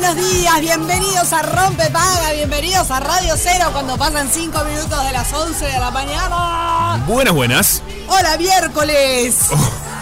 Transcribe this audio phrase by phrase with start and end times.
[0.00, 5.12] buenos días, bienvenidos a Rompe Paga, bienvenidos a Radio Cero cuando pasan 5 minutos de
[5.12, 7.02] las 11 de la mañana.
[7.04, 7.82] Buenas, buenas.
[8.06, 9.48] Hola, miércoles.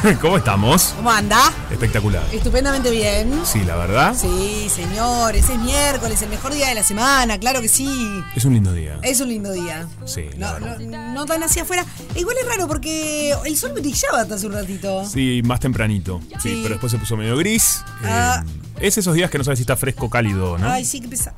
[0.21, 0.93] ¿Cómo estamos?
[0.97, 1.53] ¿Cómo anda?
[1.71, 2.23] Espectacular.
[2.33, 3.33] Estupendamente bien.
[3.45, 4.15] Sí, la verdad.
[4.15, 7.89] Sí, señores, es miércoles, el mejor día de la semana, claro que sí.
[8.35, 8.99] Es un lindo día.
[9.03, 9.89] Es un lindo día.
[10.05, 11.85] Sí, la No, no, no tan hacia afuera.
[12.15, 15.05] Igual es raro porque el sol brillaba hasta hace un ratito.
[15.05, 16.21] Sí, más tempranito.
[16.43, 16.61] Sí, Sí.
[16.63, 17.83] pero después se puso medio gris.
[18.03, 18.45] Eh, Ah.
[18.81, 20.71] es esos días que no sabes si está fresco o cálido, ¿no?
[20.71, 21.33] Ay, sí, que pesa.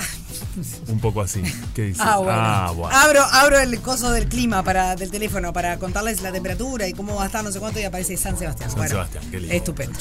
[0.88, 1.42] Un poco así.
[1.74, 2.02] ¿Qué dices?
[2.04, 2.32] Ah, bueno.
[2.34, 2.96] Ah, bueno.
[2.96, 7.16] Abro, abro el coso del clima para, del teléfono para contarles la temperatura y cómo
[7.16, 8.70] va a estar, no sé cuánto, y aparece San Sebastián.
[8.70, 9.54] San Bueno, Sebastián, qué lindo.
[9.54, 9.98] Estupendo.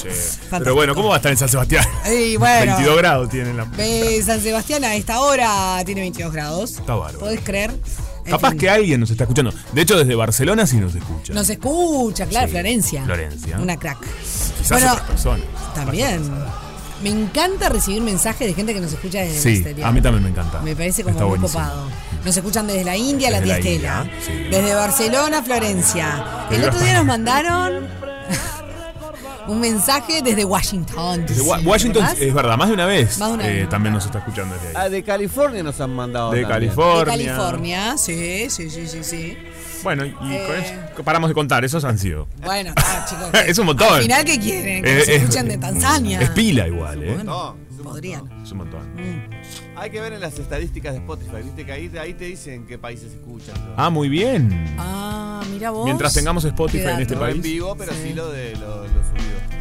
[0.49, 1.85] Pero bueno, ¿cómo va a estar en San Sebastián?
[2.07, 2.73] Y bueno.
[2.77, 3.65] 22 grados tiene la.
[3.65, 6.71] Ve, San Sebastián a esta hora tiene 22 grados.
[6.71, 7.19] Está bárbaro.
[7.19, 7.73] ¿Podés creer?
[8.25, 9.53] Capaz que alguien nos está escuchando.
[9.71, 11.33] De hecho, desde Barcelona sí nos escucha.
[11.33, 13.03] Nos escucha, claro, Sí, Florencia.
[13.05, 13.57] Florencia.
[13.59, 13.99] Una crack.
[14.01, 15.45] Quizás bueno, otras personas.
[15.73, 16.21] También.
[17.03, 19.87] Me encanta recibir mensajes de gente que nos escucha desde el Sí, exterior.
[19.87, 20.61] a mí también me encanta.
[20.61, 21.63] Me parece como Está muy buenísimo.
[21.63, 21.87] copado.
[22.25, 24.03] Nos escuchan desde la India, la Desde tía la Estela.
[24.03, 24.49] India, sí.
[24.49, 26.25] Desde Barcelona, Florencia.
[26.51, 27.87] El otro día nos mandaron
[29.47, 31.25] un mensaje desde Washington.
[31.25, 32.21] Desde Wa- DC, Washington, ¿verdad?
[32.21, 33.17] es verdad, más de una vez.
[33.19, 33.69] Más de una eh, vez.
[33.69, 34.73] también nos está escuchando desde ahí.
[34.75, 36.31] Ah, de California nos han mandado.
[36.31, 36.59] de también.
[36.61, 37.05] De California.
[37.35, 39.37] California, sí, sí, sí, sí, sí.
[39.83, 40.59] Bueno, y con Eh.
[40.93, 42.27] eso paramos de contar, esos han sido.
[42.43, 43.29] Bueno, está, chicos.
[43.47, 43.93] Es un montón.
[43.93, 44.83] Al final, ¿qué quieren?
[44.83, 46.21] Que Eh, nos es- escuchen de Tanzania.
[46.21, 47.17] Es pila igual, ¿eh?
[47.23, 48.21] No, es un podrían.
[48.21, 48.43] montón.
[48.43, 49.37] Es un montón.
[49.75, 52.79] Hay que ver en las estadísticas de Spotify, viste que ahí, ahí te dicen qué
[52.79, 53.53] países escuchan.
[53.55, 53.73] todo.
[53.77, 54.65] Ah, muy bien.
[54.79, 55.85] Ah, mira vos.
[55.85, 57.25] Mientras tengamos Spotify en este dato.
[57.25, 57.43] no en país.
[57.43, 58.13] vivo, pero sí, Sí.
[58.13, 59.56] lo de lo, lo subido.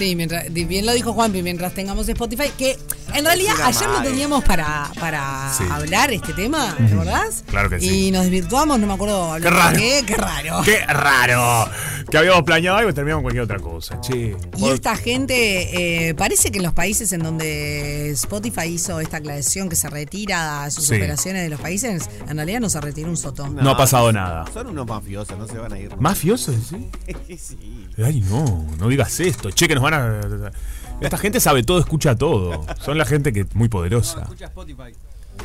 [0.00, 2.74] Sí, mientras, bien lo dijo Juanpi, mientras tengamos Spotify, que
[3.12, 5.64] en realidad ayer lo teníamos para, para Sí.
[5.70, 7.44] hablar este tema, ¿te acordás?
[7.46, 8.06] Claro que sí.
[8.06, 9.76] Y nos desvirtuamos, no me acuerdo Qué raro.
[9.76, 10.62] qué, qué raro.
[10.64, 11.70] ¡Qué raro!
[12.10, 14.00] Que habíamos planeado algo y terminamos con cualquier otra cosa.
[14.00, 14.34] Che.
[14.56, 19.68] Y esta gente, eh, parece que en los países en donde Spotify hizo esta aclaración
[19.68, 20.94] que se retira sus Sí.
[20.94, 23.46] operaciones de los países, en realidad no se retiró un soto.
[23.48, 24.46] No ha pasado nada.
[24.50, 25.94] Son unos mafiosos, no se van a ir.
[25.98, 26.56] ¿Mafiosos?
[26.70, 26.88] ¿sí?
[27.38, 27.86] sí.
[28.02, 29.50] Ay, no, no digas esto.
[29.50, 30.52] Che, que nos van a.
[31.00, 32.64] Esta gente sabe todo, escucha todo.
[32.80, 34.22] Son la gente que muy poderosa.
[34.22, 34.92] Escucha Spotify.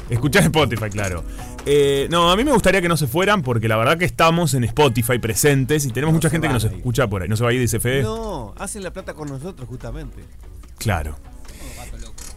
[0.09, 1.23] Escuchar Spotify, claro.
[1.65, 4.53] Eh, no, a mí me gustaría que no se fueran porque la verdad que estamos
[4.53, 7.29] en Spotify presentes y tenemos mucha gente que nos escucha por ahí.
[7.29, 8.03] ¿No se va a ir, dice Fede?
[8.03, 10.23] No, hacen la plata con nosotros justamente.
[10.77, 11.17] Claro.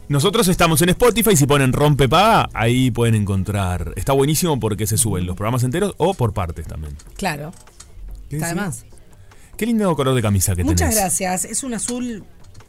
[0.09, 3.93] Nosotros estamos en Spotify, si ponen rompe paga, ahí pueden encontrar.
[3.97, 6.97] Está buenísimo porque se suben los programas enteros o por partes también.
[7.15, 7.53] Claro,
[8.31, 8.87] ¿Qué está de más.
[9.59, 10.97] Qué lindo color de camisa que Muchas tenés.
[10.97, 11.45] gracias.
[11.45, 12.25] Es un azul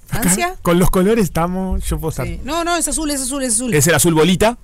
[0.08, 0.56] Francia.
[0.62, 1.86] Con los colores estamos.
[1.88, 2.26] Yo puedo estar.
[2.28, 2.42] Sí.
[2.44, 3.74] No, no, es azul, es azul, es azul.
[3.74, 4.58] Es el azul bolita.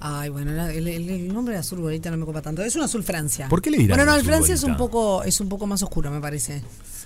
[0.00, 2.60] Ay, bueno, el, el- el nombre de azul bolita no me copa tanto.
[2.62, 3.48] Es un azul Francia.
[3.48, 5.80] ¿Por qué le dirán Bueno, no, el Francia es un poco es un poco más
[5.84, 6.60] oscuro, me parece.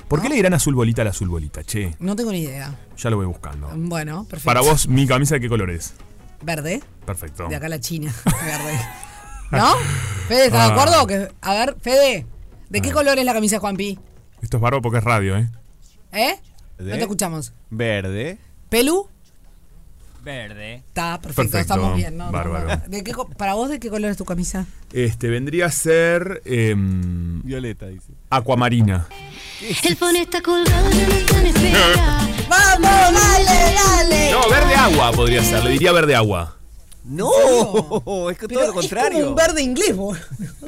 [0.09, 1.63] ¿Por qué le dirán azul bolita al azul bolita?
[1.63, 2.75] Che, No tengo ni idea.
[2.97, 3.71] ya lo voy buscando.
[3.77, 4.47] Bueno, perfecto.
[4.47, 5.93] Para vos, mi camisa, ¿de qué color es?
[6.43, 6.83] Verde.
[7.05, 7.49] Perfecto.
[7.49, 8.15] De acá la China.
[8.25, 8.81] Verde.
[9.53, 9.75] ¿No?
[10.29, 10.83] Fede, ¿estás de Ah.
[10.83, 11.07] acuerdo?
[11.07, 12.27] Que, a ver, Fede,
[12.71, 13.99] ¿de qué color es la camisa de Juanpi?
[14.47, 15.49] Esto es barro porque es radio, ¿eh?
[16.13, 16.37] ¿Eh?
[16.79, 17.53] No te escuchamos.
[17.69, 18.39] Verde.
[18.69, 19.09] ¿Pelu?
[20.23, 20.75] Verde.
[20.87, 22.31] Está, perfecto, Perfecto, estamos bien, ¿no?
[22.31, 22.69] bárbaro.
[22.69, 22.83] no.
[22.87, 24.65] ¿De qué co- ¿Para vos de qué color es tu camisa?
[24.93, 28.13] Este, vendría a ser em, Violeta, dice.
[28.31, 29.09] aquamarina.
[29.83, 32.29] El phone está colgado, ya no está en espera.
[32.49, 34.31] ¡Vamos, dale, dale!
[34.31, 36.53] No, verde agua podría ser, le diría verde agua.
[37.03, 37.31] No,
[38.31, 39.19] es que todo lo Es contrario.
[39.19, 40.21] como un verde inglés, boludo.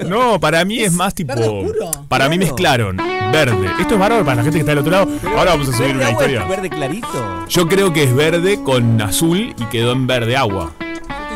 [0.08, 1.32] No, para mí es más tipo.
[1.32, 1.90] verde oscuro.
[2.08, 2.92] Para mí Claro.
[2.92, 2.96] mezclaron
[3.32, 3.70] verde.
[3.80, 5.08] Esto es bárbaro para la gente que está del otro lado.
[5.36, 6.44] Ahora vamos a subir ¿Verde una agua es historia.
[6.56, 7.46] Verde clarito.
[7.48, 10.72] Yo creo que es verde con azul y quedó en verde agua.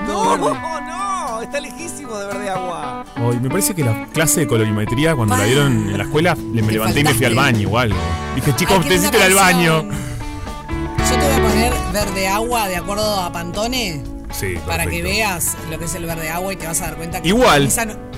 [0.06, 3.05] No, no, está lejísimo de verde agua.
[3.15, 6.62] Ay, me parece que la clase de colorimetría, cuando la dieron en la escuela, le
[6.62, 7.97] me levanté y me fui al baño o algo.
[8.35, 9.83] Dije, chicos, necesito ir al baño.
[9.83, 15.56] Yo te voy a poner verde agua de acuerdo a Pantone Sí, para que veas
[15.71, 17.69] lo que es el verde agua y te vas a dar cuenta que Igual.
[17.69, 18.12] no-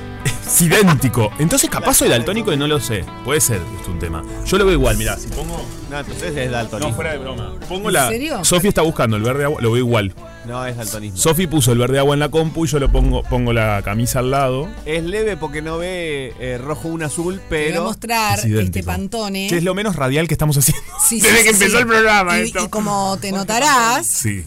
[0.47, 1.31] Es idéntico.
[1.39, 3.05] Entonces, capaz soy daltónico y no lo sé.
[3.25, 4.23] Puede ser, es un tema.
[4.47, 5.65] Yo lo veo igual, mirá, si pongo.
[5.91, 6.91] No, entonces es daltonismo.
[6.91, 7.55] No, fuera de broma.
[7.69, 8.09] Pongo ¿En la.
[8.09, 8.45] serio?
[8.45, 10.15] Sofi está buscando el verde agua, lo veo igual.
[10.47, 11.17] No, es daltonismo.
[11.19, 14.19] Sofi puso el verde agua en la compu y yo lo pongo, pongo la camisa
[14.19, 14.69] al lado.
[14.85, 17.85] Es leve porque no ve eh, rojo un azul, te voy a pero.
[17.85, 18.79] mostrar Es idéntico.
[18.79, 19.47] este Pantone.
[19.49, 20.83] Che, es lo menos radial que estamos haciendo.
[21.09, 21.63] Sí, sí, Desde sí, que sí.
[21.65, 22.65] empezó el programa, y, esto.
[22.65, 24.45] y como te notarás, Sí.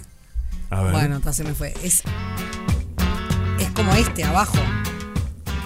[0.69, 0.91] A ver.
[0.91, 1.73] bueno, entonces me fue.
[1.83, 2.03] Es,
[3.59, 4.57] es como este abajo.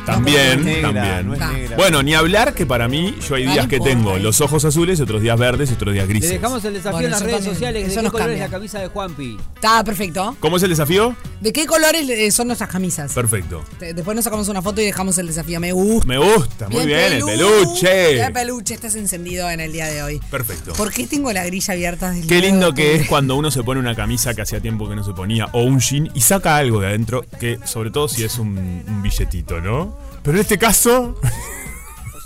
[0.05, 1.27] También, No es negra, también.
[1.27, 1.77] no es negra.
[1.77, 5.21] Bueno, ni hablar que para mí, yo hay días que tengo los ojos azules, otros
[5.21, 6.31] días verdes y otros días Le grises.
[6.31, 7.83] dejamos el desafío Bueno, en las redes también, sociales.
[7.83, 8.47] eso ¿De qué nos color es cambia.
[8.47, 9.37] la camisa de Juanpi?
[9.55, 10.35] Está perfecto.
[10.39, 11.15] ¿Cómo es el desafío?
[11.39, 13.13] ¿De qué colores eh, son nuestras camisas?
[13.13, 13.63] Perfecto.
[13.79, 15.59] Después nos sacamos una foto y dejamos el desafío.
[15.59, 16.07] Me gusta.
[16.07, 18.13] Me gusta, muy bien, el pelu- peluche.
[18.13, 20.21] Bien peluche, estás encendido en el día de hoy.
[20.29, 20.73] Perfecto.
[20.73, 23.79] ¿Por qué tengo la grilla abierta del Qué lindo que es cuando uno se pone
[23.79, 26.79] una camisa que hacía tiempo que no se ponía, o un jean, y saca algo
[26.81, 28.57] de adentro, que sobre todo si es un,
[28.87, 29.97] un billetito, ¿no?
[30.23, 31.19] Pero en este caso,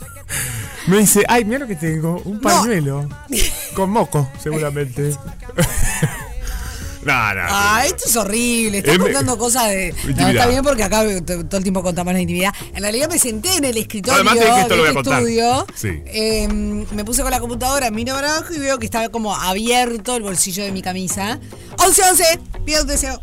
[0.88, 3.08] me dice, ay, mira lo que tengo, un pañuelo.
[3.74, 5.12] Con moco, seguramente.
[7.06, 7.42] no, no.
[7.48, 8.80] Ah, esto es horrible.
[8.80, 9.94] Estás contando cosas de.
[10.18, 12.54] No, está bien porque acá todo el tiempo contamos la intimidad.
[12.74, 15.20] En realidad me senté en el escritorio Además dije, esto de lo voy a contar.
[15.20, 15.68] estudio.
[15.76, 16.02] Sí.
[16.06, 20.24] eh, me puse con la computadora, miro abajo y veo que estaba como abierto el
[20.24, 21.40] bolsillo de mi camisa.
[21.78, 23.22] 11, 11, pido un deseo.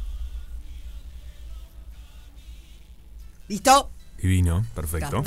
[3.49, 3.92] ¿Listo?
[4.23, 5.25] Divino, perfecto.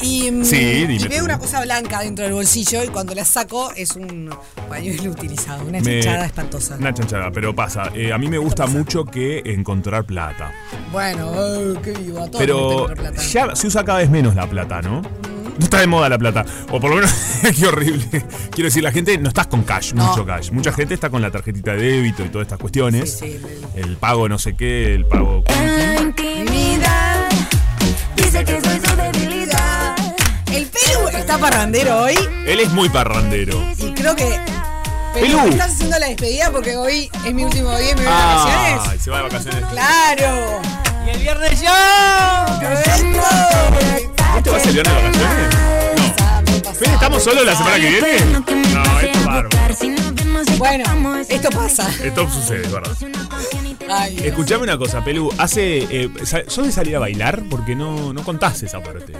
[0.00, 1.24] Y, mm, Sí, dime y veo tú.
[1.26, 4.28] una cosa blanca dentro del bolsillo y cuando la saco es un
[4.68, 6.76] pañuelo utilizado, una Me- chanchada espantosa.
[6.76, 7.92] Una chanchada, pero pasa.
[7.94, 10.50] eh, a mí me gusta mucho que encontrar plata.
[10.90, 13.22] Bueno, eh, qué vivo, a todos Pero plata.
[13.22, 15.00] ya se usa cada vez menos la plata, ¿no?
[15.00, 16.44] No está de moda la plata.
[16.72, 17.12] O por lo menos,
[17.56, 18.04] qué horrible.
[18.50, 20.08] Quiero decir, la gente no estás con cash, No.
[20.08, 20.50] mucho cash.
[20.50, 23.12] Mucha gente está con la tarjetita de débito y todas estas cuestiones.
[23.20, 23.46] Sí, sí,
[23.76, 25.44] el- El pago no sé qué, el pago...
[28.34, 29.94] dice que soy su debilidad.
[30.52, 32.14] El Pelu está parrandero hoy
[32.46, 33.62] Él es muy parrandero.
[33.78, 34.40] y creo que.
[35.14, 35.42] Pelu, Pelu.
[35.42, 38.10] ¿me estás haciendo la despedida porque hoy es mi último día y me voy de
[38.10, 39.02] Ay, vacaciones?
[39.02, 39.64] se va de vacaciones.
[39.70, 40.60] ¡Claro!
[41.06, 41.70] ¡Y el viernes yo!
[44.34, 46.03] ¿Vos te vas el viernes de vacaciones?
[46.80, 48.18] ¿Estamos solos la semana que viene?
[48.74, 49.48] No, esto es bárbaro.
[50.58, 50.84] Bueno,
[51.28, 51.88] esto pasa.
[52.02, 52.96] Esto sucede, es verdad.
[53.88, 54.16] Ay.
[54.24, 55.30] Escuchame una cosa, Pelu.
[55.38, 55.78] Hace.
[55.90, 56.10] Eh,
[56.46, 57.42] ¿Sos de salir a bailar?
[57.50, 59.12] Porque no, no contás esa parte.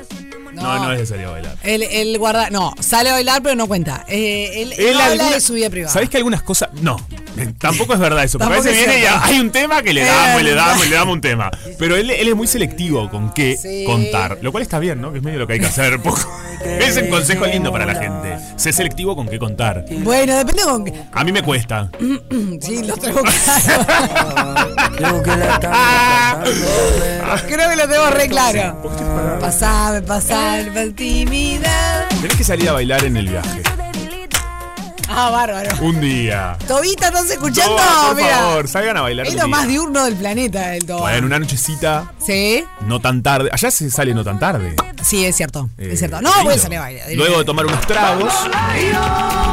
[0.54, 0.84] No, No.
[0.84, 1.56] no, es a bailar.
[1.62, 2.50] El, el guarda.
[2.50, 4.04] No, sale a bailar, pero no cuenta.
[4.08, 5.92] Eh, él Él habla alguna- de su vida privada.
[5.92, 6.70] ¿Sabés que algunas cosas.?
[6.80, 6.96] No.
[7.36, 8.38] eh, Tampoco es verdad eso.
[8.38, 9.24] Porque a Tampoco veces es viene y cierto.
[9.26, 11.50] hay un tema que le damos y le damos y le damos un tema.
[11.78, 13.84] Pero él, él es muy selectivo con qué Sí.
[13.86, 14.38] contar.
[14.42, 15.10] Lo cual está bien, ¿no?
[15.12, 15.98] Que es medio lo que hay que hacer.
[16.02, 16.20] Poco.
[16.64, 18.36] Es un consejo lindo para la gente.
[18.56, 19.84] Sé selectivo con qué contar.
[19.90, 20.84] Bueno, depende con.
[20.84, 21.90] qué- A mí me cuesta.
[22.60, 23.84] Sí, lo tengo claro.
[27.46, 28.82] Creo que lo tengo re claro.
[29.40, 32.08] Pasame, pasame, pa' intimidad.
[32.20, 33.62] Tenés que salir a bailar en el viaje.
[35.16, 35.70] Ah, bárbaro.
[35.80, 36.56] Un día.
[36.66, 37.76] Tobita, ¿estás escuchando?
[37.76, 38.38] No, por Mira.
[38.38, 39.26] favor, salgan a bailar.
[39.26, 39.56] Es un lo día.
[39.56, 41.02] más diurno del planeta, el Toba.
[41.02, 42.64] Bueno, una nochecita, ¿Sí?
[42.86, 43.48] no tan tarde.
[43.52, 44.74] Allá se sale no tan tarde.
[45.02, 45.68] Sí, es cierto.
[45.78, 46.20] Eh, es cierto.
[46.20, 46.44] No, lindo.
[46.44, 47.06] voy a salir a bailar.
[47.14, 48.32] Luego de tomar unos tragos.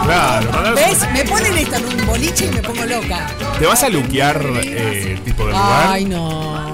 [0.05, 0.99] Claro, ¿Ves?
[1.13, 3.27] Me ponen esto en un boliche y me pongo loca.
[3.59, 5.87] ¿Te vas a luquear eh, tipo de lugar?
[5.89, 6.70] Ay, no.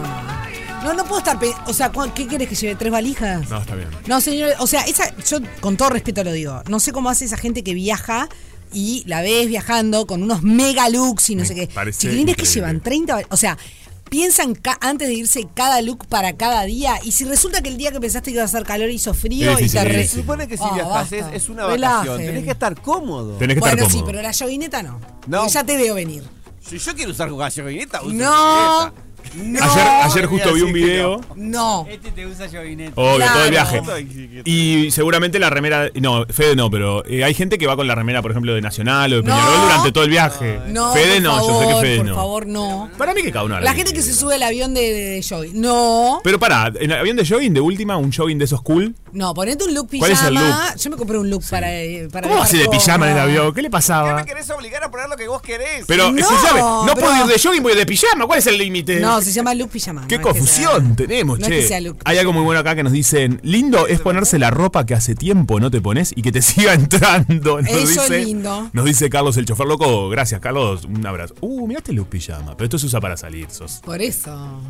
[0.87, 1.37] No, no puedo estar.
[1.65, 2.75] O sea, ¿cu- ¿qué quieres que lleve?
[2.75, 3.49] ¿Tres valijas?
[3.49, 3.89] No, está bien.
[4.07, 6.61] No, señor, o sea, esa, yo con todo respeto lo digo.
[6.69, 8.29] No sé cómo hace esa gente que viaja
[8.73, 11.67] y la ves viajando con unos mega looks y no Me sé qué.
[11.91, 13.15] Chiquilines que llevan 30.
[13.15, 13.57] va- O sea,
[14.09, 16.99] piensan antes de irse cada look para cada día.
[17.03, 19.59] Y si resulta que el día que pensaste que iba a hacer calor hizo frío
[19.59, 21.35] y te re- es Se supone que si Ah, viajas es, basta.
[21.35, 21.97] es una Relajen.
[21.97, 22.17] vacación.
[22.17, 23.33] Tenés que estar cómodo.
[23.37, 24.11] Tenés que Bueno, estar sí, cómodo.
[24.11, 24.99] pero la yoguineta no.
[25.27, 25.39] No.
[25.39, 26.23] Porque Ya te veo venir.
[26.61, 28.85] Si yo quiero usar gasolina, uso No.
[28.85, 28.93] bicicleta.
[29.35, 29.63] No.
[29.63, 31.21] Ayer, ayer No, justo vi un video.
[31.35, 31.85] No.
[31.89, 32.91] Este te usa Jovinet.
[32.95, 33.33] Obvio, Claro.
[33.33, 33.81] todo el viaje.
[34.45, 35.89] Y seguramente la remera.
[35.95, 38.61] No, Fede no, pero eh, hay gente que va con la remera, por ejemplo, de
[38.61, 39.35] Nacional o de No.
[39.35, 40.59] Peñarol durante todo el viaje.
[40.67, 42.15] No, Fede por no, favor, yo sé que Fede por no.
[42.15, 42.89] favor, no.
[42.97, 45.03] Para mí que cada uno La lo gente que se sube al avión de, de,
[45.09, 45.59] de jogging.
[45.61, 46.21] No.
[46.23, 48.95] Pero pará, en el avión de jogging, de última, un jogging de esos cool.
[49.11, 50.65] No, ponete un look ¿Cuál es el pijama.
[50.71, 50.79] look?
[50.79, 53.13] Yo me compré un look para, eh, para ¿Cómo vas a ir de pijama en
[53.13, 53.53] el avión?
[53.53, 54.15] ¿Qué le ¿Qué pasaba?
[54.15, 55.85] me querés obligar a poner lo que vos querés?
[55.87, 58.25] Pero, No, escuchame, no pero- puedo ir de jogging, voy de pijama.
[58.27, 58.99] ¿Cuál es el límite?
[58.99, 60.07] No, se llama look pijama.
[60.07, 61.57] Qué no confusión sea- tenemos, no che.
[61.57, 64.37] Es que sea look Hay algo muy bueno acá que nos dicen, lindo es ponerse
[64.39, 67.61] la ropa que hace tiempo no te pones y que te siga entrando.
[67.61, 68.69] Nos Eso es dice, lindo.
[68.73, 70.09] Nos dice Carlos el chofer loco.
[70.09, 70.85] Gracias, Carlos.
[70.85, 71.35] Un abrazo.
[71.41, 72.55] Uh, mirá este look pijama.
[72.57, 73.81] Pero esto se usa para salir, sos.
[73.83, 74.61] Por eso.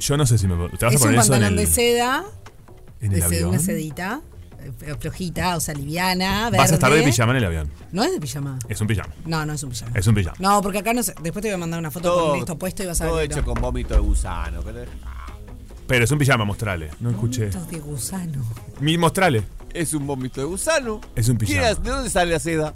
[0.00, 0.54] Yo no sé si me...
[0.76, 2.24] ¿Te vas Es a un poner eso en pantalón el, de seda.
[3.00, 3.48] en De el seda, avión?
[3.50, 4.20] una sedita.
[4.64, 6.50] Eh, Flojita, o sea, liviana.
[6.50, 7.70] Vas a estar de pijama en el avión.
[7.92, 8.58] No es de pijama.
[8.68, 9.12] Es un pijama.
[9.26, 9.92] No, no es un pijama.
[9.98, 10.36] Es un pijama.
[10.38, 11.14] No, porque acá no sé.
[11.22, 13.16] Después te voy a mandar una foto todo, con esto puesto y vas a todo
[13.16, 13.28] ver.
[13.28, 14.62] que hecho con vómito de gusano.
[14.62, 16.90] pero- es un pijama, mostrale.
[17.00, 17.48] No escuché.
[17.48, 18.42] Esto de gusano.
[18.80, 19.44] Mi mostrale.
[19.72, 21.00] Es un vómito de gusano.
[21.14, 21.74] Es un ¿Quién pijama.
[21.74, 22.74] ¿De dónde sale la seda?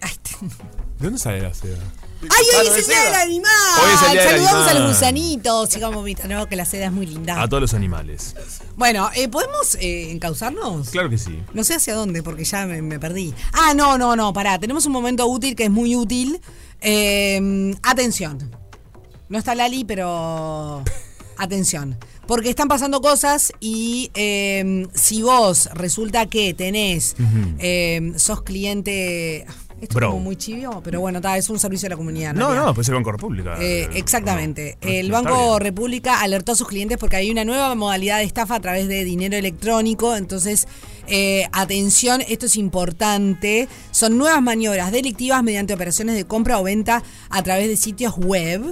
[0.00, 0.12] Ay,
[0.98, 1.76] ¿De dónde sale la seda?
[2.22, 3.52] Ay, hoy Gusano es el día del animal.
[3.82, 4.82] Hoy es el día del Saludamos a animal.
[4.88, 5.70] los gusanitos.
[5.70, 6.46] Sigamos vista, ¿no?
[6.46, 7.40] Que la seda es muy linda.
[7.42, 8.34] A todos los animales.
[8.76, 10.90] Bueno, eh, ¿podemos eh, encauzarnos?
[10.90, 11.42] Claro que sí.
[11.52, 13.34] No sé hacia dónde, porque ya me, me perdí.
[13.52, 14.58] Ah, no, no, no, pará.
[14.58, 16.40] Tenemos un momento útil que es muy útil.
[16.80, 18.50] Eh, atención.
[19.28, 20.82] No está Lali, pero.
[21.38, 21.98] Atención.
[22.26, 24.10] Porque están pasando cosas y
[24.94, 27.14] si vos resulta que tenés.
[28.16, 29.46] sos cliente.
[29.80, 30.06] Esto Bro.
[30.06, 32.32] es como muy chivio, pero bueno, ta, es un servicio de la comunidad.
[32.32, 32.66] No, realidad.
[32.66, 33.56] no, puede ser Banco República.
[33.60, 34.78] Eh, exactamente.
[34.80, 35.58] no, no, el Banco.
[35.58, 39.04] República alertó a sus clientes porque hay una nueva modalidad de estafa a través de
[39.04, 40.16] dinero electrónico.
[40.16, 40.66] Entonces,
[41.08, 43.68] eh, atención, esto es importante.
[43.90, 48.62] Son nuevas maniobras delictivas mediante operaciones de compra o venta a través de sitios web.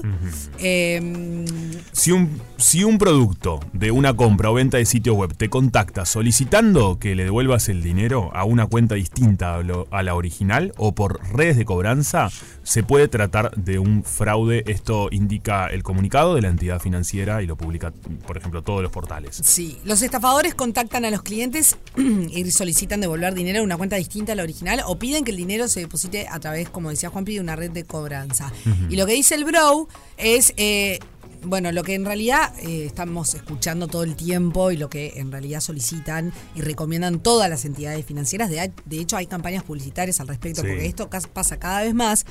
[0.58, 1.44] Eh,
[1.92, 6.04] Si un, si un producto de una compra o venta de sitio web te contacta
[6.06, 10.72] solicitando que le devuelvas el dinero a una cuenta distinta a, lo- a la original
[10.76, 12.30] o por redes de cobranza,
[12.62, 14.64] se puede tratar de un fraude.
[14.66, 17.92] Esto indica el comunicado de la entidad financiera y lo publica,
[18.26, 19.40] por ejemplo, todos los portales.
[19.44, 21.76] Sí, los estafadores contactan a los clientes
[22.30, 25.36] y solicitan devolver dinero a una cuenta distinta a la original o piden que el
[25.36, 28.52] dinero se deposite a través, como decía Juan, de una red de cobranza.
[28.90, 30.98] Y lo que dice el Bro es, eh,
[31.42, 35.30] bueno, lo que en realidad eh, estamos escuchando todo el tiempo y lo que en
[35.30, 38.48] realidad solicitan y recomiendan todas las entidades financieras.
[38.50, 40.68] De, de hecho, hay campañas publicitarias al respecto Sí.
[40.68, 42.24] porque esto pasa cada vez más.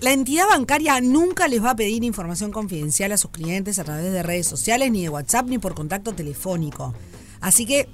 [0.00, 4.12] La entidad bancaria nunca les va a pedir información confidencial a sus clientes a través
[4.12, 6.92] de redes sociales, ni de WhatsApp, ni por contacto telefónico.
[7.40, 7.88] Así que,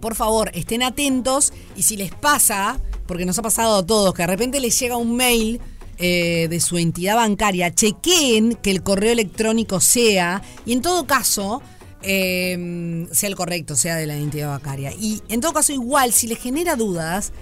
[0.00, 4.22] por favor, estén atentos y si les pasa, porque nos ha pasado a todos, que
[4.22, 5.60] de repente les llega un mail
[5.98, 11.60] eh, de su entidad bancaria, chequeen que el correo electrónico sea, y en todo caso,
[12.02, 14.92] eh, sea el correcto, sea de la entidad bancaria.
[14.92, 17.32] Y en todo caso, igual, si les genera dudas,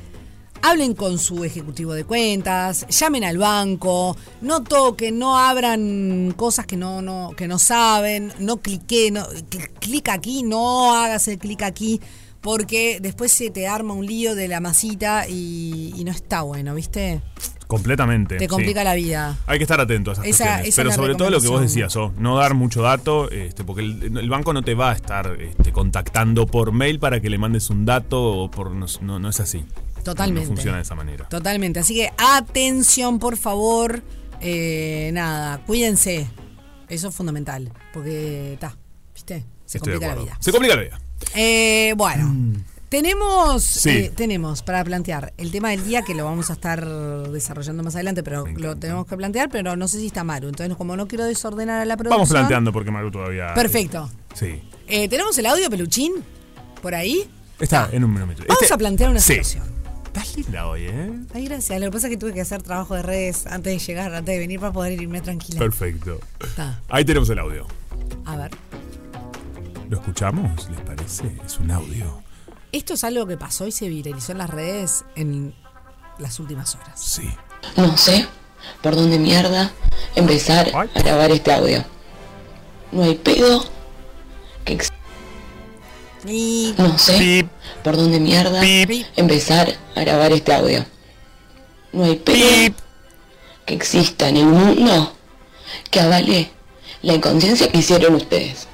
[0.61, 6.77] Hablen con su ejecutivo de cuentas, llamen al banco, no toquen, no abran cosas que
[6.77, 12.01] no, no, que no saben, no clique, no, cl- clic aquí, no hagas clic aquí,
[12.41, 16.75] porque después se te arma un lío de la masita y, y no está bueno,
[16.75, 17.21] ¿viste?
[17.67, 18.37] Completamente.
[18.37, 18.49] Te sí.
[18.49, 19.37] complica la vida.
[19.47, 20.69] Hay que estar atento a esas Esa- cuestiones.
[20.69, 22.13] esa Pero es sobre todo lo que vos decías, ¿oh?
[22.17, 25.71] no dar mucho dato, este, porque el, el banco no te va a estar este,
[25.73, 29.41] contactando por mail para que le mandes un dato o por no, no, no es
[29.41, 29.65] así.
[30.03, 30.45] Totalmente.
[30.45, 31.29] No, no funciona de esa manera.
[31.29, 31.81] Totalmente.
[31.81, 34.03] Así que atención, por favor.
[34.41, 36.27] Eh, nada, cuídense.
[36.89, 37.71] Eso es fundamental.
[37.93, 38.75] Porque, está,
[39.13, 39.45] ¿viste?
[39.67, 40.37] Se Estoy complica la vida.
[40.41, 41.01] Se complica la vida.
[41.35, 42.35] Eh, bueno,
[42.89, 43.91] tenemos, Sí.
[43.91, 46.87] eh, tenemos para plantear el tema del día que lo vamos a estar
[47.31, 50.49] desarrollando más adelante, pero lo tenemos que plantear, pero no sé si está Maru.
[50.49, 52.19] Entonces, como no quiero desordenar a la producción.
[52.19, 53.53] Vamos planteando porque Maru todavía.
[53.55, 54.11] Perfecto.
[54.35, 54.63] Sí.
[54.87, 56.13] Eh, ¿Tenemos el audio, Peluchín?
[56.81, 57.29] ¿Por ahí?
[57.61, 58.45] Está en un momento.
[58.49, 59.35] Vamos Este- a plantear una sí.
[59.35, 59.65] situación.
[60.07, 61.13] Estás linda hoy, ¿eh?
[61.35, 61.79] Ay, gracias.
[61.79, 64.33] Lo que pasa es que tuve que hacer trabajo de redes antes de llegar, antes
[64.33, 65.59] de venir para poder irme tranquila.
[65.59, 66.19] Perfecto.
[66.41, 66.81] Está.
[66.89, 67.67] Ahí tenemos el audio.
[68.25, 68.51] A ver.
[69.89, 70.69] ¿Lo escuchamos?
[70.71, 71.37] ¿Les parece?
[71.45, 72.23] Es un audio.
[72.73, 75.55] Esto es algo que pasó y se viralizó en las redes en
[76.19, 77.01] las últimas horas.
[77.01, 77.31] Sí.
[77.77, 78.27] No sé
[78.83, 79.71] por dónde mierda
[80.15, 81.85] empezar a grabar este audio.
[82.93, 83.65] No hay pedo
[84.65, 84.93] que ex-
[86.77, 87.49] no sé Pip,
[87.83, 90.85] por dónde mierda pip, empezar a grabar este audio.
[91.93, 92.77] No hay pedo pip.
[93.65, 95.15] que exista en el mundo
[95.91, 96.51] que avale
[97.03, 98.68] la inconsciencia que hicieron ustedes.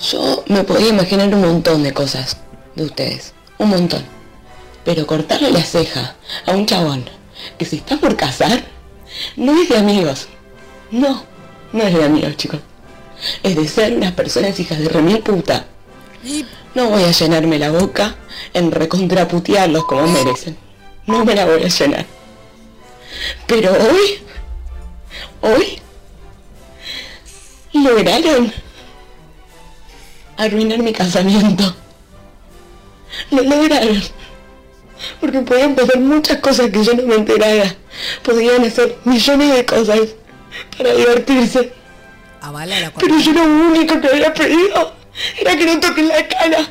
[0.00, 2.36] Yo me podía imaginar un montón de cosas
[2.74, 4.04] de ustedes, un montón.
[4.84, 7.04] Pero cortarle la ceja a un chabón
[7.58, 8.62] que se está por casar
[9.36, 10.28] no es de amigos.
[10.90, 11.24] No,
[11.72, 12.60] No es de amigos, chicos.
[13.42, 15.66] Es de ser unas personas hijas de remil puta.
[16.74, 18.16] No voy a llenarme la boca
[18.54, 20.56] en recontraputearlos como merecen.
[21.06, 22.06] No me la voy a llenar.
[23.46, 24.20] Pero hoy,
[25.42, 25.80] hoy,
[27.72, 28.52] lograron
[30.38, 31.76] arruinar mi casamiento.
[33.30, 34.02] Lo lograron.
[35.20, 37.76] Porque podían pasar muchas cosas que yo no me enterara.
[38.22, 40.00] Podían hacer millones de cosas
[40.76, 41.72] para divertirse.
[42.40, 44.94] la Pero yo lo único que había pedido
[45.38, 46.68] era que no toquen la cara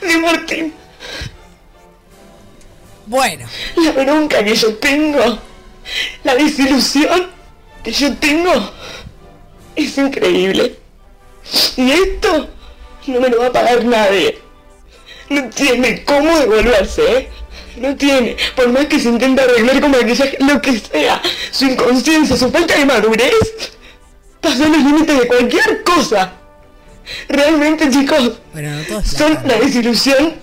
[0.00, 0.74] de Martín.
[3.06, 5.38] Bueno, La bronca que yo tengo,
[6.24, 7.28] la desilusión
[7.84, 8.72] que yo tengo,
[9.76, 10.76] es increíble.
[11.76, 12.48] Y esto
[13.12, 14.38] no me lo va a pagar nadie.
[15.28, 17.28] No tiene cómo devolverse, ¿eh?
[17.76, 18.36] No tiene.
[18.54, 21.20] Por más que se intente arreglar con maquillaje, lo que sea,
[21.50, 23.34] su inconsciencia, su falta de madurez,
[24.40, 26.32] pasan los límites de cualquier cosa.
[27.28, 30.34] Realmente, chicos, no son la desilusión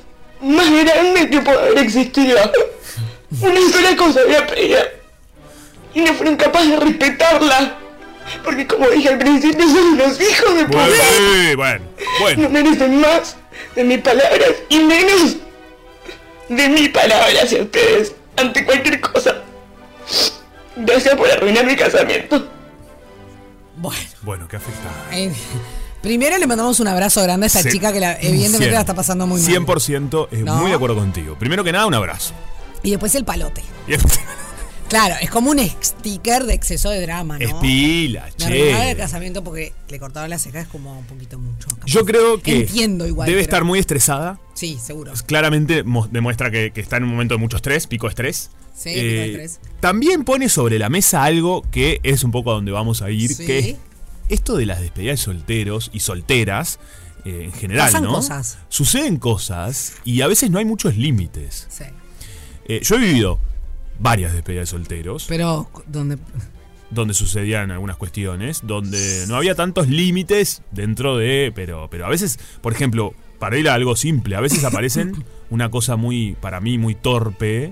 [0.42, 2.38] más grande que puede haber existido.
[3.42, 4.80] Una sola cosa había pedido.
[5.96, 7.78] Y no fueron capaces de respetarla.
[8.44, 10.78] Porque como dije al principio, son los hijos de puta.
[10.88, 11.86] Bueno, bueno,
[12.22, 12.44] bueno.
[12.44, 13.36] No merecen más
[13.76, 15.36] de mis palabras y menos
[16.50, 19.36] de mi palabra hacia ustedes ante cualquier cosa.
[20.76, 22.48] Gracias por arruinar mi casamiento.
[23.78, 24.94] Bueno, Bueno, qué afectada.
[25.12, 25.32] eh,
[26.02, 27.72] primero le mandamos un abrazo grande a esa Sí.
[27.72, 29.50] chica que la- evidentemente la está pasando muy mal.
[29.52, 30.56] 100% es ¿No?
[30.56, 31.36] muy de acuerdo contigo.
[31.38, 32.34] Primero que nada, un abrazo.
[32.84, 33.64] Y después el palote.
[33.88, 33.94] Y
[34.94, 37.46] Claro, es como un sticker de exceso de drama, ¿no?
[37.46, 38.98] es pila, Me arruinaron el che.
[38.98, 41.68] casamiento porque le cortaron las cejas es como un poquito mucho.
[41.68, 41.86] capaz.
[41.88, 43.26] Yo creo que Entiendo igual.
[43.26, 44.40] debe pero- estar muy estresada.
[44.54, 45.12] Sí, seguro.
[45.26, 48.52] Claramente demuestra que, que está en un momento de mucho estrés, pico de estrés.
[48.76, 49.60] Sí, pico de estrés.
[49.80, 53.34] También pone sobre la mesa algo que es un poco a donde vamos a ir,
[53.34, 53.46] Sí.
[53.48, 53.76] que es
[54.30, 56.80] esto de las despedidas de solteros y solteras
[57.26, 58.14] eh, en general, Pasan ¿no?
[58.14, 58.58] cosas.
[58.70, 61.68] Suceden cosas y a veces no hay muchos límites.
[61.70, 61.86] Sí.
[62.68, 63.40] Eh, yo he vivido
[64.00, 66.18] varias despedidas de solteros Pero donde
[66.94, 72.40] donde sucedían algunas cuestiones, donde no había tantos límites dentro de, pero, pero a veces,
[72.62, 76.78] por ejemplo, para ir a algo simple, a veces aparecen una cosa muy, para mí,
[76.78, 77.72] muy torpe,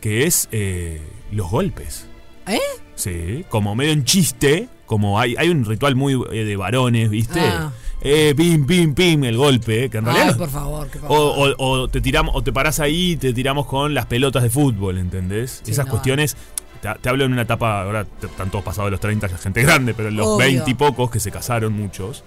[0.00, 2.06] que es eh, los golpes.
[2.46, 2.58] ¿Eh?
[2.94, 7.40] Sí, como medio en chiste, como hay, hay un ritual muy eh, de varones, ¿viste?
[7.40, 7.72] Ah.
[8.06, 10.26] Eh, pim, pim, pim, el golpe, que en realidad...
[10.26, 11.54] Ay, no- por favor, qué o, favor.
[11.58, 14.50] o- o te tiramos, o te parás ahí y te tiramos con las pelotas de
[14.50, 15.62] fútbol, ¿entendés?
[15.64, 15.92] Sí, Esas no.
[15.92, 16.36] cuestiones.
[16.82, 19.38] Te, te hablo en una etapa, ahora te- están todos pasados de los 30, ya
[19.38, 20.36] gente grande, pero en los Obvio.
[20.36, 22.24] 20 y pocos que se casaron muchos,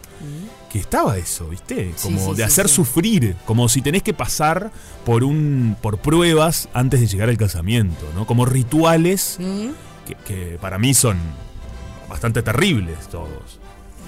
[0.72, 1.94] que estaba eso, ¿viste?
[2.02, 4.72] Como sí, de hacer sufrir, como si tenés que pasar
[5.06, 8.26] por un por pruebas antes de llegar al casamiento, ¿no?
[8.26, 9.68] Como rituales Mm,
[10.08, 11.18] que, que para mí son
[12.10, 13.60] bastante terribles todos.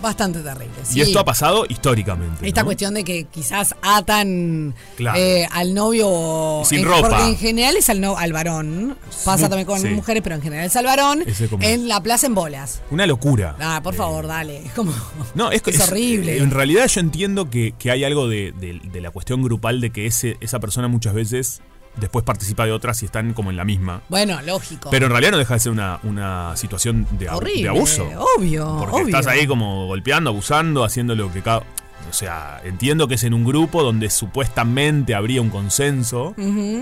[0.02, 0.74] Bastante terrible.
[0.94, 2.48] Y esto ha pasado históricamente.
[2.48, 2.66] Esta ¿no?
[2.66, 5.20] cuestión de que quizás atan Claro.
[5.20, 7.10] eh, al novio Sin en- ropa.
[7.10, 8.98] Porque en general es al, no, al varón.
[9.26, 9.90] Pasa también con sí.
[9.90, 11.24] mujeres, pero en general es al varón.
[11.50, 12.82] Como- En la plaza en bolas.
[12.92, 13.56] Una locura.
[13.60, 14.66] Ah, por Eh, favor, dale.
[14.66, 14.94] Es como.
[15.36, 16.38] No, es, Es horrible.
[16.38, 19.92] En realidad yo entiendo que, que hay algo de, de- de la cuestión grupal de
[19.92, 21.62] que ese, esa persona muchas veces
[21.98, 24.02] después participa de otras y están como en la misma.
[24.10, 24.90] Bueno, lógico.
[24.90, 28.10] Pero en realidad no deja de ser una, una situación de, Horrible, de abuso.
[28.38, 29.08] obvio, Porque obvio.
[29.18, 31.64] estás ahí como golpeando, abusando, haciendo lo que cada...
[32.10, 36.34] O sea, entiendo que es en un grupo donde supuestamente habría un consenso,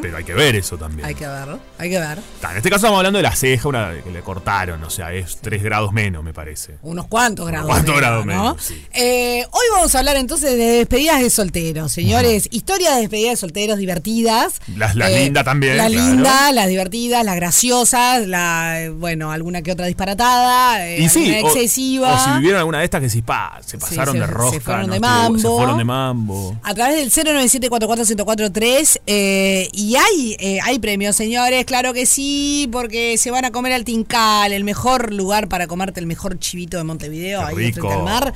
[0.02, 1.06] pero hay que ver eso también.
[1.08, 2.20] Hay que verlo, hay que ver.
[2.50, 5.38] En este caso estamos hablando de la ceja, una que le cortaron, o sea, es
[5.42, 6.76] 3 grados menos, me parece.
[6.82, 7.68] Unos cuantos grados.
[7.68, 8.32] cuantos menos, grados ¿no?
[8.32, 8.86] menos, sí.
[8.94, 12.48] Eh, hoy vamos a hablar entonces de despedidas de solteros, señores.
[12.52, 14.62] Historias de despedidas de solteros divertidas.
[14.76, 16.08] Las- las lindas también, Las claro.
[16.14, 21.30] lindas, las divertidas, las graciosas, la, eh, bueno, alguna que otra disparatada, eh, Y sí,
[21.44, 22.14] o- excesiva.
[22.16, 24.60] O, si vivieron alguna de estas que pa, se pasaron se- de se rosca.
[24.62, 25.40] fueron no de mambo.
[25.40, 26.58] Se fueron de mambo.
[26.64, 33.18] A través del 097-44143 eh, y hay, eh, hay premios, señores, claro que sí, porque
[33.18, 36.84] se van a comer al Tincal, el mejor lugar para comerte el mejor chivito de
[36.84, 37.80] Montevideo, Qué ahí rico.
[37.82, 38.34] frente al mar.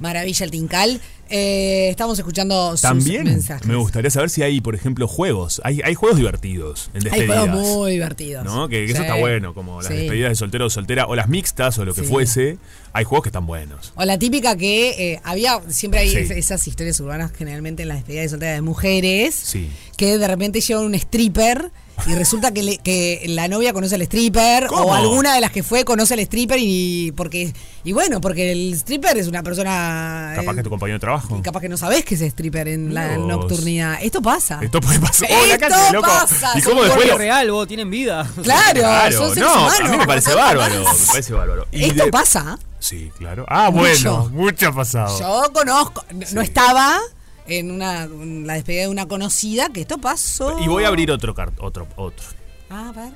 [0.00, 1.00] Maravilla el Tincal.
[1.32, 3.64] Eh, estamos escuchando sus También mensajes.
[3.68, 5.60] me gustaría saber si hay, por ejemplo, juegos.
[5.62, 7.48] Hay, hay juegos divertidos en Hay despedidas.
[7.50, 8.44] juegos muy divertidos.
[8.44, 8.68] ¿no?
[8.68, 9.94] Que, que eso está bueno, como las Sí.
[9.98, 12.08] despedidas de soltero o soltera, o las mixtas, o lo que Sí.
[12.08, 12.58] fuese.
[12.92, 13.92] Hay juegos que están buenos.
[13.94, 18.24] O la típica que eh, había, siempre hay esas historias urbanas generalmente en las despedidas
[18.24, 19.70] de soltera de mujeres, Sí.
[19.96, 21.70] que de repente llevan un stripper
[22.06, 24.82] y resulta que, le- que la novia conoce al stripper ¿Cómo?
[24.84, 27.52] o alguna de las que fue conoce al stripper y porque
[27.84, 31.36] y bueno, porque el stripper es una persona Capaz eh, que tu compañero de trabajo.
[31.38, 33.98] y capaz que no sabes que es stripper en la nocturnidad.
[34.02, 34.58] Esto pasa.
[34.62, 35.28] Esto puede pasar.
[35.30, 36.06] Esto ¡Oh, loco!
[36.08, 38.28] pasa, ¿Y cómo después Es lo- real, vos tienen vida.
[38.42, 39.80] Claro, Claro, son seres no, humanos.
[39.80, 40.80] a mí me parece bárbaro.
[40.84, 41.66] Me parece bárbaro.
[41.72, 42.58] Y Esto de- pasa.
[42.78, 43.44] Sí, claro.
[43.48, 43.80] Ah, Mucho.
[44.22, 45.18] bueno, mucho ha pasado.
[45.18, 46.98] Yo conozco, no- no estaba
[47.46, 50.58] en una en la despedida de una conocida que esto pasó.
[50.60, 52.26] Y voy a abrir otro, otro, otro.
[52.68, 53.12] Ah, a ver.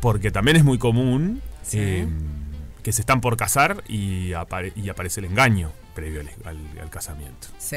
[0.00, 1.78] Porque también es muy común Sí.
[1.80, 2.06] eh,
[2.82, 6.90] que se están por casar y, apare- y aparece el engaño previo al, al- al
[6.90, 7.48] casamiento.
[7.58, 7.76] Sí.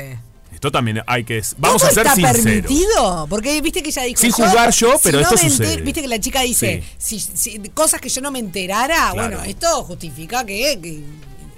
[0.54, 1.42] Esto también hay que...
[1.58, 2.44] Vamos ¿Todo a ser está sinceros.
[2.44, 3.28] permitido?
[3.30, 4.20] Porque viste que ella dijo.
[4.22, 5.82] Sin yo, juzgar yo, si pero no esto me sucede.
[5.82, 9.38] Viste que la chica dice, si, si- cosas que yo no me enterara, Claro.
[9.38, 11.04] bueno, esto justifica que, que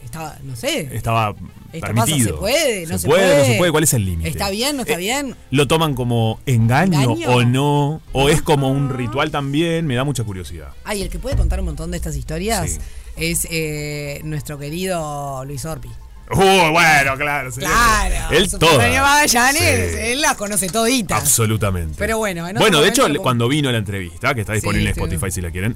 [0.03, 0.89] estaba, no sé.
[0.95, 1.36] Estaba
[1.71, 2.27] Esto pasa, permitido.
[2.27, 3.38] se puede, no se, puede, puede.
[3.39, 3.71] no se puede.
[3.71, 4.29] ¿Cuál es el límite?
[4.29, 5.36] ¿Está bien, no está Eh, bien?
[5.51, 7.29] ¿Lo toman como engaño, ¿Engaño?
[7.29, 8.01] o no?
[8.12, 9.86] ¿O es como un ritual también?
[9.88, 10.69] Me da mucha curiosidad.
[10.84, 12.79] Ay, el que puede contar un montón de estas historias Sí.
[13.17, 15.89] es eh, nuestro querido Luis Orpi.
[16.32, 17.51] Uh, bueno, claro.
[17.51, 17.60] sí.
[17.60, 18.47] Claro, Él.
[18.62, 19.97] Magallanes, Sí.
[19.99, 21.21] él las conoce toditas.
[21.21, 21.95] Absolutamente.
[21.97, 25.05] Pero bueno, en Bueno, de hecho, cuando vino la entrevista, que está disponible Sí, en.
[25.05, 25.75] Spotify si la quieren,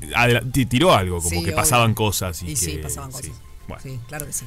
[0.69, 1.55] tiró algo, como que obvio.
[1.55, 2.55] pasaban cosas y, Y que.
[2.55, 3.31] sí, pasaban cosas.
[3.67, 3.81] Bueno.
[3.83, 4.45] Sí, claro que sí.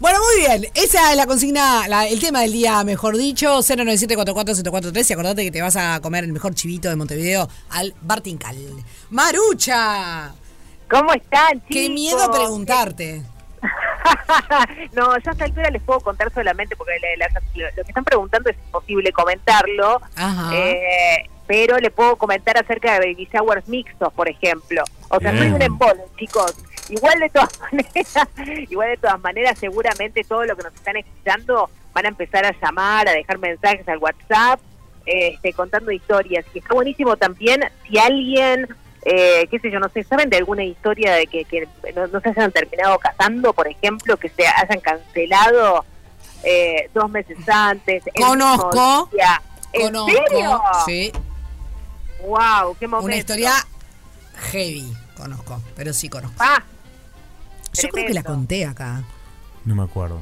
[0.00, 0.70] Bueno, muy bien.
[0.74, 3.62] Esa es la consigna, la- el tema del día, mejor dicho.
[3.62, 5.10] 097-44-743.
[5.10, 8.56] Y acordate que te vas a comer el mejor chivito de Montevideo al Bartincal.
[9.10, 10.32] ¡Marucha!
[10.88, 11.66] ¿Cómo están, chicos?
[11.70, 13.22] Qué miedo preguntarte.
[14.92, 18.04] no, yo a esta altura les puedo contar solamente porque la- la- lo, que están
[18.04, 20.00] preguntando es imposible comentarlo.
[20.14, 20.50] Ajá.
[20.54, 24.84] Eh, pero le puedo comentar acerca de baby showers mixtos, por ejemplo.
[25.08, 25.44] O sea, Bien.
[25.44, 26.54] soy un embole, chicos.
[26.88, 28.28] Igual de todas maneras,
[28.70, 32.54] igual de todas maneras, seguramente todo lo que nos están escuchando van a empezar a
[32.60, 34.60] llamar, a dejar mensajes al WhatsApp,
[35.04, 36.44] este, contando historias.
[36.54, 38.68] Y está buenísimo también si alguien,
[39.04, 42.20] eh, qué sé yo, no sé, ¿saben de alguna historia de que, que no, no
[42.20, 45.84] se hayan terminado casando, por ejemplo, que se hayan cancelado
[46.44, 48.04] eh, dos meses antes?
[48.16, 49.10] Conozco.
[49.72, 50.12] ¿En Conozco.
[50.30, 50.62] serio?
[50.86, 51.12] Sí.
[52.22, 53.06] Wow, qué momento.
[53.06, 53.52] Una historia
[54.52, 54.92] heavy.
[55.16, 56.36] Conozco, pero sí conozco.
[56.38, 56.62] Ah,
[57.82, 59.02] Yo creo que la conté acá.
[59.64, 60.20] No me acuerdo.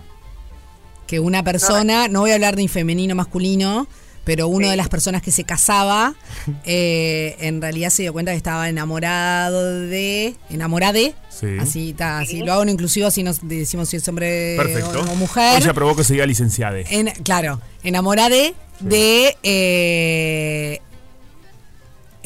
[1.07, 3.87] que una persona, no voy a hablar ni femenino masculino,
[4.25, 4.71] pero una Sí.
[4.73, 6.17] de las personas que se casaba,
[6.65, 11.47] eh, en realidad se dio cuenta que estaba enamorado de, enamorade, Sí.
[11.61, 15.01] así está, así lo hago en inclusivo, así nos decimos si es hombre Perfecto.
[15.01, 15.55] o, o mujer.
[15.55, 16.77] Hoy se aprobó que se diga licenciada.
[16.81, 20.81] En- claro, enamorade de eh,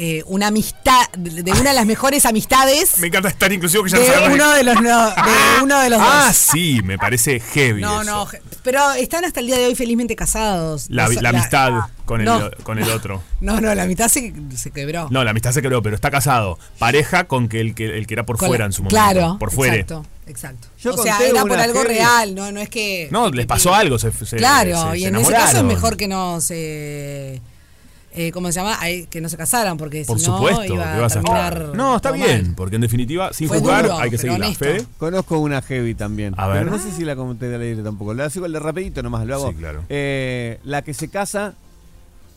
[0.03, 3.99] eh, una amistad, de una de las mejores amistades Me encanta estar inclusivo que ya
[3.99, 6.37] de no sabemos- uno de los, no, de uno de los Ah, dos.
[6.37, 7.83] sí, me parece heavy.
[7.83, 8.11] No, eso.
[8.11, 8.29] no,
[8.63, 10.87] pero están hasta el día de hoy felizmente casados.
[10.89, 11.73] La, amistad
[12.07, 12.51] con, el, no.
[12.63, 13.23] con el otro.
[13.43, 15.09] No, no, la mitad se, se quebró.
[15.11, 16.59] No, la amistad se quebró, pero está casado.
[16.79, 18.97] Pareja con que el que, el que era por Con fuera la- en su momento.
[18.97, 19.75] Claro, Por fuera.
[19.77, 20.69] Exacto, exacto.
[20.79, 21.95] Yo o sea, era por algo heavy.
[21.95, 23.09] real, no, no es que.
[23.11, 23.99] No, les pasó algo.
[23.99, 27.41] Se, se- Claro, se- y se en ese caso es mejor que no se.
[28.13, 28.77] Eh, ¿Cómo se llama?
[28.81, 31.21] Ay, que no se casaran, porque Por si no supuesto, iba ¿qué a vas a
[31.21, 31.77] hacer?
[31.77, 34.47] No, está bien, porque en definitiva, sin Fue duro, hay que seguirla.
[34.47, 34.65] honesto.
[34.65, 34.87] Fede.
[34.99, 36.35] Conozco una heavy también.
[36.37, 36.65] A ver.
[36.65, 38.13] Pero no sé si la comenté al aire tampoco.
[38.15, 39.51] La sigo el de rapidito nomás, lo hago.
[39.51, 39.85] Sí, claro.
[39.89, 41.55] Eh, la que se casa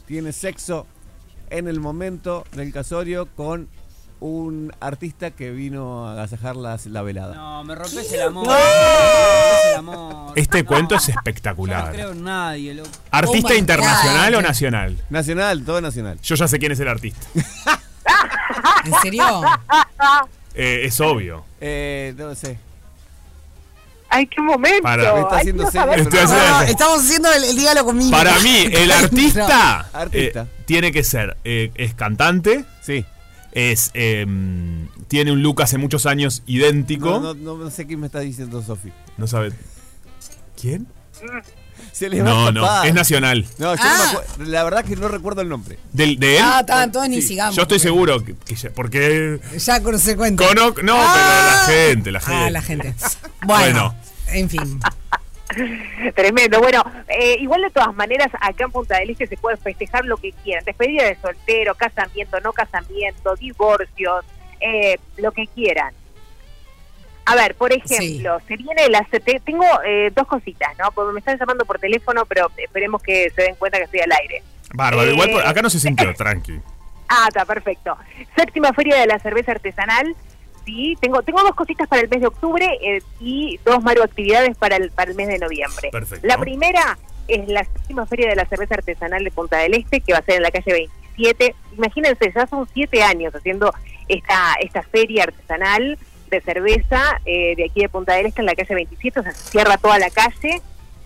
[0.05, 0.85] tiene sexo
[1.49, 3.67] en el momento del casorio con
[4.25, 7.35] un artista que vino a agasajar la, la velada.
[7.35, 8.47] No, me rompes el amor.
[8.47, 10.33] Me rompes el amor.
[10.37, 11.91] Este No, cuento es yo No espectacular.
[11.91, 12.89] creo en nadie, loco.
[13.11, 14.39] ¿Artista Oh internacional God.
[14.39, 14.97] o nacional?
[15.09, 16.19] Nacional, todo nacional.
[16.23, 17.19] Yo ya sé quién es el artista.
[18.85, 19.41] ¿En serio?
[20.55, 21.43] Eh, es obvio.
[21.59, 22.57] Eh, no sé.
[24.09, 24.83] Ay, qué momento.
[24.83, 28.11] Para, me está haciendo Estoy No, estamos haciendo el, el dígalo conmigo.
[28.11, 30.41] Para mí, el artista, Artista.
[30.43, 33.05] eh, tiene que ser, eh, es cantante, Sí.
[33.53, 34.25] Es eh,
[35.07, 37.19] tiene un look hace muchos años idéntico.
[37.19, 38.91] No, no, no sé qué me está diciendo Sofi.
[39.17, 39.51] No sabe.
[40.59, 40.87] ¿Quién?
[41.91, 43.45] Se le va No, a no, es nacional.
[43.59, 43.95] No, yo Ah.
[43.97, 44.51] no me acuerdo.
[44.51, 45.77] La verdad que no recuerdo el nombre.
[45.91, 46.43] ¿Del, ¿De él?
[46.45, 47.55] Ah, estaban todos ni Sí, sigamos.
[47.55, 50.43] Yo estoy porque- seguro que, que ya- porque Ya se cuenta.
[50.55, 51.63] no, Ah.
[51.67, 52.35] pero la gente, la gente.
[52.45, 52.95] Ah, la gente.
[53.45, 53.95] Bueno, Bueno.
[54.27, 54.79] en fin.
[56.15, 56.59] Tremendo.
[56.59, 60.17] Bueno, eh, igual de todas maneras, acá en Punta del Este se puede festejar lo
[60.17, 60.63] que quieran.
[60.65, 64.25] Despedida de soltero, casamiento, no casamiento, divorcios,
[64.59, 65.93] eh, lo que quieran.
[67.25, 69.01] A ver, por ejemplo, se viene la...
[69.09, 70.91] te- tengo eh, dos cositas, ¿no?
[70.91, 74.11] Porque me están llamando por teléfono, pero esperemos que se den cuenta que estoy al
[74.11, 74.43] aire.
[74.73, 75.13] Bárbaro, Eh.
[75.13, 76.59] igual por- acá no se sintió, tranqui.
[77.07, 77.95] Ah, está perfecto.
[78.35, 80.15] Séptima feria de la cerveza artesanal.
[80.65, 84.55] Sí, tengo tengo dos cositas para el mes de octubre eh, y dos maro actividades
[84.57, 85.89] para el para el mes de noviembre.
[85.91, 86.25] Perfecto.
[86.25, 86.97] La primera
[87.27, 90.23] es la séptima feria de la cerveza artesanal de Punta del Este que va a
[90.23, 91.55] ser en la calle 27.
[91.77, 93.73] Imagínense, ya son siete años haciendo
[94.07, 95.97] esta esta feria artesanal
[96.29, 99.19] de cerveza eh, de aquí de Punta del Este en la calle 27.
[99.19, 100.61] O sea, se cierra toda la calle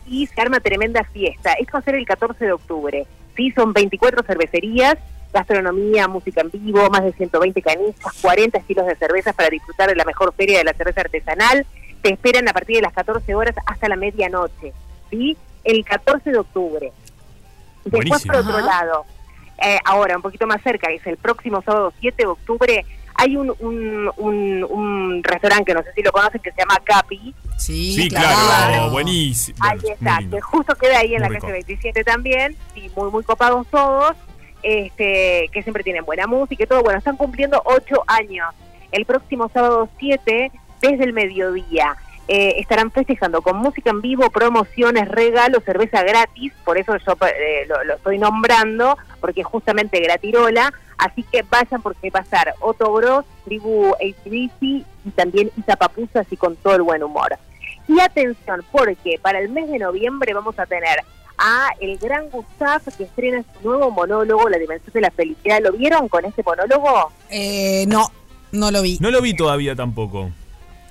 [0.06, 1.54] y se arma tremenda fiesta.
[1.54, 3.06] Esto va a ser el 14 de octubre.
[3.36, 4.98] Sí, son 24 cervecerías,
[5.34, 9.96] gastronomía, música en vivo, más de 120 canistas, 40 estilos de cervezas para disfrutar de
[9.96, 11.66] la mejor feria de la cerveza artesanal.
[12.02, 14.72] te esperan a partir de las 14 horas hasta la medianoche,
[15.10, 15.36] ¿sí?
[15.64, 16.92] El 14 de octubre.
[17.84, 18.34] Después, Buenísimo.
[18.34, 18.66] por otro Ajá.
[18.86, 19.06] lado,
[19.64, 22.86] eh, ahora un poquito más cerca, es el próximo sábado 7 de octubre,
[23.16, 26.76] hay un, un, un, un restaurante que no sé si lo conocen que se llama
[26.84, 27.34] Capi.
[27.58, 29.58] Sí, Sí, claro, buenísimo.
[29.60, 31.42] Ahí está, que justo queda ahí en Muy la rico.
[31.48, 34.16] calle 27 también, y muy, muy copados todos,
[34.64, 36.84] este, que siempre tienen buena música y todo.
[36.84, 38.54] Bueno, están cumpliendo ocho años.
[38.92, 41.96] El próximo sábado 7, desde el mediodía,
[42.30, 47.66] eh, estarán festejando con música en vivo, promociones, regalos, cerveza gratis, por eso yo eh,
[47.68, 53.26] lo, estoy nombrando, porque justamente gratirola, así que vayan porque va a estar Otto Gross,
[53.46, 57.38] Tribu ACDC y también Isa Papusa, así con todo el buen humor.
[57.88, 61.00] Y atención, porque para el mes de noviembre vamos a tener
[61.38, 65.60] a el gran Gustav que estrena su nuevo monólogo, La Dimensión de la Felicidad.
[65.62, 67.12] ¿Lo vieron con este monólogo?
[67.30, 68.08] Eh, no,
[68.52, 68.98] no lo vi.
[69.00, 70.32] No lo vi todavía tampoco.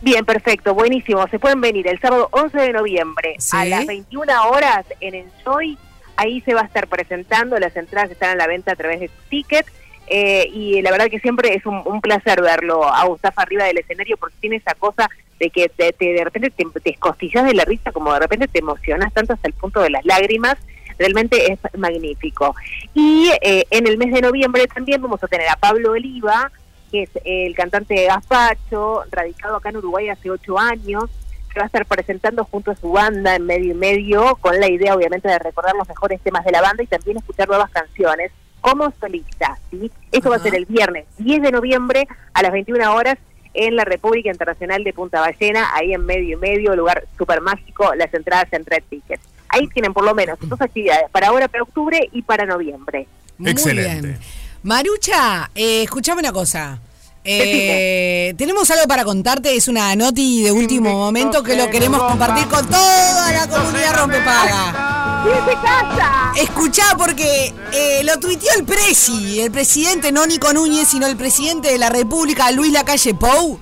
[0.03, 1.27] Bien, perfecto, buenísimo.
[1.29, 3.57] Se pueden venir el sábado 11 de noviembre Sí.
[3.57, 5.77] a las 21 horas en Enjoy.
[6.17, 9.09] Ahí se va a estar presentando, las entradas están a la venta a través de
[9.09, 9.67] su ticket.
[10.09, 13.79] eh, y la verdad que siempre es un, un placer verlo a Gustavo arriba del
[13.79, 17.55] escenario porque tiene esa cosa de que te, te- de repente te, te escostillas de
[17.55, 20.57] la risa, como de repente te emocionas tanto hasta el punto de las lágrimas.
[20.99, 22.55] Realmente es magnífico.
[22.95, 26.51] Y eh, en el mes de noviembre también vamos a tener a Pablo Oliva,
[26.91, 31.05] que es el cantante de Gazpacho, radicado acá en Uruguay hace ocho años,
[31.53, 34.71] que va a estar presentando junto a su banda en medio y medio, con la
[34.71, 38.31] idea obviamente de recordar los mejores temas de la banda y también escuchar nuevas canciones
[38.63, 39.59] como solista.
[39.71, 39.91] ¿sí?
[40.13, 43.17] Esto va a ser el viernes 10 de noviembre a las 21 horas
[43.55, 47.95] en la República Internacional de Punta Ballena, ahí en medio y medio, lugar súper mágico,
[47.95, 49.21] las entradas en Red Ticket.
[49.49, 53.07] Ahí tienen por lo menos dos actividades, para ahora, para octubre y para noviembre.
[53.39, 54.09] Muy Excelente.
[54.09, 54.19] bien.
[54.63, 56.81] Marucha, eh, escuchame una cosa.
[57.29, 62.47] Eh, tenemos algo para contarte, es una noti de último momento que lo queremos compartir
[62.47, 65.06] con toda la comunidad Rompepaga.
[65.25, 66.33] ¡Sí, se casa!
[66.37, 71.73] Escuchá porque eh, lo tuiteó el presi, el presidente, no Nico Núñez, sino el presidente
[71.73, 73.59] de la República, Luis Lacalle Pou.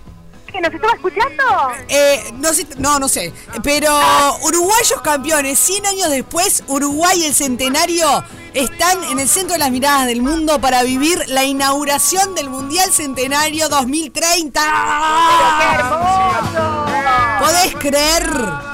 [0.50, 1.42] ¿Que nos estaba escuchando?
[1.88, 3.32] Eh, no, sé, no, no sé.
[3.64, 3.90] Pero
[4.42, 9.72] uruguayos campeones, 100 años después, Uruguay y el centenario están en el centro de las
[9.72, 14.60] miradas del mundo para vivir la inauguración del Mundial Centenario 2030.
[15.58, 16.86] ¡Qué hermoso!
[17.40, 18.73] ¿Podés creer?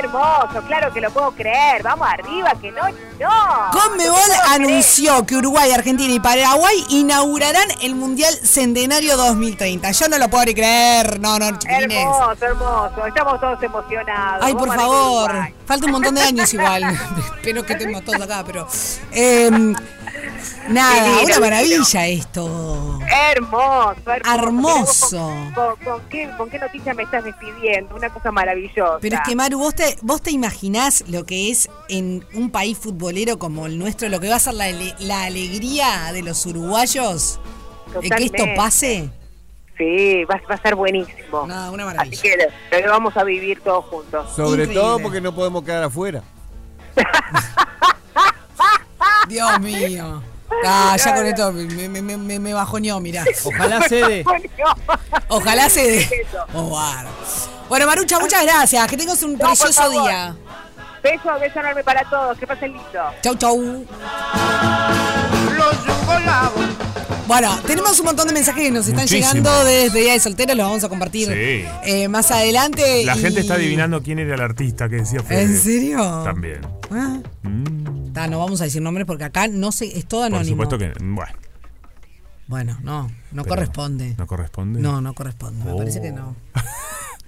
[0.00, 0.62] ¡Qué hermoso!
[0.66, 1.82] Claro que lo puedo creer.
[1.82, 3.70] Vamos arriba, que no, no.
[3.70, 9.90] Conmebol No anunció que Uruguay, Argentina y Paraguay inaugurarán el Mundial Centenario 2030.
[9.92, 11.20] Yo no lo puedo creer.
[11.20, 11.98] No, no, chiquilines.
[11.98, 13.06] Hermoso, hermoso.
[13.06, 14.42] Estamos todos emocionados.
[14.44, 15.32] Ay, por favor.
[15.66, 16.82] Falta un montón de años igual.
[17.36, 18.66] Espero que estemos todos acá, pero.
[19.12, 19.74] em,
[20.68, 22.98] nada, Divino, una maravilla esto.
[23.32, 24.34] Hermoso, hermoso.
[24.34, 25.18] Hermoso.
[25.54, 27.94] Con, con- con qué, ¿Con qué noticia me estás despidiendo?
[27.96, 28.98] Una cosa maravillosa.
[29.00, 32.78] Pero es que, Maru, ¿vos te, vos te imaginás lo que es en un país
[32.78, 36.44] futbolero como el nuestro, lo que va a ser la, ale- la alegría de los
[36.46, 37.40] uruguayos?
[38.00, 38.54] de que esto Totalmente.
[38.56, 39.10] pase.
[39.76, 41.46] Sí, va, va a ser buenísimo.
[41.46, 42.22] No, una Así maravilla.
[42.22, 42.36] que
[42.80, 44.30] lo, lo vamos a vivir todos juntos.
[44.36, 44.74] Sobre Increíble.
[44.74, 46.22] todo porque no podemos quedar afuera.
[49.28, 50.22] Dios mío.
[50.66, 53.24] Ah, ya con esto me, me, me, me- mirá.
[53.44, 54.24] Ojalá cede.
[55.28, 55.98] Ojalá se dé.
[56.02, 56.44] Eso.
[56.54, 57.08] Oh, bueno.
[57.68, 58.86] Bueno, Marucha, muchas gracias.
[58.88, 60.34] Que tengas un No, precioso día.
[61.02, 62.36] Beso, beso enorme para todos.
[62.36, 63.00] Que pasen lindo.
[63.22, 63.86] Chau, chau.
[67.26, 69.28] Bueno, tenemos un montón de mensajes que nos están Muchísimo.
[69.28, 71.64] llegando desde Día de Solteros, los vamos a compartir Sí.
[71.84, 73.04] eh, más adelante.
[73.04, 75.42] La y- gente está adivinando quién era el artista que decía Fede.
[75.42, 76.22] ¿En serio?
[76.24, 76.60] También.
[76.90, 80.26] Ah, Mm, ta, no vamos a decir nombres porque acá no sé, es todo por
[80.34, 80.62] anónimo.
[80.64, 80.92] supuesto que.
[81.00, 81.32] Bueno.
[82.46, 84.14] Bueno, no, no pero corresponde.
[84.18, 84.80] ¿No corresponde?
[84.80, 85.76] No, no corresponde, me Oh.
[85.76, 86.34] parece que no.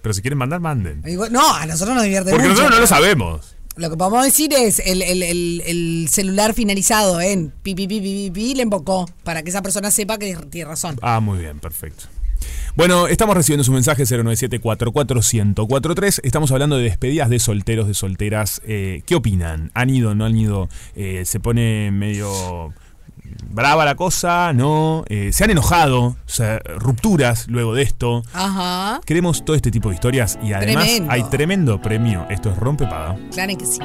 [0.03, 1.01] Pero si quieren mandar, manden.
[1.31, 2.55] No, a nosotros nos divierte Porque mucho.
[2.63, 3.57] nosotros no lo sabemos.
[3.77, 8.01] Lo que podemos decir es el, el- el- el celular finalizado en pi, pi, pi,
[8.01, 10.99] pi, pi, pi, le invocó para que esa persona sepa que tiene razón.
[11.03, 12.07] Ah, muy bien, perfecto.
[12.77, 16.21] Bueno, estamos recibiendo su mensaje 097-44143.
[16.23, 18.61] Estamos hablando de despedidas de solteros, de solteras.
[18.65, 19.71] Eh, ¿Qué opinan?
[19.75, 20.69] ¿Han ido, no han ido?
[20.95, 22.73] Eh, ¿Se pone medio
[23.51, 24.53] brava la cosa?
[24.53, 25.05] ¿No?
[25.09, 26.03] Eh, ¿Se han enojado?
[26.05, 28.23] O sea, rupturas luego de esto.
[28.33, 31.13] Ajá, Queremos todo este tipo de historias y además Tremendo.
[31.13, 32.27] hay tremendo premio.
[32.31, 33.17] Esto es Rompe Paga.
[33.33, 33.79] claro que sí.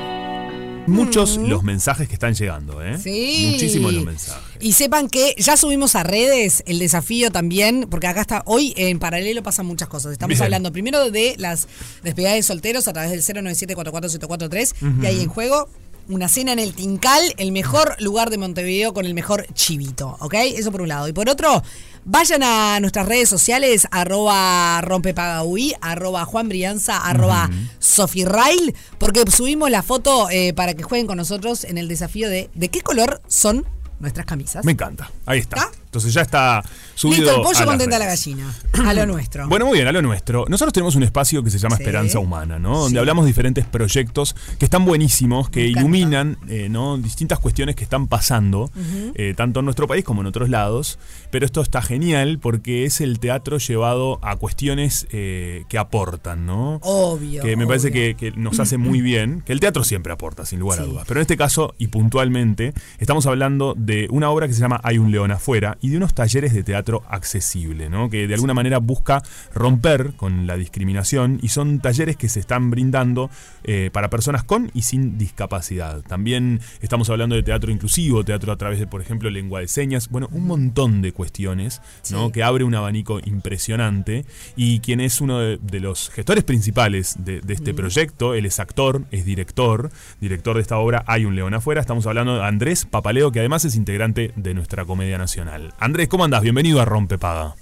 [0.88, 2.98] Muchos los mensajes que están llegando, ¿eh?
[2.98, 3.50] Sí.
[3.52, 4.44] Muchísimos los mensajes.
[4.60, 9.00] Y sepan que ya subimos a redes el desafío también, porque acá está, hoy en
[9.00, 10.14] paralelo pasan muchas cosas.
[10.14, 10.44] Estamos Bien.
[10.44, 11.68] hablando primero de las
[12.04, 15.70] despedidas de solteros a través del 097-44743 y hay en juego
[16.10, 20.36] una cena en el Tincal, el mejor lugar de Montevideo con el mejor chivito, ¿ok?
[20.56, 21.08] Eso por un lado.
[21.08, 21.62] Y por otro,
[22.10, 29.70] Vayan a nuestras redes sociales, arroba rompepagaui, arroba Juan Brianza, arroba Sofi Rail, porque subimos
[29.70, 33.22] la foto eh, para que jueguen con nosotros en el desafío de ¿de qué color
[33.28, 33.66] son
[34.00, 34.64] nuestras camisas?
[34.64, 35.12] Me encanta.
[35.26, 35.70] Ahí está.
[35.88, 36.64] Entonces ya está
[36.96, 37.24] subido.
[37.24, 38.54] Listo, el a pollo las contenta la gallina.
[38.86, 39.48] A lo nuestro.
[39.58, 40.46] Bueno, muy bien, a lo nuestro.
[40.50, 41.84] Nosotros tenemos un espacio que se llama Sí.
[41.84, 42.80] Esperanza Humana, ¿no?
[42.82, 46.98] Donde hablamos de diferentes proyectos que están buenísimos, que iluminan eh, ¿no?
[46.98, 48.70] distintas cuestiones que están pasando,
[49.16, 51.00] eh, tanto en nuestro país como en otros lados.
[51.32, 56.80] Pero esto está genial porque es el teatro llevado a cuestiones eh, que aportan, ¿no?
[56.84, 57.42] Obvio.
[57.42, 60.80] que me parece que nos hace muy bien, que el teatro siempre aporta, sin lugar
[60.80, 61.06] a dudas.
[61.08, 64.98] Pero en este caso, y puntualmente, estamos hablando de una obra que se llama Hay
[64.98, 68.10] un león afuera y de unos talleres de teatro accesible, ¿no?
[68.10, 69.24] que de alguna manera busca
[69.54, 73.30] romper con la discriminación y son talleres que se están brindando
[73.64, 76.02] eh, para personas con y sin discapacidad.
[76.02, 80.10] También estamos hablando de teatro inclusivo, teatro a través de, por ejemplo, lengua de señas,
[80.10, 82.26] bueno, un montón de cuestiones ¿no?
[82.26, 82.32] Sí.
[82.34, 84.26] que abre un abanico impresionante
[84.58, 87.76] y quien es uno de, de los gestores principales de, de este Mm.
[87.78, 92.06] proyecto, él es actor, es director, director de esta obra Hay un león afuera, estamos
[92.08, 95.67] hablando de Andrés Papaleo, que además es integrante de nuestra Comedia Nacional.
[95.80, 96.42] Andrés, ¿cómo andás?
[96.42, 97.56] Bienvenido a Rompepaga.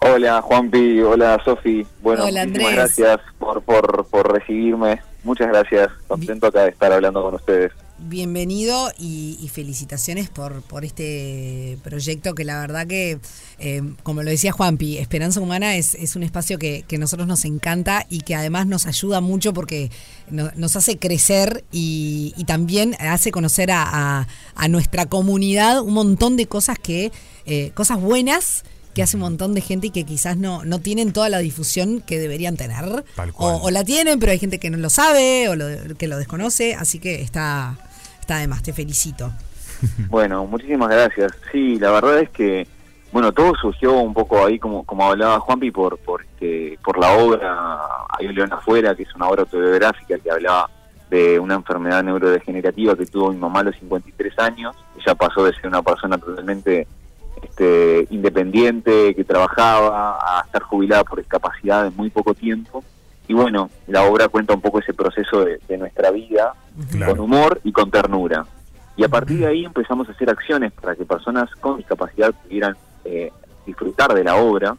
[0.00, 1.86] Hola Juanpi, hola Sofi.
[2.02, 5.00] Bueno, Hola, muchísimas gracias por, por, por recibirme.
[5.24, 5.88] Muchas gracias.
[6.06, 7.72] Contento acá de estar hablando con ustedes.
[8.00, 13.18] Bienvenido y, y felicitaciones por, por este proyecto que la verdad que,
[13.58, 17.26] eh, como lo decía Juanpi, Esperanza Humana es, es un espacio que, que a nosotros
[17.26, 19.90] nos encanta y que además nos ayuda mucho porque
[20.30, 23.82] no- nos hace crecer y, y también hace conocer a,
[24.20, 27.10] a- a nuestra comunidad un montón de cosas que,
[27.46, 28.62] eh, cosas buenas
[28.98, 32.00] que hace un montón de gente y que quizás no, no tienen toda la difusión
[32.00, 33.04] que deberían tener.
[33.14, 33.58] Tal O, cual.
[33.62, 36.74] o la tienen, pero hay gente que no lo sabe o lo- que lo desconoce,
[36.74, 37.76] así que está,
[38.20, 39.32] está de más, te felicito.
[40.10, 41.32] Bueno, muchísimas gracias.
[41.52, 42.66] Sí, la verdad es que,
[43.12, 47.12] bueno, todo surgió un poco ahí, como, como hablaba Juanpi, por, por, este, por la
[47.12, 47.78] obra
[48.18, 50.68] Hay un león afuera, que es una obra autobiográfica que hablaba
[51.08, 54.74] de una enfermedad neurodegenerativa que tuvo mi mamá a los 53 años.
[55.00, 56.86] Ella pasó de ser una persona totalmente
[57.42, 62.84] este, independiente, que trabajaba, a estar jubilada por discapacidad en muy poco tiempo.
[63.26, 66.54] Y bueno, la obra cuenta un poco ese proceso de, de nuestra vida,
[67.06, 68.46] con humor y con ternura.
[68.98, 72.76] Y a partir de ahí empezamos a hacer acciones para que personas con discapacidad pudieran
[73.04, 73.30] eh,
[73.64, 74.76] disfrutar de la obra.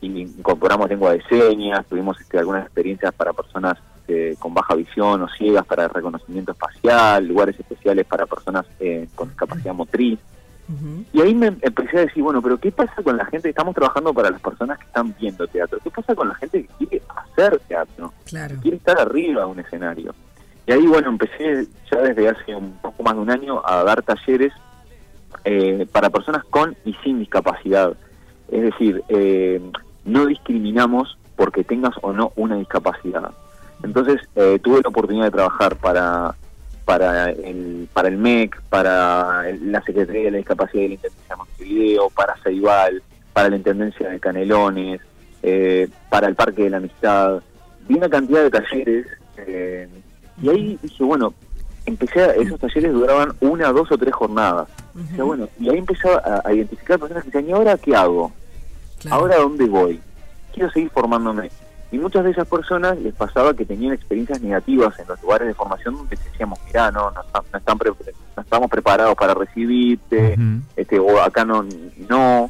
[0.00, 3.76] Y incorporamos lengua de señas, tuvimos este, algunas experiencias para personas
[4.06, 9.28] eh, con baja visión o ciegas para reconocimiento espacial, lugares especiales para personas eh, con
[9.28, 10.20] discapacidad motriz.
[11.12, 13.48] Y ahí me empecé a decir, bueno, pero ¿qué pasa con la gente?
[13.48, 15.78] Estamos trabajando para las personas que están viendo teatro.
[15.82, 18.12] ¿Qué pasa con la gente que quiere hacer teatro?
[18.24, 18.54] Claro.
[18.56, 20.14] Que quiere estar arriba de un escenario.
[20.66, 24.02] Y ahí, bueno, empecé ya desde hace un poco más de un año a dar
[24.02, 24.52] talleres
[25.44, 27.96] eh, para personas con y sin discapacidad.
[28.48, 29.60] Es decir, eh,
[30.04, 33.32] no discriminamos porque tengas o no una discapacidad.
[33.82, 36.34] Entonces, eh, tuve la oportunidad de trabajar para
[36.94, 41.28] para el, para el MEC, para el- la Secretaría de la Discapacidad y la Intendencia
[41.34, 43.00] de Montevideo, para Ceibal,
[43.32, 45.00] para la Intendencia de Canelones,
[45.44, 47.42] eh, para el Parque de la Amistad.
[47.88, 49.88] Vi una cantidad de talleres eh,
[50.42, 51.32] y ahí dije, bueno,
[51.86, 54.66] empecé, a- esos talleres duraban una, dos o tres jornadas.
[55.12, 57.94] O sea, bueno, y ahí empecé a, a identificar personas que decían, ¿y ahora qué
[57.94, 58.32] hago?
[59.12, 60.00] ¿Ahora a dónde voy?
[60.52, 61.50] Quiero seguir formándome.
[61.92, 65.54] Y muchas de esas personas les pasaba que tenían experiencias negativas en los lugares de
[65.54, 67.90] formación donde decíamos, mirá, no, no, está- no están pre-
[68.36, 70.36] no estamos preparados para recibirte,
[70.76, 71.64] este, o acá no,
[72.08, 72.48] no.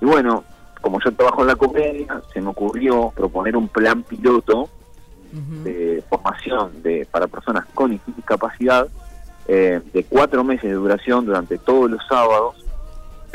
[0.00, 0.42] Y bueno,
[0.80, 4.68] como yo trabajo en la comedia, se me ocurrió proponer un plan piloto
[5.64, 8.86] de formación de para personas con discapacidad
[9.48, 12.56] eh, de cuatro meses de duración durante todos los sábados.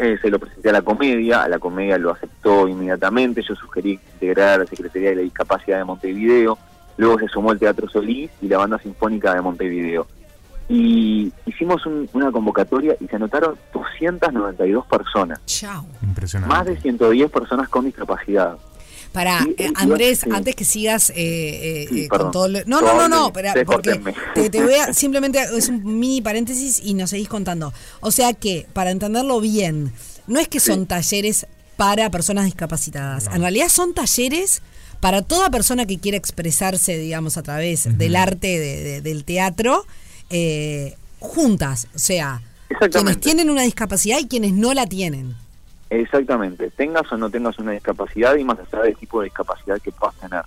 [0.01, 3.99] Eh, se lo presenté a la comedia, a la comedia lo aceptó inmediatamente, yo sugerí
[4.13, 6.57] integrar a la Secretaría de la Discapacidad de Montevideo,
[6.97, 10.07] luego se sumó el Teatro Solís y la Banda Sinfónica de Montevideo.
[10.69, 15.85] Y hicimos un- una convocatoria y se anotaron 292 personas, Chao.
[16.03, 16.55] Impresionante.
[16.55, 18.55] más de 110 personas con discapacidad.
[19.11, 20.29] Para y- Andrés, sí.
[20.31, 23.65] antes que sigas eh, eh, Sí, eh, con todo lo- No, no, no, no, ustedes
[23.65, 23.99] porque
[24.35, 27.73] te, te voy a simplemente es un mini paréntesis y nos seguís contando.
[28.01, 29.91] O sea que para entenderlo bien,
[30.27, 33.27] no es que son talleres para personas discapacitadas.
[33.33, 34.61] En realidad son talleres
[34.99, 39.85] para toda persona que quiera expresarse, digamos, a través del arte de- de- del teatro,
[40.29, 41.87] eh, juntas.
[41.95, 42.41] O sea,
[42.91, 45.35] quienes tienen una discapacidad y quienes no la tienen.
[45.89, 49.91] Exactamente, tengas o no tengas una discapacidad y más allá del tipo de discapacidad que
[49.91, 50.41] puedas tener.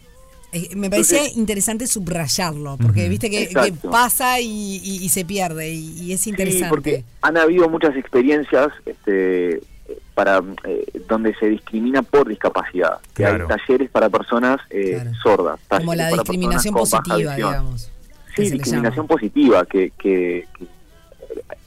[0.53, 3.49] Eh, Me parecía Entonces- interesante subrayarlo, porque viste que,
[3.91, 4.47] pasa y,
[4.85, 6.69] y- y se pierde, y, y es Sí, interesante.
[6.69, 9.61] porque han habido muchas experiencias este,
[10.15, 12.99] para eh, donde se discrimina por discapacidad.
[13.15, 13.49] Que Claro.
[13.51, 15.59] hay talleres para personas eh, sordas.
[15.69, 17.91] Como la discriminación positiva, digamos.
[18.37, 20.67] Sí, discriminación positiva, que, que, que,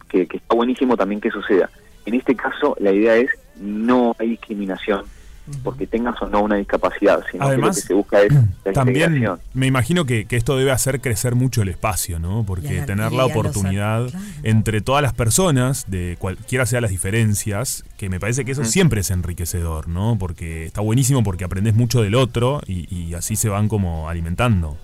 [0.09, 1.69] que- que está buenísimo también que suceda.
[2.05, 3.30] En este caso, la idea es
[3.60, 5.03] no hay discriminación
[5.64, 8.34] porque tengas o no una discapacidad, sino Además, que lo que se busca es
[8.66, 12.43] la También me imagino que, que esto debe hacer crecer mucho el espacio, ¿no?
[12.47, 14.08] Porque la- tener la oportunidad
[14.41, 19.01] entre todas las personas, de cualquiera sea las diferencias, que me parece que eso siempre
[19.01, 20.18] es enriquecedor, ¿no?
[20.18, 24.78] Porque está buenísimo porque aprendes mucho del otro y, y así se van como alimentando.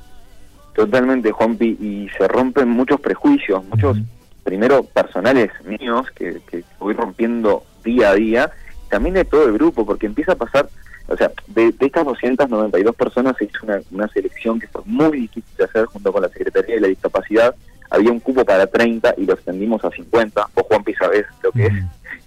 [0.76, 3.98] Totalmente, Juanpi, y se rompen muchos prejuicios, muchos,
[4.44, 8.52] primero personales míos, que, que voy rompiendo día a día,
[8.90, 10.68] también de todo el grupo, porque empieza a pasar,
[11.08, 15.12] o sea, de, de estas 292 personas se hizo una, una selección que fue muy
[15.22, 17.56] difícil de hacer junto con la Secretaría de la Discapacidad,
[17.90, 21.66] había un cupo para 30 y lo extendimos a 50, o Juanpi sabés lo que
[21.66, 21.74] es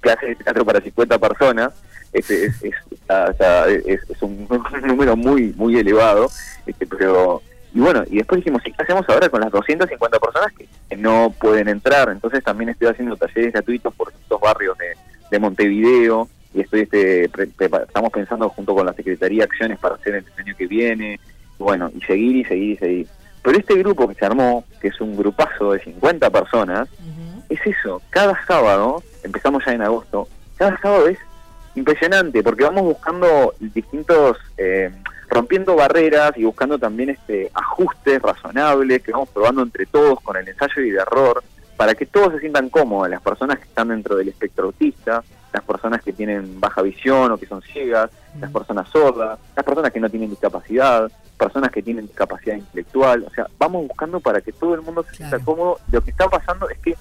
[0.01, 1.73] clase de teatro para 50 personas,
[2.13, 4.47] este, es, es, está- es- es un,
[4.85, 6.31] número muy muy elevado,
[6.67, 7.41] este, pero
[7.73, 10.97] y bueno, y después dijimos, ¿y qué hacemos ahora con las 250 personas que, que
[10.97, 12.09] no pueden entrar?
[12.11, 14.93] Entonces también estoy haciendo talleres gratuitos por estos barrios de,
[15.35, 20.15] de Montevideo y estoy este, pre- estamos pensando junto con la Secretaría acciones para hacer
[20.15, 21.19] el año que viene,
[21.59, 23.07] bueno, y seguir y seguir y seguir.
[23.43, 26.89] Pero este grupo que se armó, que es un grupazo de 50 personas,
[27.49, 31.19] es eso, cada sábado, empezamos ya en agosto, cada sábado es
[31.75, 34.91] impresionante, porque vamos buscando distintos, eh,
[35.29, 40.47] rompiendo barreras y buscando también este ajustes razonables que vamos probando entre todos con el
[40.49, 41.43] ensayo y el error,
[41.77, 45.23] para que todos se sientan cómodos, las personas que están dentro del espectro autista,
[45.53, 48.11] las personas que tienen baja visión o que son ciegas,
[48.41, 53.31] las personas sordas, las personas que no tienen discapacidad, personas que tienen discapacidad intelectual, o
[53.31, 55.79] sea, vamos buscando para que todo el mundo se sienta cómodo.
[55.93, 56.97] Lo que está pasando es que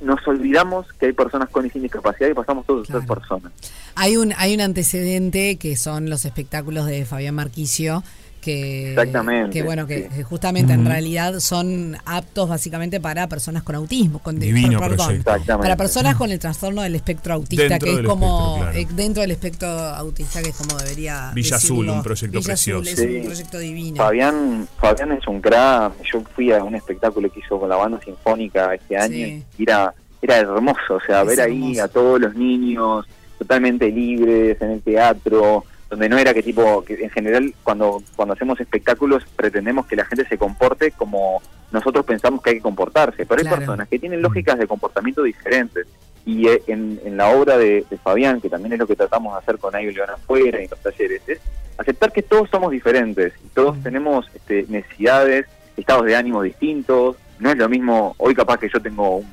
[0.00, 3.52] nos olvidamos que hay personas con y sin discapacidad y pasamos todos a ser personas.
[3.94, 8.02] Hay un, hay un antecedente que son los espectáculos de Fabián Marquicio.
[8.40, 10.22] Que, Exactamente, que bueno, que sí.
[10.22, 16.16] justamente en realidad son aptos básicamente para personas con autismo, con Divino perdón, para personas
[16.16, 18.78] con el trastorno del espectro autista, Dentro que es como espectro, claro.
[18.78, 22.82] eh, dentro del espectro autista, que es como debería Villa Azul, un proyecto Villa Azul
[22.82, 23.02] precioso.
[23.02, 23.16] es Sí.
[23.18, 23.96] un proyecto divino.
[23.96, 25.92] Fabián, Fabián es un crack.
[26.10, 29.44] Yo fui a un espectáculo que hizo con la banda sinfónica este año Sí.
[29.58, 30.94] y era, era hermoso.
[30.94, 33.04] O sea, Es ver ahí a todos los niños
[33.38, 38.34] totalmente libres en el teatro, donde no era que tipo, que en general cuando, cuando
[38.34, 43.26] hacemos espectáculos pretendemos que la gente se comporte como nosotros pensamos que hay que comportarse.
[43.26, 45.86] Pero hay personas que tienen lógicas de comportamiento diferentes.
[46.24, 49.34] Y eh, en, en la obra de, de Fabián, que también es lo que tratamos
[49.34, 51.40] de hacer con Ayo León afuera y en los talleres, es
[51.76, 57.16] aceptar que todos somos diferentes y todos tenemos este, necesidades, estados de ánimo distintos.
[57.38, 59.26] No es lo mismo, hoy capaz que yo tengo un,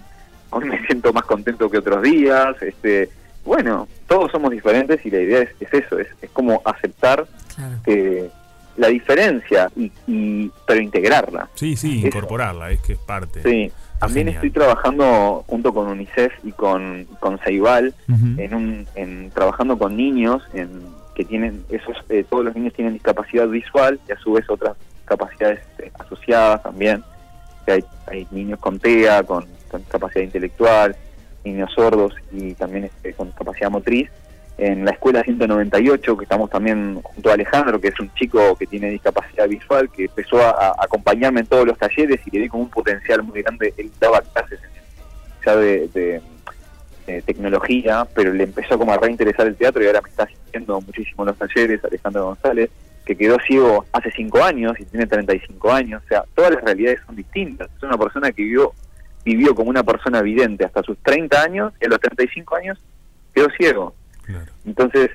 [0.50, 2.56] hoy me siento más contento que otros días.
[2.62, 3.10] este
[3.48, 7.26] Bueno, todos somos diferentes y la idea es, es eso, es, es como aceptar
[7.86, 8.30] que
[8.76, 11.50] la diferencia, y, y pero integrarla.
[11.56, 12.08] Sí, sí, Eso.
[12.08, 13.42] incorporarla, es que es parte.
[13.42, 14.36] Sí, también genial.
[14.36, 17.96] estoy trabajando junto con UNICEF y con, con Ceibal
[18.38, 20.70] en un, en, trabajando con niños en,
[21.16, 24.76] que tienen, esos eh, todos los niños tienen discapacidad visual y a su vez otras
[25.06, 27.02] capacidades eh, asociadas también.
[27.66, 30.96] Hay, hay niños con TEA, con, con capacidad intelectual,
[31.52, 34.10] niños sordos y también este, con capacidad motriz.
[34.58, 38.66] En la escuela 198, que estamos también junto a Alejandro, que es un chico que
[38.66, 42.64] tiene discapacidad visual, que empezó a, acompañarme en todos los talleres y le di como
[42.64, 43.74] un potencial muy grande.
[43.78, 44.60] Él daba clases
[45.46, 46.22] ya de, de-
[47.06, 50.82] de tecnología, pero le empezó como a reinteresar el teatro y ahora me está asistiendo
[50.82, 52.70] muchísimo en los talleres, Alejandro González,
[53.06, 57.00] que quedó ciego hace 5 años y tiene 35 años, o sea, todas las realidades
[57.06, 57.70] son distintas.
[57.78, 58.74] Es una persona que vivió,
[59.28, 62.78] vivió como una persona vidente hasta sus 30 años y a los 35 años
[63.34, 63.94] quedó ciego.
[64.66, 65.10] Entonces,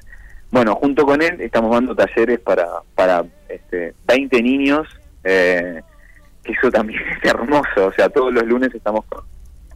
[0.51, 4.87] bueno, junto con él estamos dando talleres para, para este, 20 niños,
[5.25, 5.81] eh,
[6.45, 9.25] que eso también es hermoso, o sea, todos los lunes estamos con,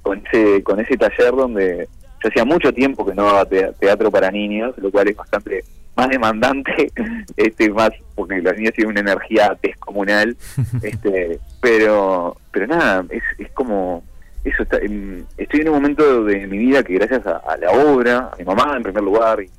[0.03, 1.89] con ese, con ese taller donde
[2.23, 5.65] yo hacía mucho tiempo que no daba te- teatro para niños, lo cual es bastante
[5.97, 6.93] más demandante,
[7.37, 10.37] este más porque los niños tienen una energía descomunal,
[10.83, 14.03] este, pero pero nada, es, es como
[14.49, 17.71] eso está, em, estoy en un momento de mi vida que gracias a, a la
[17.73, 19.51] obra, a mi mamá en primer lugar y,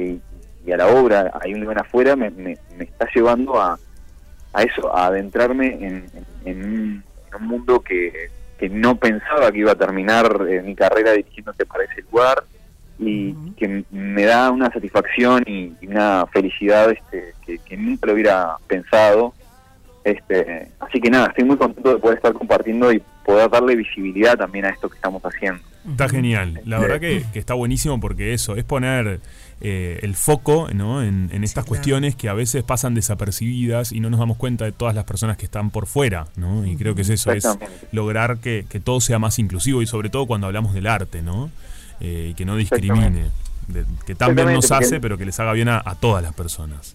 [0.00, 0.20] y-
[0.66, 3.78] y a la obra, hay un lugar afuera, me, me, me está llevando a,
[4.52, 6.04] a eso, a adentrarme en,
[6.44, 7.04] en- en un,
[7.46, 12.02] mundo que, que no pensaba que iba a terminar eh, mi carrera dirigiéndose para ese
[12.10, 12.42] lugar
[12.98, 18.14] y que me da una satisfacción y, y una felicidad este, que, que nunca lo
[18.14, 19.34] hubiera pensado.
[20.02, 24.36] Este, así que nada, estoy muy contento de poder estar compartiendo y poder darle visibilidad
[24.38, 25.60] también a esto que estamos haciendo.
[25.90, 26.60] Está genial.
[26.64, 29.20] La verdad que, que está buenísimo porque eso es poner
[29.60, 31.02] eh, el foco ¿no?
[31.02, 34.72] en, en estas cuestiones que a veces pasan desapercibidas y no nos damos cuenta de
[34.72, 36.26] todas las personas que están por fuera.
[36.36, 36.66] ¿no?
[36.66, 37.46] Y creo que es eso, es
[37.92, 41.50] lograr que, que todo sea más inclusivo y sobre todo cuando hablamos del arte, ¿no?
[42.00, 43.26] Eh, y que no discrimine.
[43.68, 46.94] De- que también nos hace, pero que les haga bien a, a todas las personas.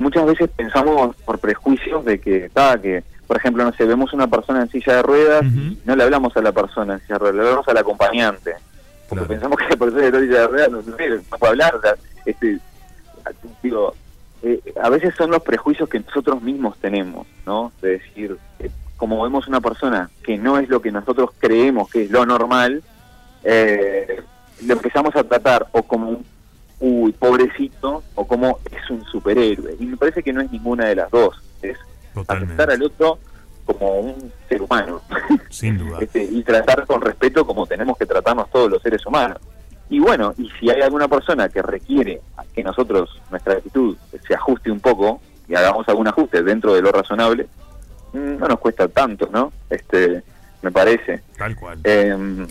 [0.00, 4.26] Muchas veces pensamos por prejuicios de que, ta, que por ejemplo, no sé, vemos una
[4.26, 7.18] persona en silla de ruedas y no le hablamos a la persona en silla de
[7.20, 8.54] ruedas, le hablamos al acompañante.
[9.08, 11.76] Porque pensamos que la persona en silla de ruedas no, no puede hablar.
[11.76, 11.94] o sea,
[12.26, 12.58] Este,
[13.62, 13.94] digo,
[14.42, 17.72] eh, a veces son los prejuicios que nosotros mismos tenemos, ¿no?
[17.80, 22.02] De decir, eh, como vemos una persona que no es lo que nosotros creemos que
[22.02, 22.82] es lo normal,
[23.44, 24.22] eh,
[24.66, 26.26] lo empezamos a tratar o como un
[26.80, 29.76] uy, pobrecito, o como es un superhéroe.
[29.78, 31.36] Y me parece que no es ninguna de las dos.
[31.62, 31.76] Es
[32.26, 33.18] aceptar al otro
[33.64, 35.00] como un ser humano.
[35.50, 35.98] Sin duda.
[36.00, 39.38] Este, y tratar con respeto como tenemos que tratarnos todos los seres humanos.
[39.90, 42.20] Y bueno, y si hay alguna persona que requiere
[42.54, 46.92] que nosotros, nuestra actitud, se ajuste un poco y hagamos algún ajuste dentro de lo
[46.92, 47.48] razonable,
[48.12, 49.52] mm, no nos cuesta tanto, ¿no?
[49.68, 50.22] Este,
[50.62, 51.22] me parece.
[51.36, 51.80] Tal cual.
[51.82, 52.46] Em,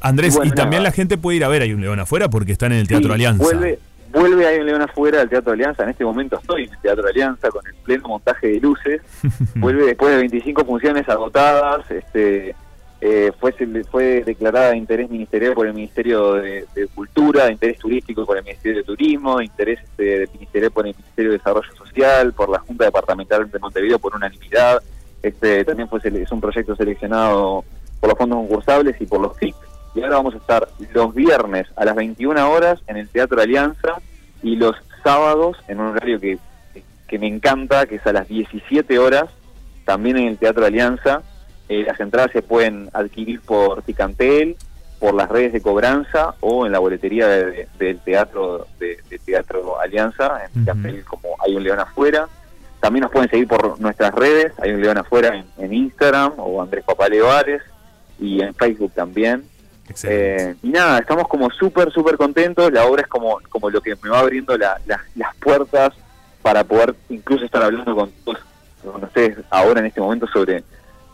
[0.00, 0.90] Andrés, y bueno, y también nada.
[0.90, 3.08] la gente puede ir a ver Hay un León afuera porque están en el Teatro
[3.08, 3.42] Sí, Alianza.
[3.42, 3.78] Vuelve,
[4.12, 5.82] vuelve Hay un León afuera del Teatro Alianza.
[5.82, 9.02] En este momento estoy en el Teatro Alianza con el pleno montaje de luces.
[9.56, 11.90] vuelve después de 25 funciones agotadas.
[11.90, 12.54] Este,
[13.02, 13.54] eh, fue,
[13.90, 18.36] fue declarada de interés ministerial por el Ministerio de, de Cultura, de interés turístico por
[18.36, 22.50] el Ministerio de Turismo, de interés este, ministerial por el Ministerio de Desarrollo Social, por
[22.50, 24.82] la Junta Departamental de Montevideo por unanimidad.
[25.22, 27.64] Este, también fue es un proyecto seleccionado
[28.00, 29.54] por los fondos concursables y por los FIC.
[29.94, 33.94] Y ahora vamos a estar los viernes a las 21 horas en el Teatro Alianza
[34.42, 36.38] y los sábados en un horario que,
[37.08, 39.24] que me encanta, que es a las 17 horas,
[39.84, 41.22] también en el Teatro Alianza.
[41.68, 44.56] Eh, las entradas se pueden adquirir por Ticantel,
[44.98, 49.18] por las redes de cobranza o en la boletería de- de- del teatro de, de
[49.18, 52.28] Teatro Alianza, en Ticantel como Hay un León afuera.
[52.80, 56.60] También nos pueden seguir por nuestras redes, Hay un León afuera en, en Instagram o
[56.62, 57.62] Andrés Papalevares
[58.18, 59.44] y en Facebook también.
[60.04, 62.72] Eh, y nada, estamos como súper, súper contentos.
[62.72, 65.92] La obra es como, como lo que me va abriendo la- la- las puertas
[66.42, 68.40] para poder incluso estar hablando con, todos-
[68.84, 70.62] con ustedes ahora en este momento sobre,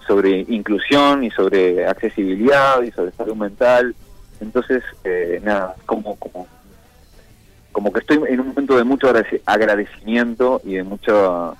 [0.06, 3.94] sobre inclusión y sobre accesibilidad y sobre salud mental.
[4.40, 6.46] Entonces, eh, nada, como, como,
[7.72, 11.52] como que estoy en un momento de mucho agradec- agradecimiento y de mucha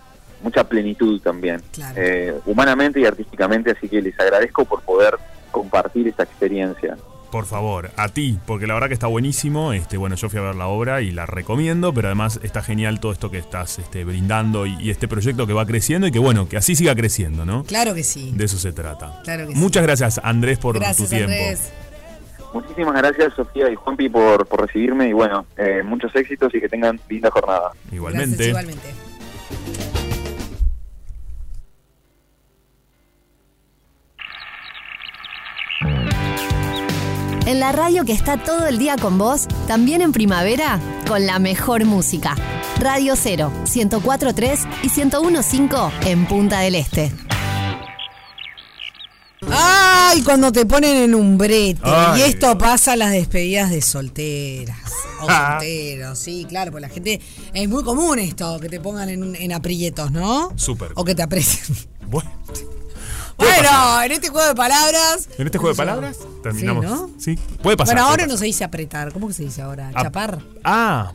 [0.43, 1.63] mucha plenitud también,
[1.97, 5.17] eh, humanamente y artísticamente, así que les agradezco por poder
[5.57, 6.99] compartir esta experiencia.
[7.31, 9.73] Por favor, a ti, porque la verdad que está buenísimo.
[9.73, 13.01] Este, bueno, yo fui a ver la obra y la recomiendo, pero además está genial
[13.01, 16.19] todo esto que estás este, brindando y, y este proyecto que va creciendo y que
[16.19, 17.65] bueno, que así siga creciendo, ¿no?
[17.65, 18.33] Claro que sí.
[18.35, 19.23] De eso se trata.
[19.25, 19.59] Claro que sí.
[19.59, 21.33] Muchas gracias, Andrés, por Gracias, tu tiempo.
[21.33, 21.73] Andrés.
[22.53, 26.69] Muchísimas gracias, Sofía y Juanpi, por, por recibirme y bueno, eh, muchos éxitos y que
[26.69, 27.73] tengan linda jornada.
[27.91, 28.37] Igualmente.
[28.37, 29.16] Gracias, igualmente.
[37.47, 41.39] En la radio que está todo el día con vos, también en primavera, con la
[41.39, 42.35] mejor música.
[42.81, 47.13] Radio 0, 104.3 y 101.5 en Punta del Este.
[49.49, 51.81] Ay, cuando te ponen en un brete.
[51.85, 52.21] Ay.
[52.21, 54.79] Y esto pasa a las despedidas de solteras.
[55.19, 57.23] O solteros, sí, claro, pues la gente.
[57.55, 60.53] Es muy común esto, que te pongan en, en aprietos, ¿no?
[60.57, 60.91] Súper.
[60.95, 61.75] O que te aprecien.
[62.07, 62.31] Bueno.
[63.37, 65.29] Bueno, en este juego de palabras.
[65.39, 66.85] En este juego de ¿cómo se palabras terminamos.
[66.85, 67.11] Sí, ¿no?
[67.19, 67.95] Sí, puede pasar.
[67.97, 68.29] Bueno, ahora pasar.
[68.29, 69.13] no se dice apretar.
[69.13, 69.91] ¿Cómo que se dice ahora?
[69.95, 70.03] Ah.
[70.05, 70.39] Chapar.
[70.65, 71.13] Ah,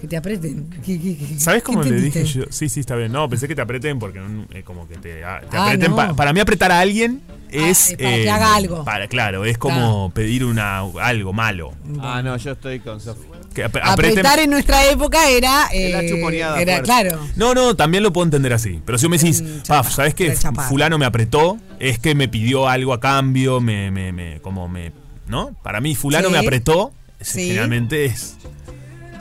[0.00, 0.68] Que te aprieten.
[0.84, 2.44] ¿Qué- qué- qué- ¿sabes cómo le dije yo?
[2.50, 3.12] Sí, sí, está bien.
[3.12, 5.90] No, pensé que te aprieten porque no, eh, como que te, ah, te Ah, aprieten.
[5.90, 5.96] no.
[5.96, 7.20] pa- para mí apretar a alguien
[7.50, 7.90] es...
[7.90, 8.84] eh, para que haga algo.
[8.84, 11.72] Para, claro, es como pedir una algo malo.
[12.00, 13.31] Ah, no, yo estoy con Sofía.
[13.52, 15.68] Que ap- Apretar en nuestra época era.
[15.72, 16.84] Eh, chuponeada Era, fuerte.
[16.86, 17.20] claro.
[17.36, 18.80] No, no, también lo puedo entender así.
[18.84, 20.34] Pero si me decís, paf, ¿sabes qué?
[20.68, 24.92] Fulano me apretó, es que me pidió algo a cambio, me, me, me, como me,
[25.26, 25.54] ¿no?
[25.62, 26.32] Para mí, fulano Sí.
[26.32, 27.42] me apretó, Sí.
[27.48, 28.36] generalmente es,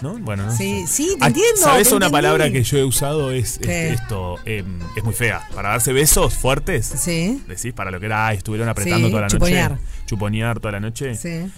[0.01, 0.17] ¿no?
[0.19, 0.88] Bueno, no Sí, sé.
[0.88, 1.61] sí, te Ah, entiendo.
[1.61, 2.11] ¿Sabes te una entendí.
[2.23, 3.32] palabra que yo he usado?
[3.32, 5.47] Es esto, em, es muy fea.
[5.53, 6.86] Para darse besos fuertes.
[6.86, 7.43] Sí.
[7.47, 9.71] Decís, para lo que era, "Ay, estuvieron apretando Sí, toda la chuponear.
[9.71, 9.84] noche.
[10.07, 11.15] Chuponear toda la noche.
[11.15, 11.51] Sí.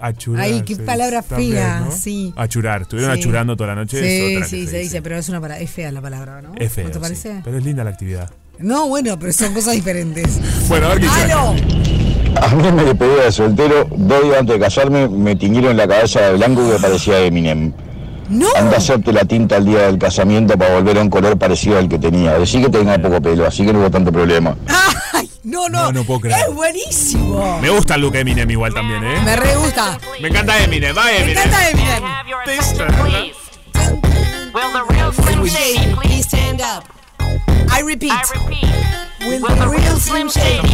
[0.00, 0.44] Achurar.
[0.44, 1.90] Ay, qué palabra también, fea, ¿no?
[1.90, 2.32] sí.
[2.36, 2.82] Achurar.
[2.82, 3.20] Estuvieron Sí.
[3.20, 3.98] achurando toda la noche.
[3.98, 5.62] es Sí, otra sí, se, se dice, pero es una palabra.
[5.62, 6.52] Es fea la palabra, ¿no?
[6.56, 6.84] Es feo.
[6.84, 7.00] ¿No te sí.
[7.02, 7.40] parece?
[7.44, 8.30] Pero es linda la actividad.
[8.58, 10.38] No, bueno, pero son cosas diferentes.
[10.68, 11.22] Bueno, a ver qué dice.
[11.32, 11.54] ¡Aló!
[12.42, 16.20] A mí mi despedida de soltero, dos días antes de casarme, me tiñeron la cabeza
[16.20, 17.72] de blanco que parecía Eminem.
[18.28, 18.46] No.
[18.56, 21.78] Anda a hacerte la tinta el día del casamiento para volver a un color parecido
[21.78, 22.38] al que tenía.
[22.38, 24.56] Decí que tenga poco pelo, así que no hubo tanto problema.
[25.12, 25.84] Ay, no, no.
[25.84, 26.38] No, no puedo creer.
[26.48, 27.58] Es buenísimo.
[27.60, 29.20] Me gusta el look de Eminem igual también, ¿eh?
[29.24, 29.98] Me re gusta.
[30.20, 31.38] Me encanta Eminem, va Me Eminem.
[31.38, 32.02] encanta Eminem.
[34.54, 36.84] Will the real Slim Shady Please stand up.
[37.70, 38.10] I repeat.
[38.12, 38.70] I repeat.
[39.20, 40.66] Will Will the real Slim Shady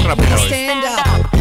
[0.47, 1.35] stand up.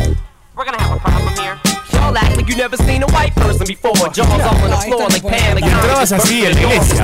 [0.56, 1.60] We're gonna have a problem here.
[2.02, 3.94] Y'all act like you never seen a white person before.
[4.10, 5.58] Jaws up on the floor like Pam.
[5.58, 7.04] Entrabas así en la iglesia.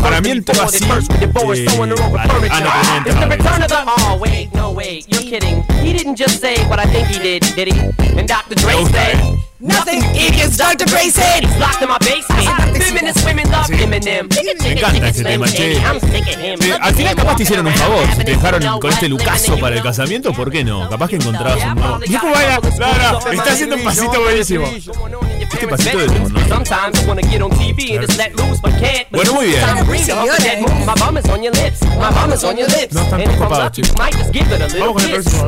[0.00, 0.84] Para mí entró así.
[0.84, 2.56] eh, ah, no, pero no It's
[3.04, 3.30] the entraba.
[3.30, 3.76] return of the.
[3.86, 5.62] Oh, wait, no, wait, you're kidding.
[5.82, 8.18] He didn't just say what I think he did, did he?
[8.18, 8.54] And Dr.
[8.54, 9.38] Dre said.
[9.60, 10.86] Nothing against Dr.
[10.86, 11.44] Dre said.
[11.44, 12.82] He's locked in my basement.
[12.82, 14.26] Feminist women love Eminem.
[14.62, 15.72] Me encanta ese tema, che.
[15.72, 19.76] Eh, al final capaz te hicieron un favor, si te dejaron con este lucaso para
[19.76, 20.88] el casamiento, ¿por qué no?
[20.88, 22.00] Capaz que encontrabas un nuevo.
[22.06, 22.58] ¿Y cómo baila?
[22.62, 24.66] No, no, está haciendo un pasito buenísimo.
[24.66, 26.48] Este pasito de no, no.
[26.48, 29.06] Sometimes I wanna get on TV and just let loose, but can't.
[29.10, 29.60] Bueno, muy bien.
[29.60, 30.86] Time to bring it up to that move.
[30.86, 31.82] My bum is on your lips.
[31.82, 32.94] My bum is on your lips.
[32.94, 33.90] No están copados, chicos.
[33.90, 35.46] it Vamos con el próximo.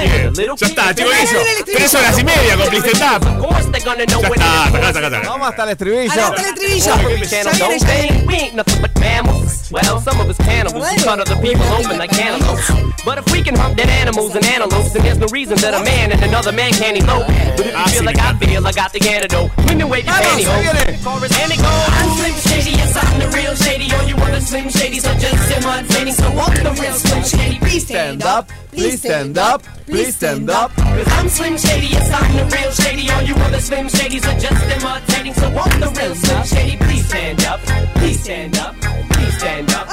[0.00, 0.32] Bien.
[0.56, 1.36] Ya está, chico, eso.
[1.66, 4.46] Tres horas y media con Please Stand Of course they're gonna know Ya when está,
[4.46, 4.72] it is.
[4.72, 5.28] tacá, tacá, tacá.
[5.28, 6.10] Vamos hasta el estribillo.
[6.12, 6.94] Hasta el estribillo.
[7.10, 8.26] Every channel Ya don't viene, ya think viene.
[8.26, 9.70] we ain't nothing but mammals.
[9.72, 10.86] Well, some of us cannibals.
[10.94, 12.70] We cut other people open like cantaloupes.
[13.04, 15.82] But if we can hunt dead animals and antelopes, then there's no reason that a
[15.82, 17.26] man and another man can't elope.
[17.56, 18.46] But if Ah, you sí, feel me like I encanta.
[18.46, 19.50] feel, I got the antidote.
[19.66, 20.54] Women wave your Vamos, pantyhose.
[20.54, 20.98] ahí viene.
[21.02, 21.88] Chorus and it goes.
[21.98, 23.92] I'm Slim Shady, yes, I'm the real Shady.
[23.94, 26.14] All you other Slim Shadys are just imitating.
[26.14, 27.58] So I'm the real Slim Shady.
[27.58, 30.70] Please Stand up, please stand up, please stand up.
[30.76, 33.10] Cause I'm Slim Shady, yes, I'm the real Shady.
[33.10, 35.34] All you other Slim Shadys are just imitating.
[35.34, 36.76] So I'm the real Slim Shady.
[36.76, 37.60] Please stand up,
[37.96, 38.74] please stand up,
[39.10, 39.88] please stand up.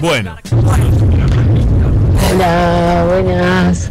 [0.00, 0.36] Bueno,
[2.30, 3.88] Hola, buenas.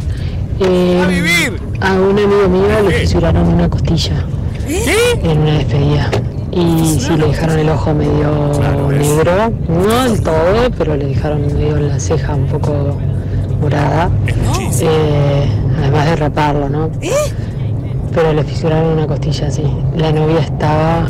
[0.60, 1.60] Eh, ¡A vivir!
[1.80, 4.24] a un amigo mío le fisuraron una costilla
[4.66, 6.10] en una despedida.
[6.50, 8.52] Y sí, le dejaron el ojo medio
[8.90, 12.98] negro, no del todo, pero le dejaron medio la ceja un poco
[14.80, 15.44] Eh,
[15.80, 16.90] además de raparlo, ¿no?
[18.14, 19.62] Pero le fisuraron una costilla así.
[19.96, 21.06] La novia estaba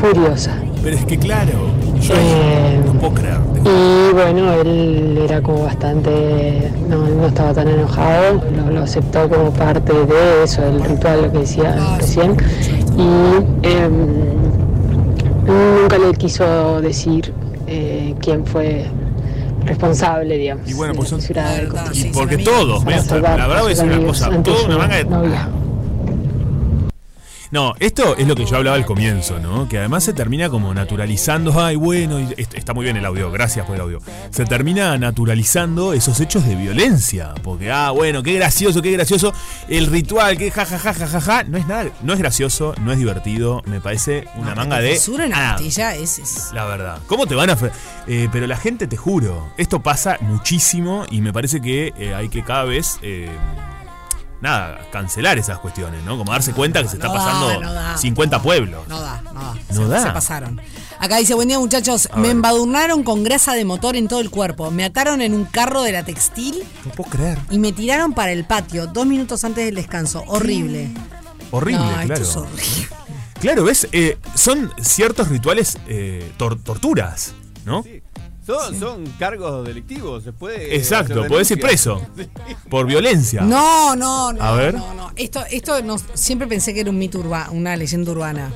[0.00, 0.52] furiosa.
[0.82, 1.50] Pero es que claro,
[2.00, 3.38] yo Eh, no puedo creer.
[3.64, 9.28] y bueno, él era como bastante, no, él no estaba tan enojado, lo, lo aceptó
[9.28, 12.36] como parte de eso, del ritual, lo que decía recién.
[12.98, 13.92] Y em,
[15.46, 17.32] nunca le quiso decir
[17.68, 18.84] eh, quién fue
[19.64, 20.68] responsable, digamos.
[20.68, 21.32] Y bueno, pues son- sí,
[22.12, 24.78] Porque todos, ven, la a verdad voy a sus decir una cosa, toda una su
[24.78, 25.48] manga de novia.
[27.52, 29.68] No, esto es lo que yo hablaba al comienzo, ¿no?
[29.68, 33.30] Que además se termina como naturalizando, ay, bueno, y est- está muy bien el audio,
[33.30, 33.98] gracias por el audio.
[34.30, 39.34] Se termina naturalizando esos hechos de violencia, porque, ah, bueno, qué gracioso, qué gracioso,
[39.68, 43.82] el ritual, qué jajaja, jajaja, no es nada, no es gracioso, no es divertido, me
[43.82, 44.92] parece una manga de...
[44.94, 45.52] Fisura en la nada.
[45.56, 46.98] costilla es, es- La verdad.
[47.06, 47.58] ¿Cómo te van a.?
[48.06, 52.30] Eh, pero la gente, te juro, esto pasa muchísimo y me parece que eh, hay
[52.30, 52.98] que cada vez.
[53.02, 53.28] eh,
[54.42, 56.18] nada, cancelar esas cuestiones, ¿no?
[56.18, 57.96] Como darse cuenta que se está No da, pasando no da.
[57.96, 58.86] 50 pueblos.
[58.88, 59.54] No da, no da.
[59.70, 60.02] No se, da.
[60.02, 60.60] se pasaron.
[60.98, 62.30] Acá dice, buen día muchachos, A me ver.
[62.32, 65.92] embadurnaron con grasa de motor en todo el cuerpo, me ataron en un carro de
[65.92, 67.38] la textil No puedo creer.
[67.50, 70.22] y me tiraron para el patio dos minutos antes del descanso.
[70.26, 70.90] Horrible.
[71.50, 72.14] Horrible, no, claro.
[72.14, 72.88] esto es horrible.
[73.40, 73.88] Claro, ¿ves?
[73.92, 77.32] Eh, son ciertos rituales, eh, tor- torturas,
[77.64, 77.82] ¿no?
[77.82, 78.01] Sí.
[78.46, 80.74] Son, son cargos delictivos, se puede.
[80.76, 82.00] Exacto, podés ir preso.
[82.16, 82.28] Sí.
[82.68, 83.42] Por violencia.
[83.42, 84.42] No, no, no.
[84.42, 84.74] A ver.
[84.74, 85.12] No, no.
[85.16, 88.50] Esto, esto no- siempre pensé que era un mito urbano, una leyenda urbana.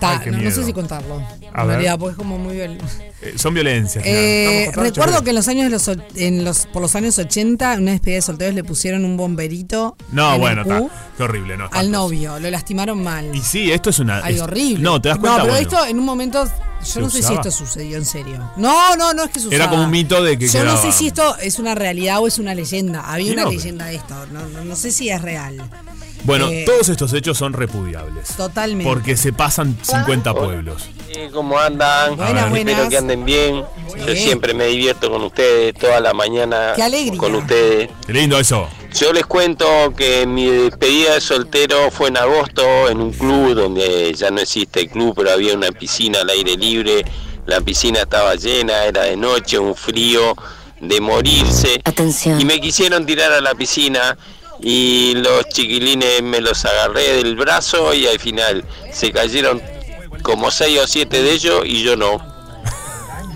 [0.00, 1.14] Ta, Ay, qué no, no sé si contarlo.
[1.54, 1.76] A en ver.
[1.76, 2.78] realidad, porque es como muy viol-
[3.22, 4.04] Eh, son violencias.
[4.06, 7.80] Eh, recuerdo que en los años de los, en los por los años 80, en
[7.82, 10.88] una despedida de solteros le pusieron un bomberito No, en bueno, el está.
[11.16, 11.68] Qué horrible, ¿no?
[11.72, 13.34] al novio, lo lastimaron mal.
[13.34, 14.22] Y sí, esto es una.
[14.22, 14.82] Ay, es- horrible.
[14.82, 15.38] No, te das cuenta.
[15.38, 16.46] No, pero Bueno, esto en un momento
[16.80, 18.50] yo ¿Se no sé si esto sucedió en serio.
[18.56, 20.92] No, no, no es que se Era como un mito de que Yo no sé
[20.92, 23.00] si esto es una realidad o es una leyenda.
[23.12, 24.14] Había una no, leyenda de esto.
[24.32, 25.68] No, no, no sé si es real.
[26.24, 28.28] Bueno, Eh, todos estos hechos son repudiables.
[28.36, 28.84] Totalmente.
[28.92, 30.88] Porque se pasan 50 pueblos.
[31.32, 32.16] ¿Cómo andan?
[32.16, 32.88] Buenas, Espero buenas.
[32.88, 33.64] que anden bien.
[34.06, 37.18] Yo siempre me divierto con ustedes, toda la mañana Qué alegría.
[37.18, 37.90] con ustedes.
[38.06, 38.68] Qué lindo eso.
[38.94, 39.66] Yo les cuento
[39.96, 44.80] que mi despedida de soltero fue en agosto en un club donde ya no existe
[44.80, 47.04] el club, pero había una piscina al aire libre.
[47.46, 50.34] La piscina estaba llena, era de noche, un frío
[50.80, 51.80] de morirse.
[51.84, 52.40] Atención.
[52.40, 54.16] Y me quisieron tirar a la piscina
[54.60, 59.62] y los chiquilines me los agarré del brazo y al final se cayeron
[60.22, 62.35] como seis o siete de ellos y yo no.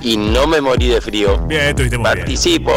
[0.03, 1.39] Y no me morí de frío.
[1.47, 2.19] Bien, estuviste muy bien.
[2.19, 2.73] Participo.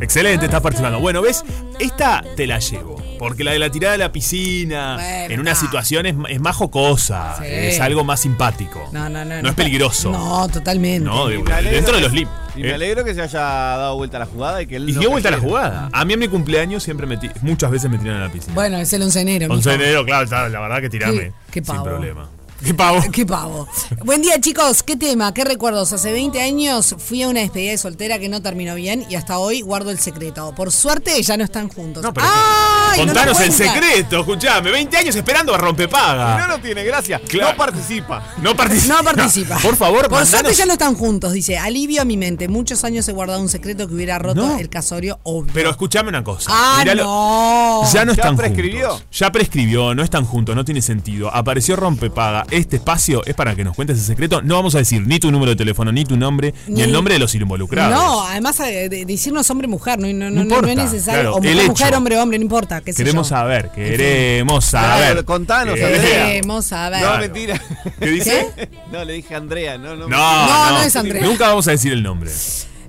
[0.00, 1.00] Excelente, estás participando.
[1.00, 1.44] Bueno, ¿ves?
[1.78, 3.00] Esta te la llevo.
[3.18, 6.56] Porque la de la tirada de la piscina, Bueno, en una situación es, es más
[6.56, 7.44] jocosa, Sí.
[7.46, 8.88] es algo más simpático.
[8.90, 9.40] No, no, no.
[9.42, 10.10] No es peligroso.
[10.10, 11.04] No, totalmente.
[11.08, 11.38] No, de-
[11.70, 12.26] dentro de los lip.
[12.56, 15.00] Y me alegro que se haya dado vuelta la jugada y que él Y no
[15.00, 15.88] dio vuelta a la jugada.
[15.92, 18.54] A mí en mi cumpleaños siempre me muchas veces me tiraron a la piscina.
[18.54, 19.46] Bueno, es el oncenero.
[19.52, 19.88] 11 de mijo.
[19.88, 21.14] enero, claro, la verdad que tirame.
[21.16, 21.84] Qué- qué sin pavo.
[21.84, 22.28] problema.
[22.64, 23.00] Qué pavo.
[23.10, 23.66] Qué pavo.
[24.04, 24.82] Buen día, chicos.
[24.82, 25.34] ¿Qué tema?
[25.34, 25.92] ¿Qué recuerdos?
[25.92, 29.38] Hace 20 años fui a una despedida de soltera que no terminó bien y hasta
[29.38, 30.54] hoy guardo el secreto.
[30.54, 32.02] Por suerte ya no están juntos.
[32.02, 34.70] No, pero- ¡Ay, no Contanos el secreto, escuchame.
[34.70, 36.38] 20 años esperando a Y rompepaga.
[36.46, 37.20] no, no tiene gracia.
[37.26, 37.50] Claro.
[37.52, 38.22] No participa.
[38.40, 38.96] No participa.
[38.98, 39.58] No participa.
[39.58, 41.58] Por favor, Por suerte ya no están juntos, dice.
[41.58, 42.48] Alivio a mi mente.
[42.48, 44.58] Muchos años he guardado un secreto que hubiera roto No.
[44.58, 45.52] el casorio, obvio.
[45.54, 46.50] Pero escuchame una cosa.
[46.52, 47.92] ah, Miralo- no.
[47.92, 48.90] Ya no ¿Ya están prescribió?
[48.90, 49.06] juntos.
[49.10, 51.34] Ya prescribió, no están juntos, no tiene sentido.
[51.34, 52.44] Apareció Rompepaga.
[52.52, 54.42] Este espacio es para que nos cuentes el secreto.
[54.42, 56.92] No vamos a decir ni tu número de teléfono, ni tu nombre, ni, Ni- el
[56.92, 57.94] nombre de los involucrados.
[57.94, 61.20] No, además eh, de, de decirnos hombre-mujer, no, no, no, no, importa, es necesario.
[61.20, 61.68] claro, o el mujer, hecho.
[61.70, 62.80] mujer, hombre, hombre, no importa.
[62.82, 63.36] qué sé Queremos yo.
[63.36, 65.24] saber, queremos Claro, saber.
[65.24, 66.26] contanos, Eh, Andrea.
[66.26, 67.02] Queremos saber.
[67.02, 67.62] No, mentira.
[67.98, 68.46] ¿Qué dice?
[68.92, 69.78] No, le dije Andrea.
[69.78, 70.08] No, no.
[70.08, 71.22] No, No, es Andrea.
[71.24, 72.30] Nunca vamos a decir el nombre.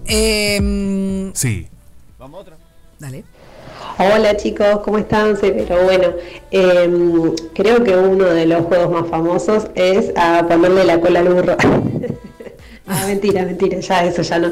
[0.05, 1.67] Eh, mm, Sí.
[2.19, 2.57] Vamos a otra.
[2.99, 3.23] dale.
[3.97, 5.37] Hola chicos, ¿cómo están?
[5.37, 6.07] Sí, pero bueno,
[6.51, 11.29] em, creo que uno de los juegos más famosos es a ponerle la cola al
[11.29, 11.55] burro.
[12.85, 14.49] Ah, mentira, mentira, ya eso ya no.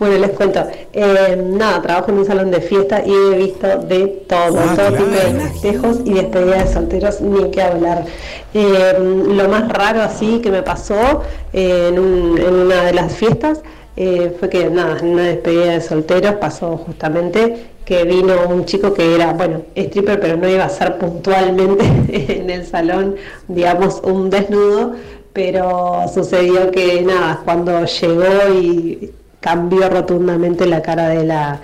[0.00, 0.66] Bueno, les cuento.
[0.92, 4.96] Em, nada, trabajo en un salón de fiesta y he visto de todo, Ah, todo
[4.96, 8.04] tipo de festejos y despedidas de solteros, ni que hablar.
[8.52, 11.22] Em, lo más raro así que me pasó
[11.52, 13.60] eh, en, un- en una de las fiestas
[14.00, 18.94] eh, fue que nada, en una despedida de solteros pasó justamente que vino un chico
[18.94, 21.84] que era, bueno, stripper, pero no iba a ser puntualmente
[22.40, 23.16] en el salón,
[23.48, 24.92] digamos, un desnudo,
[25.32, 31.60] pero sucedió que nada, cuando llegó y cambió rotundamente la cara de la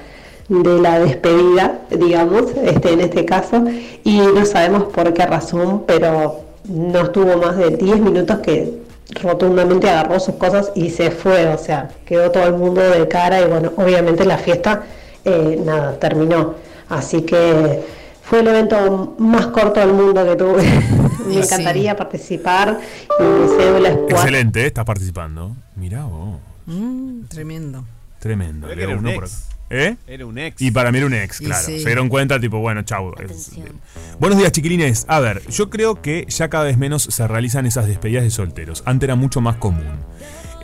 [0.48, 3.62] de la despedida, digamos, este, en este caso,
[4.02, 8.83] y no sabemos por qué razón, pero no estuvo más de 10 minutos que
[9.22, 13.40] rotundamente agarró sus cosas y se fue, o sea, quedó todo el mundo de cara
[13.40, 14.84] y bueno, obviamente la fiesta,
[15.24, 16.54] eh, nada, terminó.
[16.88, 17.82] Así que
[18.22, 20.62] fue el evento más corto del mundo que tuve.
[21.26, 22.78] Me encantaría participar
[23.18, 23.98] y mi cédula es.
[24.08, 25.56] Excelente, estás participando.
[25.76, 26.38] Mirá vos.
[26.66, 27.84] Mm, tremendo.
[28.18, 28.68] Tremendo.
[28.98, 29.53] Uno por acá.
[29.70, 29.96] ¿Eh?
[30.06, 30.60] Era un ex.
[30.60, 31.64] Y para mí era un ex, claro.
[31.64, 31.80] sí.
[31.80, 33.12] Se dieron cuenta, tipo, bueno, chau.
[33.12, 33.80] Atención.
[34.20, 35.04] Buenos días, chiquilines.
[35.08, 38.82] A ver, yo creo que ya cada vez menos se realizan esas despedidas de solteros.
[38.86, 39.98] Antes era mucho más común.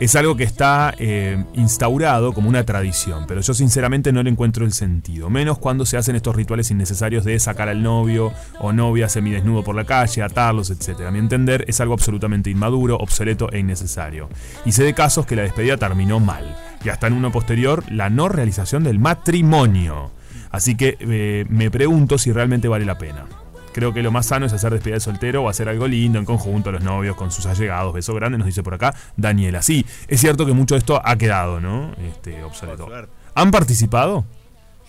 [0.01, 4.65] Es algo que está eh, instaurado como una tradición, pero yo sinceramente no le encuentro
[4.65, 5.29] el sentido.
[5.29, 9.75] Menos cuando se hacen estos rituales innecesarios de sacar al novio o novia semidesnudo por
[9.75, 11.01] la calle, atarlos, etc.
[11.01, 14.27] A mi entender es algo absolutamente inmaduro, obsoleto e innecesario.
[14.65, 16.57] Y sé de casos que la despedida terminó mal.
[16.83, 20.09] Y hasta en uno posterior, la no realización del matrimonio.
[20.49, 23.27] Así que eh, me pregunto si realmente vale la pena.
[23.73, 26.25] Creo que lo más sano es hacer despedida de soltero o hacer algo lindo en
[26.25, 27.93] conjunto, los novios con sus allegados.
[27.93, 29.61] Beso grande, nos dice por acá Daniela.
[29.61, 31.93] Sí, es cierto que mucho de esto ha quedado, ¿no?
[31.93, 32.89] Este, obsoleto.
[33.35, 34.25] ¿Han participado?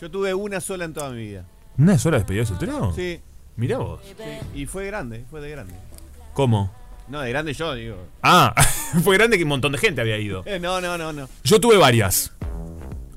[0.00, 1.44] Yo tuve una sola en toda mi vida.
[1.78, 2.92] ¿Una sola despedida de soltero?
[2.92, 3.20] Sí.
[3.56, 4.00] Mirá vos.
[4.04, 4.60] sí.
[4.60, 5.74] Y fue grande, fue de grande.
[6.32, 6.72] ¿Cómo?
[7.08, 7.96] No, de grande yo, digo.
[8.22, 8.54] Ah,
[9.04, 10.42] fue grande que un montón de gente había ido.
[10.46, 11.28] Eh, no, no, no, no.
[11.44, 12.32] Yo tuve varias.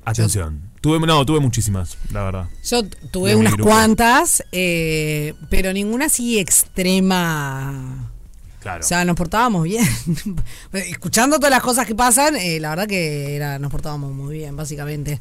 [0.04, 0.65] Atención.
[0.80, 2.48] Tuve, no, tuve muchísimas, la verdad.
[2.64, 3.70] Yo tuve De unas grupo.
[3.70, 8.10] cuantas, eh, pero ninguna así extrema.
[8.60, 8.80] Claro.
[8.84, 9.84] O sea, nos portábamos bien.
[10.72, 14.56] Escuchando todas las cosas que pasan, eh, la verdad que era, nos portábamos muy bien,
[14.56, 15.20] básicamente.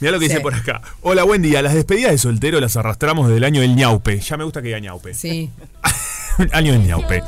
[0.00, 0.30] Mirá lo que Sí.
[0.32, 0.80] dice por acá.
[1.02, 1.60] Hola, buen día.
[1.60, 4.20] Las despedidas de soltero las arrastramos desde el año del ñaupe.
[4.20, 5.12] Ya me gusta que diga ñaupe.
[5.14, 5.50] Sí.
[6.52, 7.22] año del ñaupe.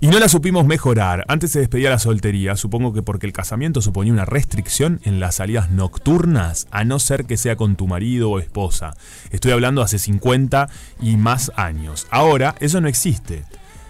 [0.00, 1.24] Y no la supimos mejorar.
[1.26, 5.36] Antes se despedía la soltería, supongo que porque el casamiento suponía una restricción en las
[5.36, 8.94] salidas nocturnas, a no ser que sea con tu marido o esposa.
[9.30, 10.68] Estoy hablando hace 50
[11.00, 12.06] y más años.
[12.10, 13.44] Ahora, eso no existe.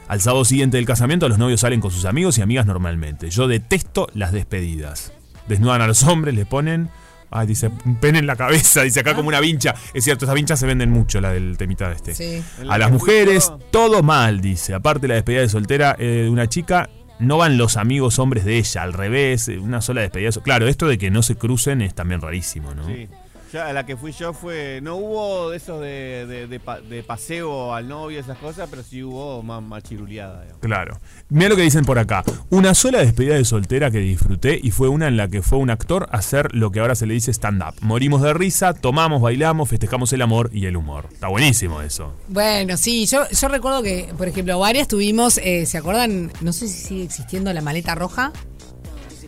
[0.07, 3.29] Al sábado siguiente del casamiento, los novios salen con sus amigos y amigas normalmente.
[3.31, 5.13] Yo detesto las despedidas.
[5.49, 6.89] Desnudan a los hombres, les ponen.
[7.31, 9.75] Ay, dice, un pene en la cabeza, dice acá como una vincha.
[9.95, 12.15] Es cierto, esas vinchas se venden mucho, la del temita de este.
[12.15, 12.43] Sí.
[12.69, 14.75] A las mujeres, todo mal, dice.
[14.75, 18.59] Aparte, la despedida de soltera eh, de una chica, no van los amigos hombres de
[18.59, 20.31] ella, al revés, eh, una sola despedida.
[20.43, 22.87] Claro, esto de que no se crucen es también rarísimo, ¿no?
[22.87, 23.09] Sí.
[23.53, 24.81] Ya la que fui yo fue.
[24.83, 28.83] No hubo de esos de, de, de pa- de paseo al novio, esas cosas, pero
[28.83, 30.41] sí hubo más machiruleada.
[30.43, 30.61] digamos.
[30.61, 30.99] Claro.
[31.29, 32.25] Mira lo que dicen por acá.
[32.51, 35.71] Una sola despedida de soltera que disfruté y fue una en la que fue un
[35.71, 37.75] actor a hacer lo que ahora se le dice stand-up.
[37.83, 41.09] Morimos de risa, tomamos, bailamos, festejamos el amor y el humor.
[41.13, 42.15] Está buenísimo eso.
[42.29, 46.33] Bueno, sí, yo, yo recuerdo que, por ejemplo, varias tuvimos, eh, ¿se acuerdan?
[46.41, 48.33] No sé si sigue existiendo la maleta roja.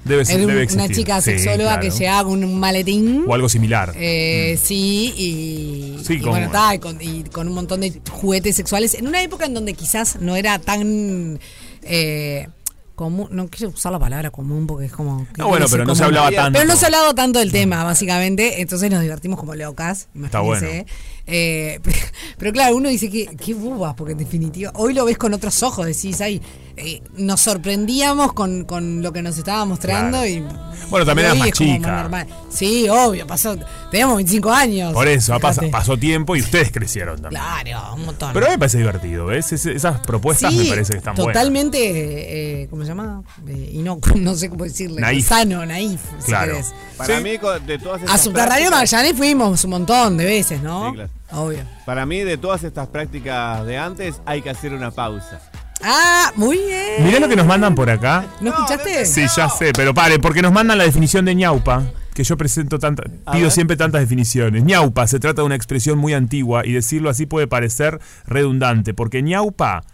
[0.09, 0.97] Debe ser- debe una existir.
[0.97, 3.25] chica Sí, sexóloga que llegaba con un maletín.
[3.27, 3.93] O algo similar.
[3.97, 6.51] Eh, Sí, y, Sí, y bueno,
[6.81, 8.95] con, y con un montón de juguetes sexuales.
[8.95, 11.39] En una época en donde quizás no era tan
[11.83, 12.49] eh,
[12.95, 15.27] común, no quiero usar la palabra común porque es como...
[15.35, 16.59] ¿qué No, bueno, pero no se hablaba tanto.
[16.59, 18.61] Pero no se ha hablado tanto del tema, básicamente.
[18.61, 20.09] Entonces nos divertimos como locas.
[20.25, 20.87] Está imagínense.
[21.31, 21.79] Eh,
[22.39, 25.63] pero claro, uno dice que qué bobas, porque en definitiva, hoy lo ves con otros
[25.63, 26.41] ojos, decís, ay,
[26.77, 30.43] eh, nos sorprendíamos con, con lo que nos estaba mostrando y
[30.91, 32.27] Bueno, también eras más chica.
[32.49, 33.57] Sí, obvio, pasó,
[33.91, 34.93] teníamos 25 años.
[34.95, 35.69] Por eso, ha pas- Fíjate.
[35.69, 37.43] pasó tiempo y ustedes crecieron también.
[37.43, 38.33] Claro, un montón.
[38.33, 39.53] Pero a mí me parece divertido, ¿ves?
[39.53, 41.35] Es- esas propuestas Sí, me parece que están buenas.
[41.35, 43.23] totalmente, eh, ¿cómo se llama?
[43.49, 45.01] Eh, y no, no sé cómo decirle.
[45.01, 45.27] Naif.
[45.29, 46.53] Sano, naif, si Claro.
[46.53, 46.73] querés.
[46.97, 47.31] Para mí,
[47.67, 50.91] de todas estas A Subterráneo Magallanes fuimos un montón de veces, ¿no?
[50.91, 51.11] Sí, claro.
[51.31, 51.61] Obvio.
[51.85, 55.41] Para mí, de todas estas prácticas de antes, hay que hacer una pausa.
[55.83, 57.05] Ah, muy bien.
[57.05, 58.25] Mirá lo que nos mandan por acá.
[58.41, 59.05] ¿No escuchaste?
[59.07, 62.79] Sí, ya sé, pero pare, porque nos mandan la definición de ñaupa, que yo presento
[62.81, 63.53] tanta, A pido ver.
[63.53, 64.65] siempre tantas definiciones.
[64.65, 69.23] ñaupa se trata de una expresión muy antigua y decirlo así puede parecer redundante, porque
[69.23, 69.85] ñaupa,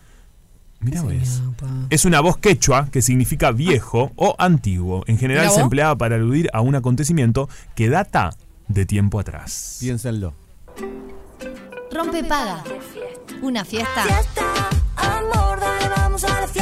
[0.81, 1.43] mira ves,
[1.91, 5.05] es una voz quechua que significa viejo o antiguo.
[5.07, 8.31] En general se empleaba para aludir a un acontecimiento que data
[8.69, 9.77] de tiempo atrás.
[9.81, 10.33] Piénsenlo.
[11.95, 12.63] Rompe paga.
[13.43, 14.05] Una fiesta.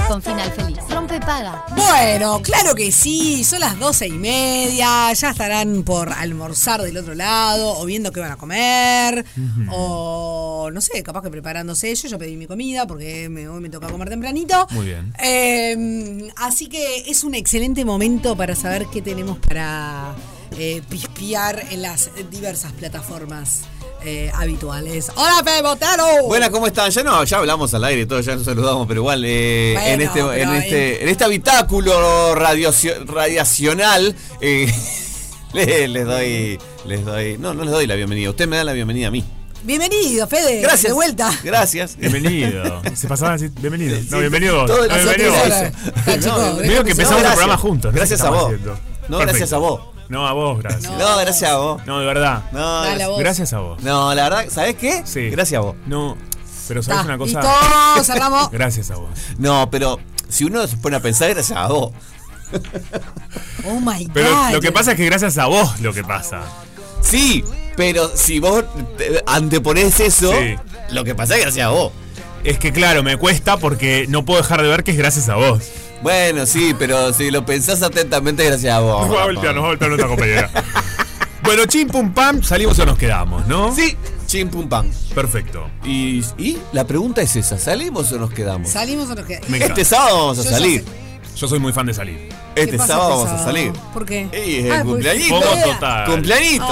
[0.08, 0.78] Con final feliz.
[0.90, 1.64] Rompe paga.
[1.74, 7.14] Bueno, claro que sí, son las doce y media, ya estarán por almorzar del otro
[7.14, 9.24] lado, o viendo qué van a comer,
[9.70, 11.94] o no sé, capaz que preparándose.
[11.94, 14.66] Yo ya pedí mi comida porque me- hoy me toca comer tempranito.
[14.70, 15.14] Muy bien.
[15.22, 20.14] Eh, así que es un excelente momento para saber qué tenemos para
[20.58, 23.62] eh, pispiar en las diversas plataformas
[24.04, 25.10] eh, habituales.
[25.14, 26.24] ¡Hola, Fe Botero!
[26.26, 26.90] Buenas, ¿cómo están?
[26.90, 29.88] Ya no, ya hablamos al aire y todo, ya nos saludamos, pero igual eh, Bueno,
[29.90, 34.72] en este, en este, en este habitáculo radiocio- radiacional eh,
[35.52, 38.30] le- les doy, les doy, no, no les doy la bienvenida.
[38.30, 39.24] Usted me da la bienvenida a mí.
[39.64, 40.60] Bienvenido, Fede.
[40.60, 40.90] Gracias.
[40.90, 41.30] De vuelta.
[41.44, 41.96] Gracias.
[41.96, 42.82] Bienvenido.
[42.96, 43.96] Se pasaba así, bienvenido.
[44.10, 44.66] No, bienvenido vos.
[44.66, 45.32] todo el- No, bienvenido
[46.26, 47.94] No, Veo que empezamos el programa juntos.
[47.94, 48.44] Gracias ¿Qué a vos.
[48.46, 48.78] haciendo?
[49.08, 49.80] No, gracias a vos.
[50.12, 50.92] No, a vos, gracias.
[50.92, 51.86] No, gracias a vos.
[51.86, 52.42] No, de verdad.
[52.52, 53.18] No, Dale a vos.
[53.18, 53.82] Gracias a vos.
[53.82, 55.02] no, la verdad, ¿sabés qué?
[55.06, 55.30] Sí.
[55.30, 55.76] Gracias a vos.
[55.86, 56.16] No,
[56.68, 57.40] pero ¿sabes Ta, una cosa?
[57.40, 58.50] listo, cerramos.
[58.52, 59.08] Gracias a vos.
[59.38, 59.98] No, pero
[60.28, 61.92] si uno se pone a pensar, gracias a vos.
[63.64, 64.50] Oh my Pero God.
[64.52, 66.42] lo que pasa es que gracias a vos lo que pasa.
[67.00, 67.44] Sí,
[67.76, 68.64] pero si vos
[68.98, 70.56] te- anteponés eso, Sí.
[70.90, 71.92] lo que pasa es gracias a vos.
[72.44, 75.36] Es que claro, me cuesta porque no puedo dejar de ver que es gracias a
[75.36, 75.62] vos.
[76.02, 79.06] Bueno, sí, pero si lo pensás atentamente, gracias a vos.
[79.06, 80.50] Nos va a voltear, nos va a voltear nuestra compañera.
[81.42, 83.74] bueno, chim pum pam, salimos o nos quedamos, ¿no?
[83.74, 83.96] Sí,
[84.26, 84.90] chim pum pam.
[85.14, 85.70] Perfecto.
[85.84, 88.70] Y, y la pregunta es esa, ¿salimos o nos quedamos?
[88.70, 89.48] Salimos o nos quedamos.
[89.48, 90.84] Me Este sábado vamos a Yo ya salir.
[91.34, 92.28] Yo soy muy fan de salir.
[92.54, 93.72] Este pasa sábado este vamos a salir.
[93.94, 94.28] ¿Por qué?
[94.30, 95.40] Es el Ah, pues, cumpleañito.
[95.40, 96.06] Fomo total.
[96.10, 96.66] Cumpleañito.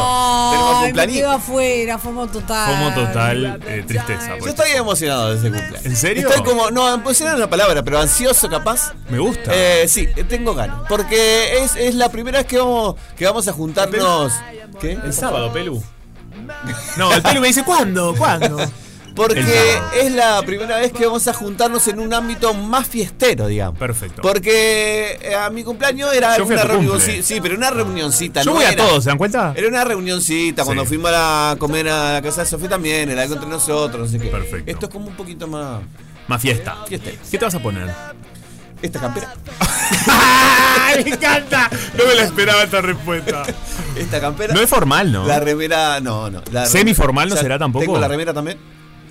[0.51, 1.31] Tenemos me cumpleañito.
[1.31, 2.75] afuera, FOMO total.
[2.77, 4.39] Fomo total, eh, tristeza.
[4.39, 5.87] Yo estoy emocionado de ese cumpleaños.
[5.87, 6.29] ¿En serio?
[6.29, 8.93] Estoy como, no, emocionado es una palabra, pero ansioso capaz.
[9.09, 9.51] Me gusta.
[9.55, 10.81] Eh, sí, eh, tengo ganas.
[10.89, 14.33] Porque es, es la primera vez que vamos, que vamos a juntarnos.
[14.81, 14.93] ¿Qué?
[14.93, 15.83] El sábado, Pelu.
[16.97, 18.15] No, el Pelu me dice, ¿cuándo?
[18.15, 18.59] ¿Cuándo?
[19.27, 23.79] Porque es la primera vez que vamos a juntarnos en un ámbito más fiestero, digamos.
[23.79, 24.23] Perfecto.
[24.23, 27.17] Porque eh, a mi cumpleaños era Yo fui a una tu reunión, cumple.
[27.17, 28.43] sí, sí, pero una reunioncita.
[28.43, 29.53] Yo no voy a era- todos, ¿se dan cuenta?
[29.57, 30.89] Era una reunioncita, cuando Sí.
[30.89, 34.19] fuimos a comer a la casa de Sofía también, era algo entre nosotros, no sé
[34.25, 34.29] qué.
[34.31, 34.71] Perfecto.
[34.71, 35.81] Esto es como un poquito más
[36.29, 36.77] Más fiesta.
[36.89, 37.17] fiestero.
[37.31, 37.91] ¿Qué te vas a poner?
[38.83, 39.35] Esta campera.
[41.05, 41.69] ¡Me encanta!
[41.99, 43.43] No me la esperaba esta respuesta.
[43.97, 44.55] Esta campera.
[44.55, 45.27] No es formal, ¿no?
[45.27, 46.43] La remera, no, no.
[46.53, 47.85] la ¿Semiformal remera- no ya será tampoco?
[47.85, 48.59] Tengo la remera también.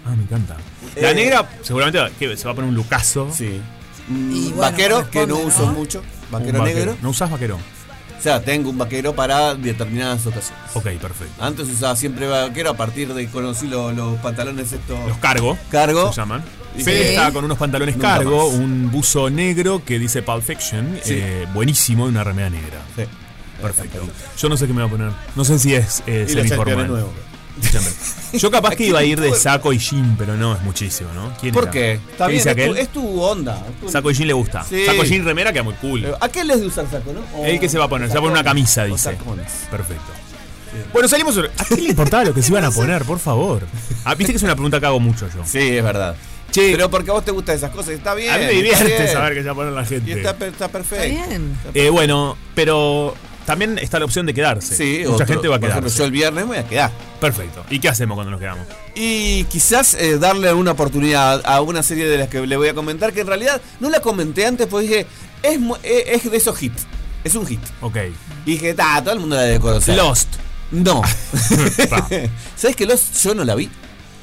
[0.10, 0.58] Ah, me encanta.
[1.00, 2.36] La Eh, negra, seguramente ¿qué?
[2.36, 3.30] se va a poner un lucaso.
[3.34, 3.62] Sí.
[4.10, 5.74] Y Mm, bueno, vaquero, que no uso ¿no?
[5.74, 6.00] mucho.
[6.00, 6.98] Un Vaquero negro.
[7.02, 7.58] ¿No usás vaquero?
[8.18, 10.64] O sea, tengo un vaquero para determinadas ocasiones.
[10.74, 11.44] Ok, perfecto.
[11.44, 15.00] Antes usaba siempre vaquero a partir de que conocí lo- los pantalones estos.
[15.08, 15.58] Los cargo.
[15.72, 16.12] Cargo.
[16.12, 16.44] Se llaman.
[16.76, 16.84] Sí.
[16.84, 18.60] Fede está con unos pantalones Nunca cargo, más.
[18.60, 21.14] un buzo negro que dice Pulp Fiction, Sí.
[21.18, 22.80] eh, buenísimo y una remera negra.
[22.96, 23.04] Sí.
[23.62, 24.00] Perfecto.
[24.38, 25.12] Yo no sé qué me voy a poner.
[25.36, 26.88] No sé si es eh, Y los semiformal.
[26.88, 27.12] nuevos.
[28.34, 31.34] Yo capaz que iba a ir de saco y jean, pero no, es muchísimo, ¿no?
[31.40, 31.72] ¿Quién ¿Por era?
[31.72, 31.94] qué?
[31.94, 32.78] Está ¿Qué bien, dice es tu, aquel?
[32.78, 33.66] es tu onda.
[33.70, 34.64] es tu- Saco y jean le gusta.
[34.64, 34.86] Sí.
[34.86, 36.06] Saco y jean remera queda muy cool.
[36.06, 37.22] Eh, ¿A qué les de usar saco, no?
[37.38, 38.08] O- ¿El que se va a poner?
[38.08, 39.18] Se va a poner una camisa, o dice.
[39.72, 40.04] Perfecto.
[40.94, 41.38] Bueno, salimos.
[41.38, 43.64] ¿A qué le importaba lo que se iban a poner, por favor?
[44.06, 45.44] Ah, viste que es una pregunta que hago mucho yo.
[45.46, 46.16] Sí, es verdad.
[46.52, 48.32] Che, Pero porque a vos te gustan esas cosas, está bien.
[48.34, 49.08] a mí me está divierte bien.
[49.14, 50.14] saber que se va a poner la Y gente.
[50.14, 51.04] está, per- está perfecto.
[51.06, 51.58] Está bien.
[51.76, 53.14] Eh, bueno, pero
[53.50, 54.76] también está la opción de quedarse.
[54.76, 55.98] Sí, Mucha otro- gente va a por ejemplo, quedarse.
[55.98, 56.92] yo el viernes me voy a quedar.
[57.20, 57.66] Perfecto.
[57.72, 58.68] ¿Y qué hacemos cuando nos quedamos?
[58.94, 62.76] Y quizás eh, darle una oportunidad a una serie de las que le voy a
[62.76, 65.08] comentar, que en realidad no la comenté antes porque dije,
[65.42, 66.86] es, mu- eh, es de esos hits.
[67.24, 67.60] Es un hit.
[67.82, 67.98] Ok.
[68.46, 69.98] Y dije, ta, todo el mundo la debe conocer.
[69.98, 70.30] Lost.
[70.72, 71.02] No.
[72.56, 73.70] ¿Sabes que Lost yo no la vi?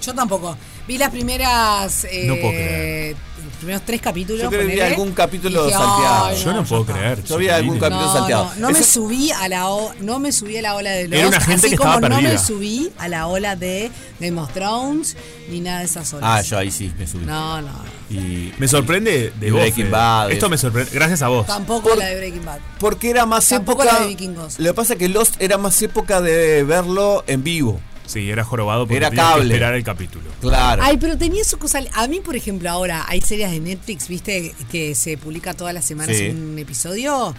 [0.03, 0.57] Yo tampoco.
[0.87, 2.05] Vi las primeras.
[2.05, 3.17] eh, No puedo creer.
[3.57, 4.43] Los primeros tres capítulos.
[4.43, 6.25] Yo creo que vi algún capítulo dije, salteado.
[6.27, 7.25] "Ay, Yo no puedo creer.
[7.25, 8.45] Yo vi algún capítulo No, salteado.
[8.57, 11.15] no, no me subí a la o- no me subí a la ola de Lost,
[11.15, 12.33] Era una gente así que como estaba no perdida.
[12.33, 13.91] me subí a la ola de
[14.21, 15.17] Game of Thrones
[15.49, 16.29] ni nada de esas olas.
[16.31, 17.25] Ah, yo ahí sí me subí.
[17.25, 17.71] No, no.
[18.11, 19.61] Y Me sorprende de vos.
[19.63, 19.91] Breaking Fede.
[19.91, 20.91] Bad, Esto me sorprende.
[20.93, 21.47] Gracias a vos.
[21.47, 22.59] Tampoco la de Breaking Bad.
[22.79, 23.95] Porque era más Tampoco época.
[23.99, 24.59] la de Vikingos.
[24.59, 27.81] Lo que pasa es que Lost era más época de verlo en vivo.
[28.07, 29.45] Sí, era jorobado porque Era que cable.
[29.45, 30.25] esperar el capítulo.
[30.41, 30.83] Claro.
[30.85, 31.81] Ay, pero tenía su cosa.
[31.95, 35.85] A mí, por ejemplo, ahora hay series de Netflix, viste, que se publica todas las
[35.85, 36.29] semanas Sí.
[36.29, 37.35] un episodio.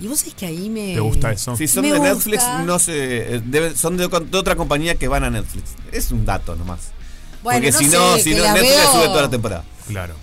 [0.00, 0.94] Y vos sabés que ahí me.
[0.94, 1.56] ¿Te gusta eso?
[1.56, 2.14] Si son Me de gusta.
[2.14, 3.36] Netflix, no sé.
[3.36, 5.70] eh, deben- son de, de otra compañía que van a Netflix.
[5.92, 6.90] Es un dato nomás.
[7.42, 9.64] Bueno, Porque no si no, si no Netflix veo- sube toda la temporada.
[9.86, 10.14] Claro.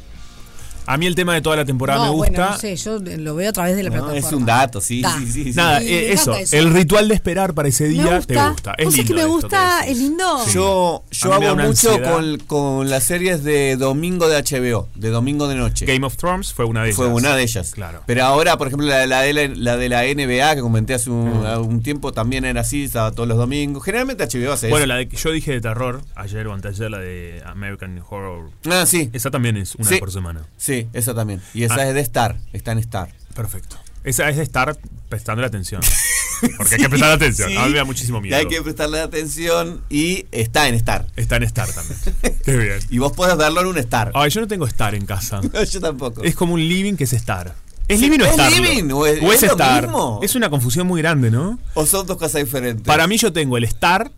[0.91, 2.31] A mí el tema de toda la temporada No, me gusta.
[2.31, 4.27] bueno, no sé, yo lo veo a través de la No, plataforma.
[4.27, 5.51] es un dato, sí, sí, sí, sí.
[5.53, 6.33] Nada, Sí, eh, eso.
[6.51, 8.33] El ritual de esperar para ese día gusta.
[8.33, 8.73] te gusta.
[8.77, 9.13] Es ¿Vos sabés lindo.
[9.15, 9.79] que me gusta?
[9.85, 10.45] Es lindo.
[10.51, 15.55] Yo, yo hago mucho con, con las series de domingo de HBO, de domingo de
[15.55, 15.85] noche.
[15.85, 16.95] Game of Thrones fue una de ellas.
[16.97, 17.71] Fue una de ellas.
[17.71, 18.01] Claro.
[18.07, 21.11] Pero ahora, por ejemplo, la, la de la, la de la NBA que comenté hace
[21.11, 23.83] un, un tiempo también era así, estaba todos los domingos.
[23.83, 24.87] Generalmente HBO hace Bueno, eso.
[24.87, 28.49] la de que yo dije de terror ayer o anteayer, la de American Horror.
[28.71, 29.11] Ah, sí.
[29.13, 29.97] Esa también es una Sí.
[29.99, 30.41] por semana.
[30.57, 31.41] Sí, esa también.
[31.53, 31.87] Y esa Ah.
[31.87, 33.09] es de Star, está en Star.
[33.35, 33.77] Perfecto.
[34.03, 34.77] Esa es de estar
[35.09, 35.81] prestando la atención.
[36.57, 37.49] Porque hay que prestar atención.
[37.49, 37.57] Sí.
[37.57, 38.37] A mí me da muchísimo Y miedo.
[38.37, 41.05] hay que prestarle atención y está en Star.
[41.17, 41.99] Está en Star también.
[42.45, 42.79] Qué bien.
[42.89, 44.11] Y vos podés verlo en un Star.
[44.15, 45.41] Ay, yo no tengo Star en casa.
[45.71, 46.23] Yo tampoco.
[46.23, 47.53] Es como un living que es Star.
[47.89, 49.83] ¿Es living o ¿es living o es- es lo Star?
[49.83, 50.19] mismo?
[50.23, 51.59] Es una confusión muy grande, ¿no?
[51.73, 52.85] O son dos cosas diferentes.
[52.85, 54.11] Para mí yo tengo el Star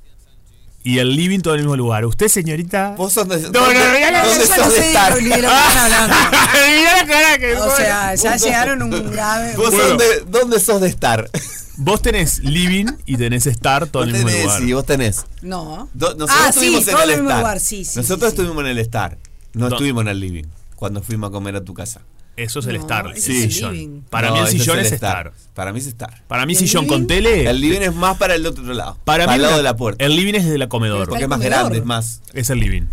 [0.84, 2.06] y el living todo en el mismo lugar.
[2.06, 2.96] ¿Usted, señorita?
[2.98, 5.22] Vos sos de, No, no, no, mirá la- ¿dónde yo sos no de sé Star?
[5.22, 6.16] ni de lo que están hablando.
[6.78, 9.56] Mirá la cara que O sea, ya llegaron un grave.
[9.56, 9.90] Vos Bueno.
[9.90, 11.30] sos de, ¿Dónde sos de Star?
[11.78, 14.62] Vos tenés living y tenés Star todo en el mismo tenés, lugar.
[14.62, 15.26] sí, vos tenés.
[15.42, 15.90] No.
[15.94, 17.42] Do- nosotros Ah, estuvimos sí, en todo el en el mismo Star.
[17.42, 18.42] lugar, sí, sí, nosotros sí, sí.
[18.42, 19.18] estuvimos en el Star.
[19.54, 20.44] No estuvimos en el living.
[20.76, 22.02] Cuando fuimos a comer a tu casa.
[22.44, 24.06] Eso es el No, Star, el el sillón.
[24.10, 25.32] Para No, mí el sillón es Star.
[25.54, 26.24] Para mí es Star.
[26.28, 27.08] Para mí ¿El sillón con living?
[27.08, 27.50] tele.
[27.50, 28.98] El living es más para el otro lado.
[29.06, 30.04] para para mí el lado la- de la puerta.
[30.04, 31.08] El living es de la comedor.
[31.08, 31.60] Porque es el más comedor.
[31.60, 32.22] grande, es más.
[32.34, 32.84] Es el living.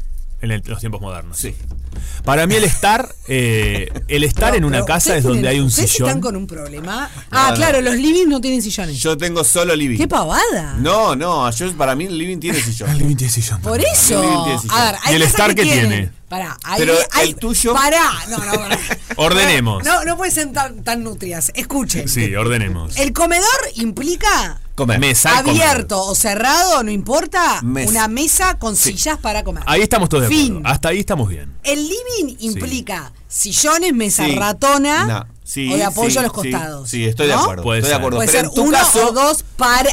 [0.40, 1.36] En el- los tiempos modernos.
[1.36, 1.54] Sí.
[2.24, 5.66] Para mí el estar, eh, el estar en una casa es donde tienen- hay un
[5.66, 6.20] ¿ustedes están sillón.
[6.20, 7.10] con un problema?
[7.30, 7.56] Ah, no.
[7.56, 8.98] claro, los living no tienen sillones.
[9.00, 9.96] Yo tengo solo living.
[9.96, 10.74] ¡Qué pavada!
[10.78, 12.90] No, no, yo, para mí el living tiene sillón.
[12.90, 13.60] El living tiene sillón.
[13.62, 13.92] Por también.
[13.92, 14.22] eso.
[14.22, 14.76] El living tiene sillón.
[14.78, 16.12] A ver, hay ¿Y el casas Star que qué tienen- tiene?
[16.28, 18.78] Pará, hay, Pero hay- el tuyo- Pará, no, no, pará.
[19.16, 19.82] Ordenemos.
[19.84, 21.50] No, no puede ser tan, tan nutrias.
[21.54, 22.06] Escuchen.
[22.08, 22.96] Sí, ordenemos.
[22.98, 25.00] El comedor implica Comer.
[25.00, 25.62] Mesa, comer.
[25.62, 27.90] abierto o cerrado, no importa, Mesa.
[27.90, 29.64] una mesa con sillas para comer.
[29.66, 30.52] Ahí estamos todos de Fin.
[30.58, 30.68] acuerdo.
[30.68, 31.52] Hasta ahí estamos bien.
[31.64, 34.36] El living implica sillones, mesa Sí.
[34.36, 36.88] ratona No, sí, o de apoyo sí, a los costados.
[36.88, 37.64] Sí, estoy de acuerdo.
[37.64, 37.98] Puede estoy ser.
[37.98, 38.16] de acuerdo.
[38.18, 39.90] Puede Pero ser en tu uno caso, o dos para.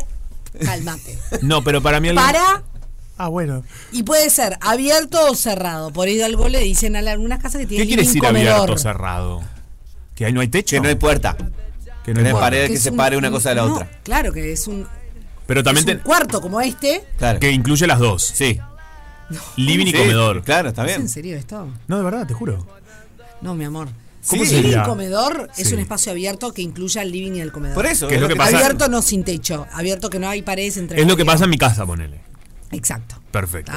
[0.63, 1.17] Cálmate.
[1.41, 2.13] No, pero para mí.
[2.13, 2.61] Para.
[3.17, 3.63] Ah, bueno.
[3.91, 5.91] Y puede ser abierto o cerrado.
[5.91, 8.51] Por ahí algo le dicen a algunas casas que ¿Qué tienen quiere living decir comedor.
[8.53, 9.41] abierto o cerrado?
[10.15, 10.75] Que ahí no hay techo.
[10.75, 11.35] que no hay puerta.
[12.05, 12.39] Que No hay puerta.
[12.39, 13.89] pared que es un- separe una cosa de la no, otra.
[14.03, 14.87] Claro que es un,
[15.47, 17.03] Pero también es un ten- cuarto como este.
[17.17, 17.39] Claro.
[17.39, 18.23] que incluye las dos.
[18.23, 18.59] Sí.
[19.57, 20.43] Living y Sí, comedor.
[20.43, 21.01] Claro, está ¿Es bien.
[21.01, 21.67] en serio esto?
[21.87, 22.65] No, de verdad, te juro.
[23.41, 23.87] No, mi amor.
[24.27, 24.61] ¿Cómo Sí.
[24.61, 27.75] Living comedor es un espacio abierto que incluya el living y el comedor.
[27.75, 28.07] Por eso.
[28.07, 28.57] ¿Qué es lo que pasa?
[28.57, 29.67] Abierto no sin techo.
[29.73, 32.21] Abierto que no hay paredes entre Es lo que pasa en mi casa, ponele.
[32.71, 33.15] Exacto.
[33.31, 33.71] Perfecto.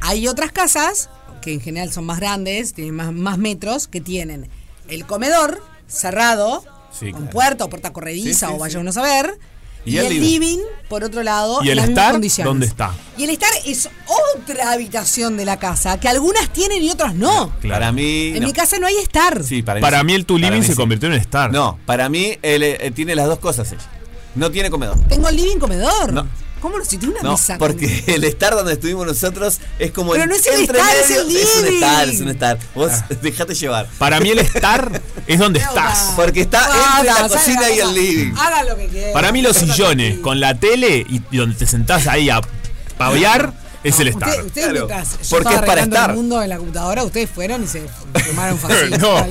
[0.00, 1.08] Hay otras casas
[1.40, 4.48] que en general son más grandes, tienen más, más metros, que tienen
[4.88, 6.62] el comedor cerrado,
[6.98, 7.32] Sí, con claro.
[7.32, 8.78] puerta o puerta corrediza Sí, sí, o vaya sí.
[8.78, 9.38] uno a saber.
[9.86, 10.28] Y Y, el el living.
[10.40, 12.50] living, por otro lado, ¿Y en el las mismas estar condiciones.
[12.50, 12.94] dónde está?
[13.18, 13.90] Y el estar es
[14.36, 17.50] otra habitación de la casa, que algunas tienen y otras no.
[17.60, 17.74] Claro.
[17.80, 18.28] Para mí.
[18.28, 18.46] En no.
[18.46, 19.44] mi casa no hay estar.
[19.44, 19.80] Sí, para mí.
[19.82, 20.76] Para mí el tu living mí se sí.
[20.76, 21.52] convirtió en estar.
[21.52, 23.82] No, para mí él, eh, tiene las dos cosas ella.
[24.36, 24.98] No tiene comedor.
[25.08, 26.12] Tengo el living comedor.
[26.14, 26.26] No.
[26.64, 27.58] ¿Cómo lo si tiene una No, mesa?
[27.58, 31.16] porque el estar donde estuvimos nosotros es como Pero no es el estar, es el
[31.36, 31.74] Es un living.
[31.74, 32.58] estar, es un estar.
[32.74, 33.06] Vos Ah.
[33.22, 33.86] dejate llevar.
[33.98, 36.12] Para mí el estar es donde estás.
[36.16, 38.32] Porque está Basta, entre la ¿saben cocina y el living.
[38.38, 39.12] Hagan lo que quieran.
[39.12, 42.40] Para mí los sillones con la tele y, y donde te sentás ahí a
[42.96, 43.52] paviar
[43.82, 44.30] es el estar.
[44.30, 46.10] Usted- ustedes Claro, mientras yo porque estaba es para estar.
[46.10, 47.82] el mundo en la computadora, ustedes fueron y se
[48.26, 48.90] tomaron fácil.
[48.98, 49.22] no,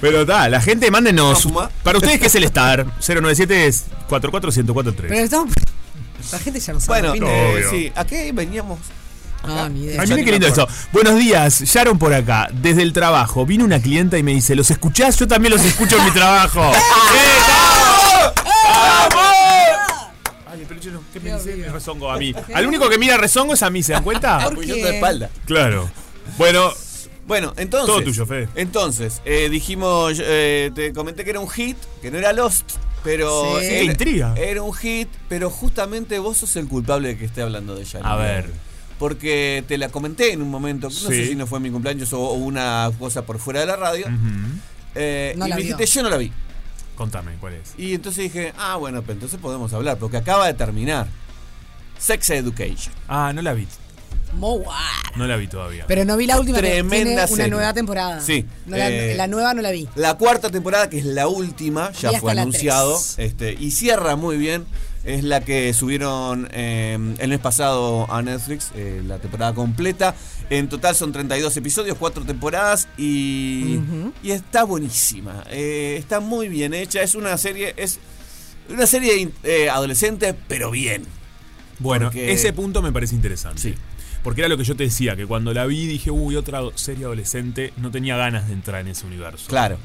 [0.00, 1.46] pero está, la gente mándenos.
[1.82, 2.86] Para ustedes, ¿qué es el estar?
[3.06, 4.50] 097 es 44
[5.06, 5.52] Pero estamos.
[6.32, 7.08] La gente ya no sabe.
[7.08, 8.78] Bueno, eh, sí, ¿a qué veníamos?
[9.46, 10.66] Mire ni qué lindo eso.
[10.92, 12.48] Buenos días, Sharon por acá.
[12.52, 15.16] Desde el trabajo vino una clienta y me dice, ¿los escuchás?
[15.18, 16.60] Yo también los escucho en mi trabajo.
[16.72, 18.32] ¡Eh, vamos!
[19.14, 20.12] ¡Vamos!
[20.46, 21.56] Ay, pero yo no, ¿qué me dice?
[21.56, 22.34] Me rezongo a mí.
[22.52, 24.38] Al único que mira rezongo es a mí, ¿se dan cuenta?
[24.44, 24.74] ¿Por qué?
[24.74, 25.30] de espalda.
[25.46, 25.88] Claro.
[26.36, 26.72] Bueno,
[27.26, 27.94] Bueno, entonces.
[27.94, 28.48] Todo tuyo, Fede.
[28.54, 32.72] Entonces, eh, dijimos, eh, te comenté que era un hit, que no era Lost,
[33.08, 33.66] Pero Sí.
[33.66, 34.34] era, Qué intriga.
[34.36, 38.00] era un hit, pero justamente vos sos el culpable de que esté hablando de ella.
[38.02, 38.50] A ver.
[38.98, 42.32] Porque te la comenté en un momento, no sé si no fue mi cumpleaños o
[42.32, 44.06] una cosa por fuera de la radio.
[44.94, 45.76] eh, No y la me vio.
[45.76, 46.32] dijiste, yo no la vi.
[46.96, 47.74] Contame, ¿cuál es?
[47.78, 51.06] Y entonces dije, ah, bueno, pues entonces podemos hablar, porque acaba de terminar.
[51.96, 52.92] Sex Education.
[53.08, 53.66] Ah, no la vi.
[55.16, 55.84] No la vi todavía.
[55.88, 56.58] Pero no vi la última.
[56.58, 57.50] Tremenda tiene una serie.
[57.50, 58.20] nueva temporada.
[58.20, 58.44] Sí.
[58.66, 59.88] No, Eh, la nueva no la vi.
[59.94, 63.00] La cuarta temporada, que es la última, ya fue anunciado.
[63.16, 64.66] Este, y cierra muy bien.
[65.04, 70.14] Es la que subieron eh, el mes pasado a Netflix, eh, la temporada completa.
[70.50, 73.78] En total son 32 episodios, 4 temporadas y,
[74.22, 75.44] y está buenísima.
[75.50, 77.00] Eh, está muy bien hecha.
[77.02, 77.98] Es una serie, es
[78.68, 81.04] una serie eh, adolescente, pero bien.
[81.78, 83.60] Bueno, Porque- ese punto me parece interesante.
[83.62, 83.74] Sí.
[84.28, 87.06] Porque era lo que yo te decía, que cuando la vi dije, uy, otra serie
[87.06, 89.46] adolescente, no tenía ganas de entrar en ese universo.
[89.48, 89.78] Claro,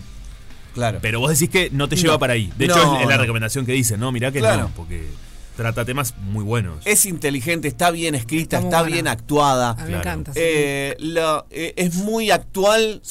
[0.74, 1.00] claro.
[1.02, 2.20] Pero vos decís que no te lleva No.
[2.20, 2.52] para ahí.
[2.58, 3.22] De No, hecho, es la no.
[3.22, 4.64] recomendación que dice, no, mirá que Claro.
[4.64, 5.08] no, porque
[5.56, 6.80] trata temas muy buenos.
[6.86, 9.78] Es inteligente, está bien escrita, Está bien actuada.
[9.80, 10.34] A mí me encanta.
[10.34, 10.40] sí.
[10.44, 13.02] Eh, lo- eh, es muy actual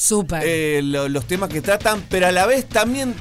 [0.43, 3.15] eh, lo- los temas que tratan, pero a la vez también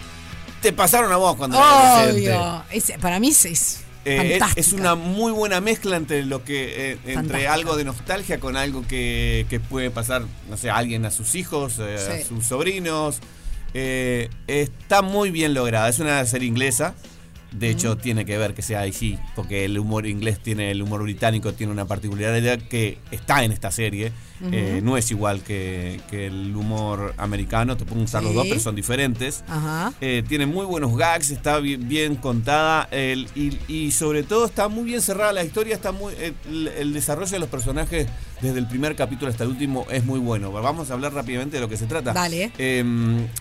[0.61, 2.37] te pasaron a vos cuando eras adolescente.
[2.37, 2.63] Obvio.
[2.73, 6.93] Es- para mí es, es Eh, es, es una muy buena mezcla entre lo que
[6.93, 11.05] eh, entre algo de nostalgia con algo que, que puede pasar, no sé, a alguien
[11.07, 12.23] a sus hijos, eh, Sí.
[12.23, 13.21] a sus sobrinos.
[13.75, 15.89] Eh, está muy bien lograda.
[15.89, 16.95] Es una serie inglesa.
[17.53, 21.03] De hecho, tiene que ver que sea así, porque el humor inglés tiene, el humor
[21.03, 24.13] británico tiene una particularidad que está en esta serie.
[24.51, 28.59] Eh, no es igual que, que el humor americano, te pueden usar los dos, pero
[28.59, 29.45] son diferentes.
[29.47, 29.93] Ajá.
[30.01, 34.67] Eh, tiene muy buenos gags, está bien, bien contada el- y, y sobre todo está
[34.67, 36.13] muy bien cerrada la historia, está muy
[36.49, 38.09] el, el desarrollo de los personajes
[38.41, 40.51] desde el primer capítulo hasta el último es muy bueno.
[40.51, 42.13] Vamos a hablar rápidamente de lo que se trata.
[42.13, 42.51] Dale.
[42.59, 42.85] Eh,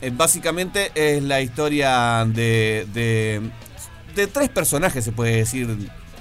[0.01, 3.41] eh, básicamente es la historia de, de,
[4.15, 5.67] de tres personajes, se puede decir.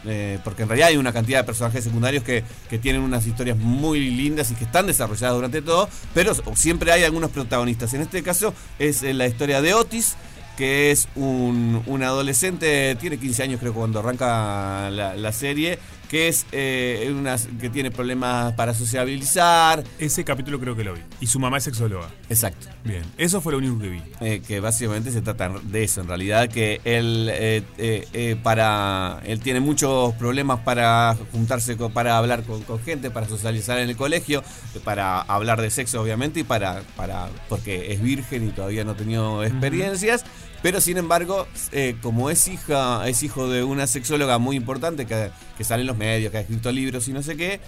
[0.06, 3.58] eh, porque en realidad hay una cantidad de personajes secundarios que, que tienen unas historias
[3.58, 7.92] muy lindas y que están desarrolladas durante todo, pero siempre hay algunos protagonistas.
[7.92, 10.16] En este caso es eh, la historia de Otis,
[10.60, 15.78] que es un, un adolescente, tiene 15 años creo cuando arranca la, la serie,
[16.10, 19.82] que es eh, una, que tiene problemas para sociabilizar.
[19.98, 21.00] Ese capítulo creo que lo vi.
[21.20, 22.10] Y su mamá es sexóloga.
[22.28, 22.66] Exacto.
[22.84, 24.02] Bien, eso fue lo único que vi.
[24.20, 29.60] Eh, que básicamente se trata de eso, en realidad, que él eh, para él tiene
[29.60, 34.42] muchos problemas para juntarse, con- para hablar con, con gente, para socializar en el colegio,
[34.84, 38.96] para hablar de sexo, obviamente, y para, para porque es virgen y todavía no ha
[38.96, 40.24] tenido experiencias.
[40.62, 45.30] Pero sin embargo, eh, como es hija, es hijo de una sexóloga muy importante que,
[45.56, 47.60] que sale en los medios, que ha escrito libros y no sé qué,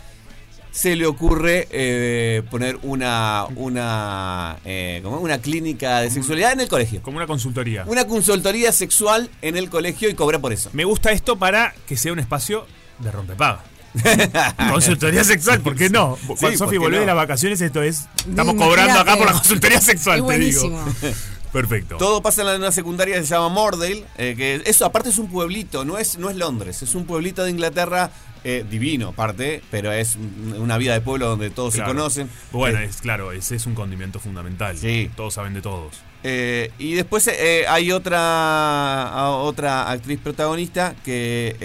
[0.73, 5.19] se le ocurre eh, poner una una eh, ¿cómo?
[5.19, 7.03] una clínica de sexualidad en el colegio.
[7.03, 7.85] Como una consultoría.
[7.87, 10.71] Una consultoría sexual en el colegio y cobra por eso.
[10.73, 12.67] Me gusta esto para que sea un espacio
[12.99, 13.63] de rompepaga.
[14.71, 16.17] consultoría sexual, ¿por qué no?
[16.17, 17.01] Sí, Cuando Sofi ¿por qué volvés no?
[17.01, 18.07] de las vacaciones, esto es.
[18.27, 20.85] Estamos cobrando acá por la consultoría sexual, Es te digo.
[21.53, 21.97] Perfecto.
[21.99, 25.19] Todo pasa en la, una secundaria que se llama Mordale, eh, que eso aparte es
[25.19, 28.11] un pueblito, no es, no es Londres, es un pueblito de Inglaterra
[28.45, 31.91] eh, divino aparte, pero es un- una vida de pueblo donde todos Claro.
[31.91, 32.31] se conocen.
[32.51, 34.77] Bueno, Eh, es claro, ese es un condimento fundamental.
[34.77, 35.11] Sí.
[35.15, 35.95] Todos saben de todos.
[36.25, 37.29] Eh, y después
[37.69, 41.57] hay otra otra actriz protagonista que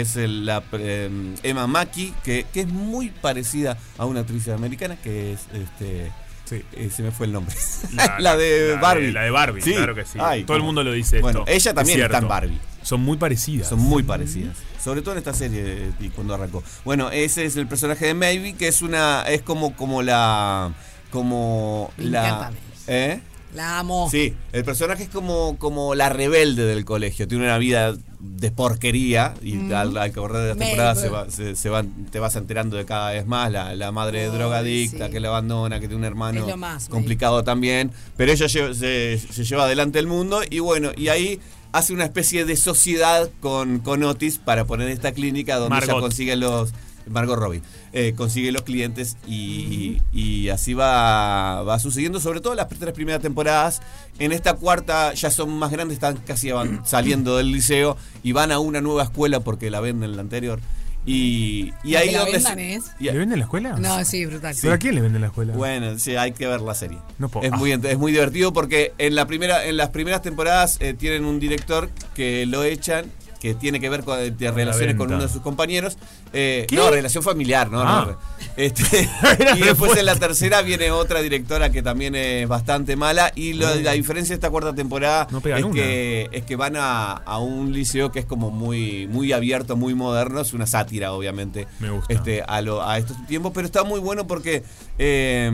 [0.00, 5.32] es la eh, Emma Mackey, que, que es muy parecida a una actriz americana que
[5.34, 6.10] es este
[6.50, 7.54] eh, se me fue el nombre.
[8.18, 9.12] La, de Barbie.
[9.12, 10.18] La de Barbie, claro que sí.
[10.20, 11.50] Ay, Todo el mundo lo dice Bueno, esto.
[11.50, 12.28] ella Es también está en.
[12.28, 12.60] Barbie.
[12.82, 13.68] Son muy parecidas.
[13.68, 14.56] Son muy parecidas.
[14.82, 16.62] Sobre todo en esta serie y cuando arrancó.
[16.84, 19.22] Bueno, ese es el personaje de Maybe, que es una.
[19.22, 20.72] es como, como la.
[21.10, 22.26] como Me la.
[22.28, 22.52] encanta.
[22.88, 23.20] ¿Eh?
[23.54, 24.08] La amo.
[24.10, 27.28] Sí, el personaje es como, como la rebelde del colegio.
[27.28, 29.72] Tiene una vida de porquería y Mm.
[29.74, 30.70] al, al correr de las Maeve.
[30.72, 33.52] temporadas se va- se- se van- te vas enterando de cada vez más.
[33.52, 35.12] La, la madre drogadicta sí.
[35.12, 37.92] que la abandona, que tiene un hermano más, complicado también.
[38.16, 38.74] Pero ella se,
[39.18, 41.38] se lleva adelante el mundo y bueno, y ahí
[41.72, 46.02] hace una especie de sociedad con, con Otis para poner esta clínica donde ella Margot.
[46.02, 46.72] consigue los...
[47.08, 47.62] Margot Robbie
[47.92, 53.20] eh, consigue los clientes y, y así va, va sucediendo, sobre todo las tres primeras
[53.22, 53.82] temporadas.
[54.18, 58.52] En esta cuarta ya son más grandes, están casi van saliendo del liceo y van
[58.52, 60.60] a una nueva escuela porque la venden en la anterior.
[61.06, 62.84] Y, y ¿La ahí donde se- es?
[62.98, 63.76] y- ¿Le venden la escuela?
[63.76, 64.56] No, sí, brutal.
[64.58, 65.52] ¿Pero a quién le venden la escuela?
[65.52, 66.96] bueno, sí, hay que ver la serie.
[67.18, 67.44] No puedo.
[67.46, 71.26] Es muy, es muy divertido porque en la primera, en las primeras temporadas eh, tienen
[71.26, 73.04] un director que lo echan
[73.44, 75.98] que tiene que ver con de relaciones con uno de sus compañeros.
[76.32, 76.76] Eh, ¿Qué?
[76.76, 77.82] no, relación familiar, ¿no?
[77.82, 78.06] Ah.
[78.08, 78.18] no.
[78.56, 79.08] Este,
[79.56, 83.32] y después en la tercera viene otra directora que también es bastante mala.
[83.34, 87.12] Y lo- la diferencia de esta cuarta temporada No es, que, es que van a,
[87.12, 90.40] a un liceo que es como muy, muy abierto, muy moderno.
[90.40, 91.66] Es una sátira, obviamente.
[91.80, 92.14] Me gusta.
[92.14, 94.62] Este, a, lo- a estos tiempos, pero está muy bueno porque
[94.98, 95.50] eh,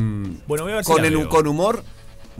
[0.46, 1.82] Bueno, voy a ver si con, la el- con humor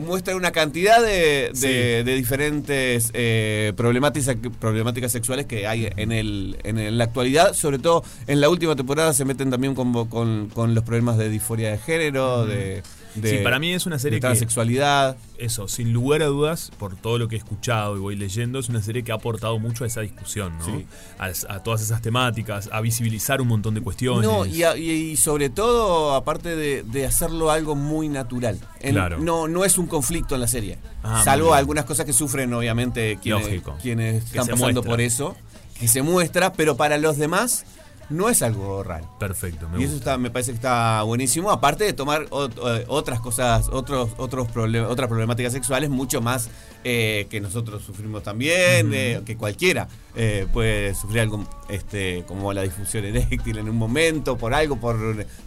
[0.01, 1.67] muestra una cantidad de, de- Sí.
[1.69, 7.53] de diferentes eh, problemáticas, problemáticas sexuales que hay en, el, en, el- la actualidad.
[7.55, 11.29] Sobre todo en la última temporada se meten también con, con- con los problemas de
[11.29, 12.83] disforia de género, de,
[13.15, 14.27] de- sí, para mí es una serie de que.
[14.27, 15.17] transexualidad.
[15.39, 18.69] Eso, sin lugar a dudas, por todo lo que he escuchado y voy leyendo, es
[18.69, 20.65] una serie que ha aportado mucho a esa discusión, ¿no?
[20.67, 20.87] Sí.
[21.19, 24.29] A, a todas esas temáticas, a visibilizar un montón de cuestiones.
[24.31, 28.59] No, y, a- y- y sobre todo, aparte de, de hacerlo algo muy natural.
[28.81, 29.19] En- Claro.
[29.19, 30.79] No, no es un conflicto en la serie.
[31.03, 33.53] Ah, salvo algunas cosas que sufren, obviamente, quienes, Que
[33.93, 34.83] están pasando muestra.
[34.83, 35.37] por eso.
[35.79, 37.65] Que se muestra, pero para los demás
[38.11, 39.09] no es algo raro.
[39.19, 41.51] Perfecto, me y eso está, me parece que está buenísimo.
[41.51, 46.51] Aparte de tomar ot- otras cosas, otros, otros problem- otras problemáticas sexuales mucho más
[46.85, 52.63] eh, que nosotros sufrimos también, eh, que cualquiera eh, puede sufrir algo este, como la
[52.63, 54.97] disfunción eréctil en un momento, por algo, por,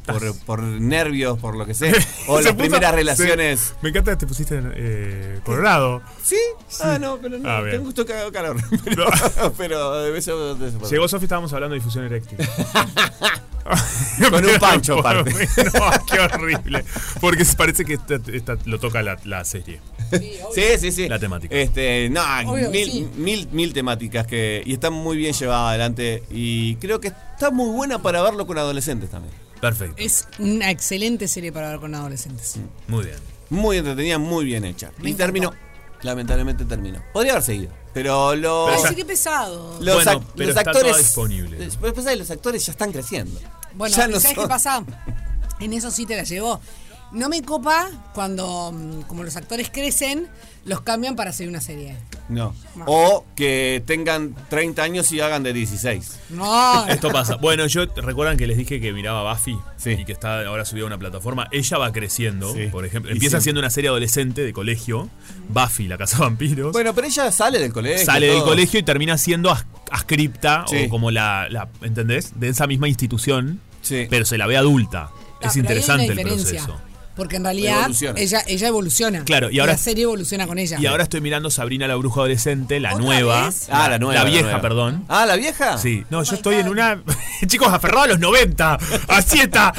[0.05, 1.93] por, por nervios, por lo que sea.
[2.27, 2.95] O las puso- primeras sí.
[2.97, 3.73] relaciones.
[3.81, 6.01] Me encanta que te pusiste eh, colorado.
[6.23, 6.37] ¿Sí?
[6.81, 7.49] Ah, no, pero no.
[7.49, 8.55] Ah, tengo gusto que haga calor.
[8.85, 9.05] Pero,
[9.57, 10.55] pero de de eso-
[10.89, 12.37] Llegó Sofi, estábamos hablando de difusión eréctil.
[14.29, 15.31] Con un pancho, aparte.
[15.73, 16.83] No, qué horrible.
[17.21, 19.79] Porque se parece que esta- esta- lo toca la, la serie.
[20.53, 21.07] Sí, sí, sí.
[21.09, 21.55] La temática.
[21.55, 22.21] Este, no,
[22.51, 23.09] Obvio mil, sí.
[23.15, 24.61] mil, mil temáticas que.
[24.65, 26.23] Y está muy bien llevada adelante.
[26.29, 29.33] Y creo que está muy buena para verlo con adolescentes también.
[29.59, 29.95] Perfecto.
[29.97, 32.57] Es una excelente serie para ver con adolescentes.
[32.87, 33.17] Muy bien.
[33.49, 34.91] Muy entretenida, muy bien hecha.
[34.99, 35.53] Me y terminó.
[36.01, 37.01] Lamentablemente terminó.
[37.13, 37.71] Podría haber seguido.
[37.93, 39.77] Pero lo- Ay, los, sí, qué pesado.
[39.79, 40.97] los Bueno, pero los está actores.
[40.97, 41.69] disponible.
[42.17, 43.39] Los actores ya están creciendo.
[43.75, 44.83] Bueno, Ya ¿y no ¿sabes son- qué pasa?
[45.59, 46.59] En eso sí te la llevo.
[47.13, 50.27] No me copa cuando, mm, como los actores crecen,
[50.65, 51.95] los cambian para hacer una serie.
[52.29, 52.55] No.
[52.75, 52.85] No.
[52.87, 56.19] O que tengan 30 años y hagan de 16.
[56.29, 56.87] No.
[56.87, 57.35] Esto pasa.
[57.35, 60.87] Bueno, yo recuerdan que les dije que miraba Buffy y que está ahora subida a
[60.87, 61.47] una plataforma.
[61.51, 62.67] Ella va creciendo, Sí.
[62.71, 63.11] por ejemplo.
[63.11, 63.43] Empieza sí.
[63.43, 65.09] siendo una serie adolescente de colegio.
[65.49, 66.71] Buffy, la casa de vampiros.
[66.71, 68.05] Bueno, pero ella sale del colegio.
[68.05, 70.85] Sale del colegio y termina siendo as- ascripta Sí.
[70.85, 72.39] o como la, la- ¿entendés?
[72.39, 74.07] De esa misma institución, Sí.
[74.09, 75.09] pero se la ve adulta.
[75.43, 76.79] Ah, es interesante el proceso.
[77.15, 78.19] Porque en realidad Evoluciona.
[78.19, 79.23] ella, ella evoluciona.
[79.23, 80.77] Claro, y ahora- la serie evoluciona con ella.
[80.79, 83.45] Y ahora estoy mirando Sabrina la bruja adolescente, la ¿Otra nueva.
[83.45, 83.67] vez?
[83.71, 84.61] Ah, la nueva, la vieja, nueva.
[84.61, 85.05] perdón.
[85.09, 85.77] Ah, ¿la vieja?
[85.77, 87.03] Sí, no, yo estoy en una.
[87.47, 88.79] Chicos, aferrado a los 90.
[89.09, 89.73] Así está.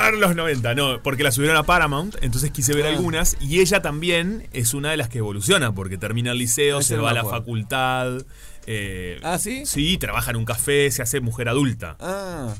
[0.00, 0.74] A los 90.
[0.76, 2.90] No, porque la subieron a Paramount, entonces quise ver Ah.
[2.90, 3.36] algunas.
[3.40, 6.96] Y ella también es una de las que evoluciona, porque termina el liceo, Ese se
[6.96, 8.22] no va a la facultad.
[8.66, 9.66] eh, ¿Ah, sí?
[9.66, 11.96] Sí, trabaja en un café, se hace mujer adulta.
[11.98, 12.54] Ah.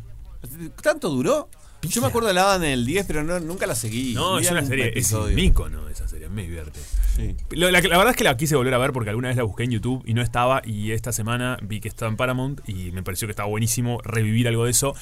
[0.82, 1.48] ¿Tanto duró?
[1.82, 4.12] Yo me acuerdo de la en el 10, pero no, nunca la seguí.
[4.14, 5.34] No, es una serie, es episodio.
[5.34, 6.78] un ícono esa serie, me divierte.
[7.16, 7.34] Sí.
[7.50, 9.70] La verdad es que la quise volver a ver porque alguna vez la busqué en
[9.70, 10.62] YouTube y no estaba.
[10.64, 14.46] Y esta semana vi que estaba en Paramount y me pareció que estaba buenísimo revivir
[14.48, 14.94] algo de eso.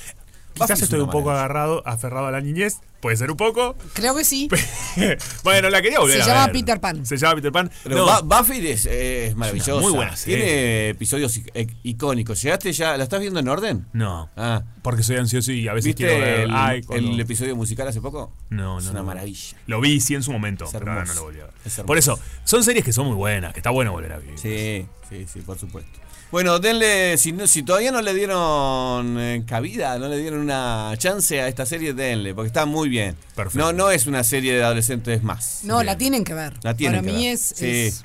[0.67, 2.79] Quizás es estoy una un poco agarrado, aferrado a la niñez.
[3.01, 3.77] Puede ser un poco.
[3.95, 4.49] Creo que sí.
[5.45, 6.53] bueno, la quería volver Se a llama ver.
[6.53, 7.07] Peter Pan.
[7.07, 7.71] Se llama Peter Pan.
[7.85, 9.81] Pero No, Buffy es, es maravillosa.
[9.81, 10.37] muy buena serie.
[10.45, 12.43] Tiene episodios ic- icónicos.
[12.43, 12.97] ¿Llegaste ya?
[12.97, 13.87] ¿La estás viendo en orden?
[13.93, 14.63] no, Ah.
[14.83, 16.41] porque soy ansioso y a veces ¿Viste quiero ver.
[16.41, 18.33] el, ay, el cuando- episodio musical hace poco?
[18.51, 19.07] No, Es no, una no.
[19.07, 19.57] maravilla.
[19.67, 20.65] Lo vi, sí, en su momento.
[20.65, 21.55] Es pero no lo volví a ver.
[21.65, 21.79] Es.
[21.81, 24.39] Por eso, son series que son muy buenas, que está bueno volver a vivir.
[24.39, 26.01] Sí, sí, sí, por supuesto.
[26.31, 30.93] Bueno, denle, si, no- si todavía no le dieron eh, cabida, no le dieron una
[30.99, 33.17] chance a esta serie, denle, porque está muy bien.
[33.35, 33.59] Perfecto.
[33.59, 35.61] No, no es una serie de adolescentes más.
[35.65, 36.55] No, la tienen que ver.
[36.63, 37.35] La tienen Para que mí ver.
[37.35, 37.41] es.
[37.57, 37.67] Sí.
[37.67, 38.05] es-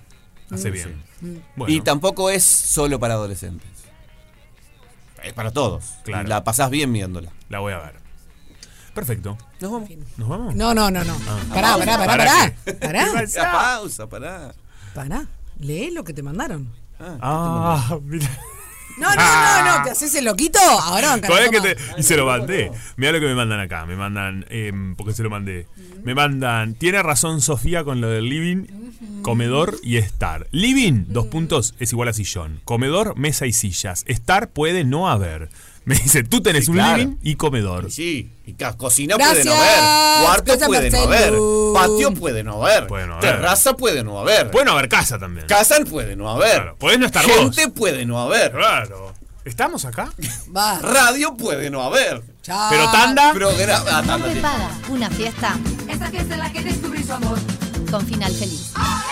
[0.51, 0.73] Hace Mm.
[0.73, 1.03] bien.
[1.21, 1.35] Mm.
[1.55, 3.67] Bueno, Y tampoco es solo para adolescentes.
[5.23, 5.83] Es para todos.
[6.03, 6.27] Claro.
[6.27, 7.31] La pasás bien viéndola.
[7.49, 7.95] la voy a ver.
[8.93, 9.37] Perfecto.
[9.59, 9.89] Nos vamos.
[10.17, 10.55] ¿Nos vamos?
[10.55, 11.17] No, no, no, no.
[11.27, 11.39] Ah.
[11.53, 12.53] Pará, pará, pará, ¿Para pará.
[12.79, 13.23] Pará.
[13.35, 14.53] La pausa, pará.
[14.93, 15.25] Pará.
[15.59, 16.69] Lee lo que te mandaron.
[17.21, 18.30] Ah, mira.
[18.97, 19.84] No, no, no, no.
[19.84, 20.59] ¿Te haces el loquito?
[20.59, 22.71] Ahora van Todavía que te- y se lo mandé.
[22.95, 23.85] Mira lo que me mandan acá.
[23.88, 25.65] Me mandan, eh, porque se lo mandé.
[26.03, 28.65] Me mandan, tiene razón Sofía con lo del living,
[29.23, 30.47] comedor y estar.
[30.51, 32.61] Living, dos puntos, es igual a sillón.
[32.65, 34.03] Comedor, mesa y sillas.
[34.07, 35.49] Estar puede no haber.
[35.85, 36.97] Me dice, tú tenés Sí, un claro.
[36.97, 37.91] living y comedor.
[37.91, 39.45] Sí, y cocina Gracias.
[39.45, 41.34] puede no haber, cuarto Gracias, puede no haber,
[41.73, 43.30] patio puede no haber, Puede no haber.
[43.31, 45.45] terraza puede no haber, Puede no haber casa también.
[45.47, 49.14] casa puede no haber, Claro, podés no estar gente puede no haber, Claro.
[49.45, 50.10] ¿Estamos acá?
[50.55, 50.80] Va.
[50.80, 52.69] radio puede no haber, Chao.
[52.69, 53.34] Pero tanda.
[53.34, 53.84] programa...
[53.89, 55.57] ah, tanda, una fiesta
[55.89, 57.38] Esta fiesta en la que descubrí su amor.
[57.91, 58.72] con final feliz.
[58.76, 59.03] ¡Ah!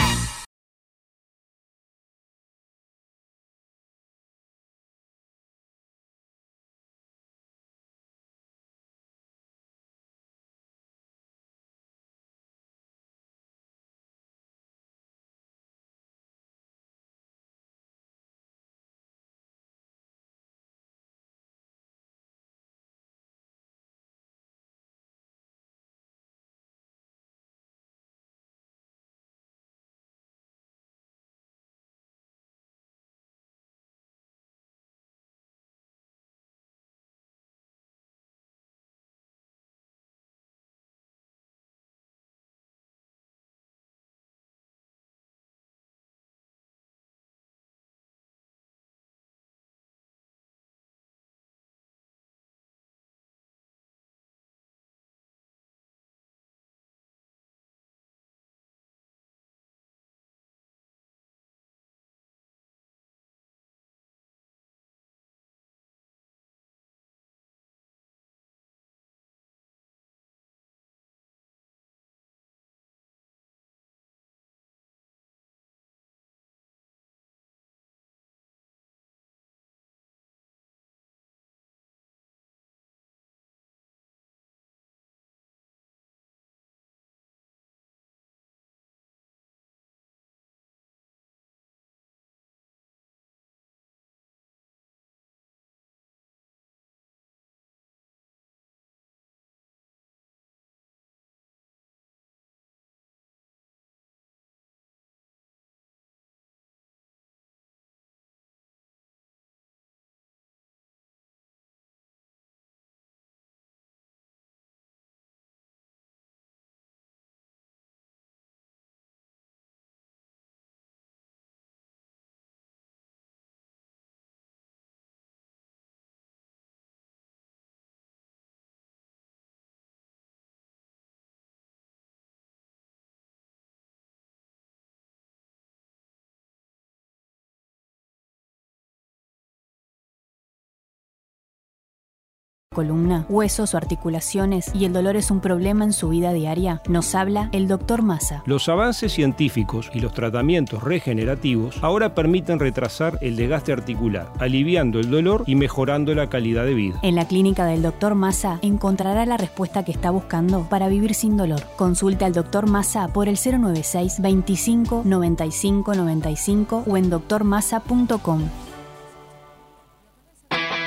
[142.73, 147.15] Columna, huesos o articulaciones y el dolor es un problema en su vida diaria, nos
[147.15, 148.01] habla el Dr.
[148.01, 148.43] Massa.
[148.45, 155.11] Los avances científicos y los tratamientos regenerativos ahora permiten retrasar el desgaste articular, aliviando el
[155.11, 156.99] dolor y mejorando la calidad de vida.
[157.01, 158.15] En la clínica del Dr.
[158.15, 161.63] Massa encontrará la respuesta que está buscando para vivir sin dolor.
[161.75, 162.69] Consulte al Dr.
[162.69, 168.43] Massa por el 096 25 95 95 o en drmassa.com.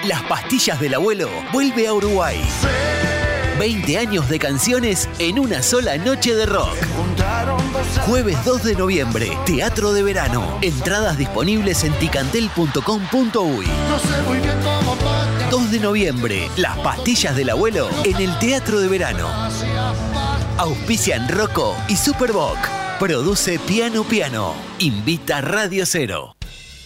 [0.07, 2.39] Las pastillas del abuelo vuelve a Uruguay.
[3.59, 6.77] 20 años de canciones en una sola noche de rock.
[8.07, 10.59] Jueves 2 de noviembre, Teatro de Verano.
[10.61, 13.67] Entradas disponibles en ticantel.com.uy.
[15.51, 19.27] 2 de noviembre, Las pastillas del abuelo en el Teatro de Verano.
[20.59, 22.59] Auspician Rocco y Superboc.
[22.99, 24.55] Produce Piano Piano.
[24.81, 26.37] Invita Radio Cero.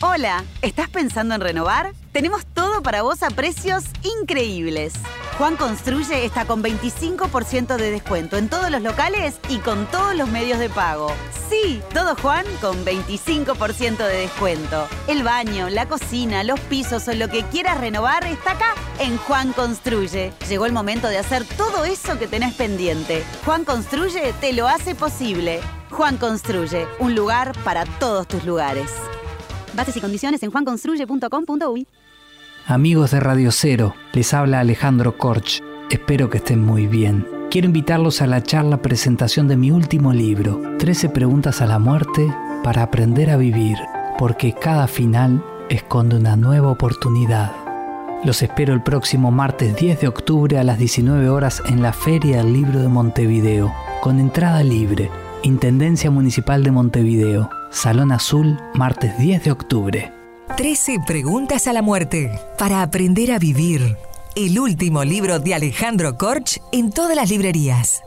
[0.01, 1.93] Hola, ¿estás pensando en renovar?
[2.13, 3.83] Tenemos todo para vos a precios
[4.21, 4.93] increíbles.
[5.39, 10.29] Juan Construye está con 25% de descuento en todos los locales y con todos los
[10.29, 11.11] medios de pago.
[11.51, 14.87] Sí, todo Juan con 25% de descuento.
[15.09, 19.53] El baño, la cocina, los pisos o lo que quieras renovar está acá en Juan
[19.53, 20.33] Construye.
[20.49, 23.25] Llegó el momento de hacer todo eso que tenés pendiente.
[23.45, 25.61] Juan Construye te lo hace posible.
[25.91, 28.93] Juan Construye, un lugar para todos tus lugares.
[29.79, 31.87] Bases y condiciones en juanconstruye.com.uy.
[32.67, 35.63] Amigos de Radio Cero, les habla Alejandro Korch.
[35.89, 37.25] Espero que estén muy bien.
[37.49, 42.29] Quiero invitarlos a la charla presentación de mi último libro, 13 preguntas a la muerte
[42.65, 43.79] para aprender a vivir,
[44.19, 47.53] porque cada final esconde una nueva oportunidad.
[48.25, 52.39] Los espero el próximo martes 10 de octubre a las 19 horas en la Feria
[52.39, 55.09] del Libro de Montevideo, con entrada libre.
[55.45, 60.13] Intendencia Municipal de Montevideo, Salón Azul, martes 10 de octubre.
[60.57, 63.97] 13 preguntas a la muerte para aprender a vivir.
[64.35, 68.03] El último libro de Alejandro Korch en todas las librerías.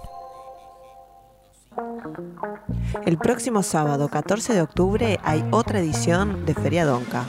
[3.05, 7.25] El próximo sábado 14 de octubre hay otra edición de Feria Donca.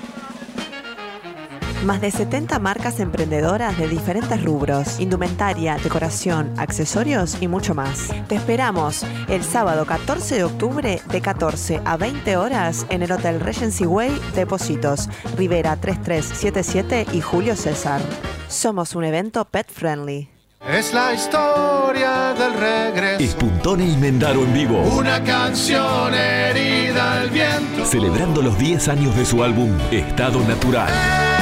[1.84, 8.08] Más de 70 marcas emprendedoras de diferentes rubros, indumentaria, decoración, accesorios y mucho más.
[8.28, 13.40] Te esperamos el sábado 14 de octubre de 14 a 20 horas en el Hotel
[13.40, 18.00] Regency Way Depósitos, Rivera 3377 y Julio César.
[18.46, 20.28] Somos un evento pet friendly.
[20.64, 23.24] Es la historia del regreso.
[23.24, 24.80] Espuntone y Mendaro en vivo.
[24.82, 27.84] Una canción herida al viento.
[27.84, 31.41] Celebrando los 10 años de su álbum Estado Natural.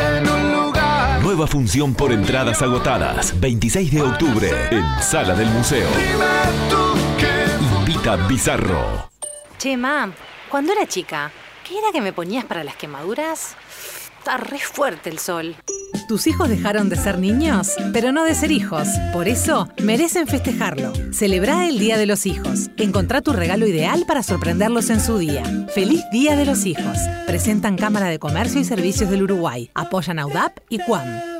[0.00, 1.20] En un lugar.
[1.22, 3.38] Nueva función por entradas agotadas.
[3.40, 5.88] 26 de octubre en Sala del Museo.
[7.60, 9.10] Invita Bizarro.
[9.58, 10.12] Che, mam,
[10.48, 11.30] cuando era chica,
[11.66, 13.56] ¿qué era que me ponías para las quemaduras?
[14.18, 15.56] Está re fuerte el sol.
[16.08, 18.88] Tus hijos dejaron de ser niños, pero no de ser hijos.
[19.12, 20.90] Por eso, merecen festejarlo.
[21.12, 22.70] Celebra el Día de los Hijos.
[22.78, 25.44] Encontrá tu regalo ideal para sorprenderlos en su día.
[25.74, 26.96] ¡Feliz Día de los Hijos!
[27.26, 29.70] Presentan Cámara de Comercio y Servicios del Uruguay.
[29.74, 31.37] Apoyan AUDAP y CUAM.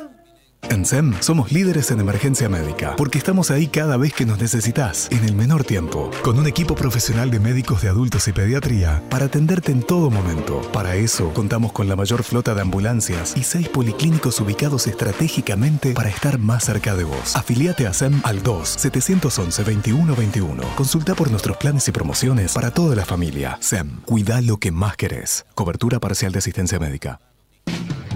[0.70, 5.08] En SEM somos líderes en emergencia médica porque estamos ahí cada vez que nos necesitas,
[5.10, 9.24] en el menor tiempo, con un equipo profesional de médicos de adultos y pediatría para
[9.26, 10.60] atenderte en todo momento.
[10.72, 16.10] Para eso, contamos con la mayor flota de ambulancias y seis policlínicos ubicados estratégicamente para
[16.10, 17.34] estar más cerca de vos.
[17.34, 20.74] Afiliate a SEM al 2-711-2121.
[20.74, 23.56] Consulta por nuestros planes y promociones para toda la familia.
[23.60, 25.46] SEM, cuida lo que más querés.
[25.54, 27.20] Cobertura parcial de asistencia médica.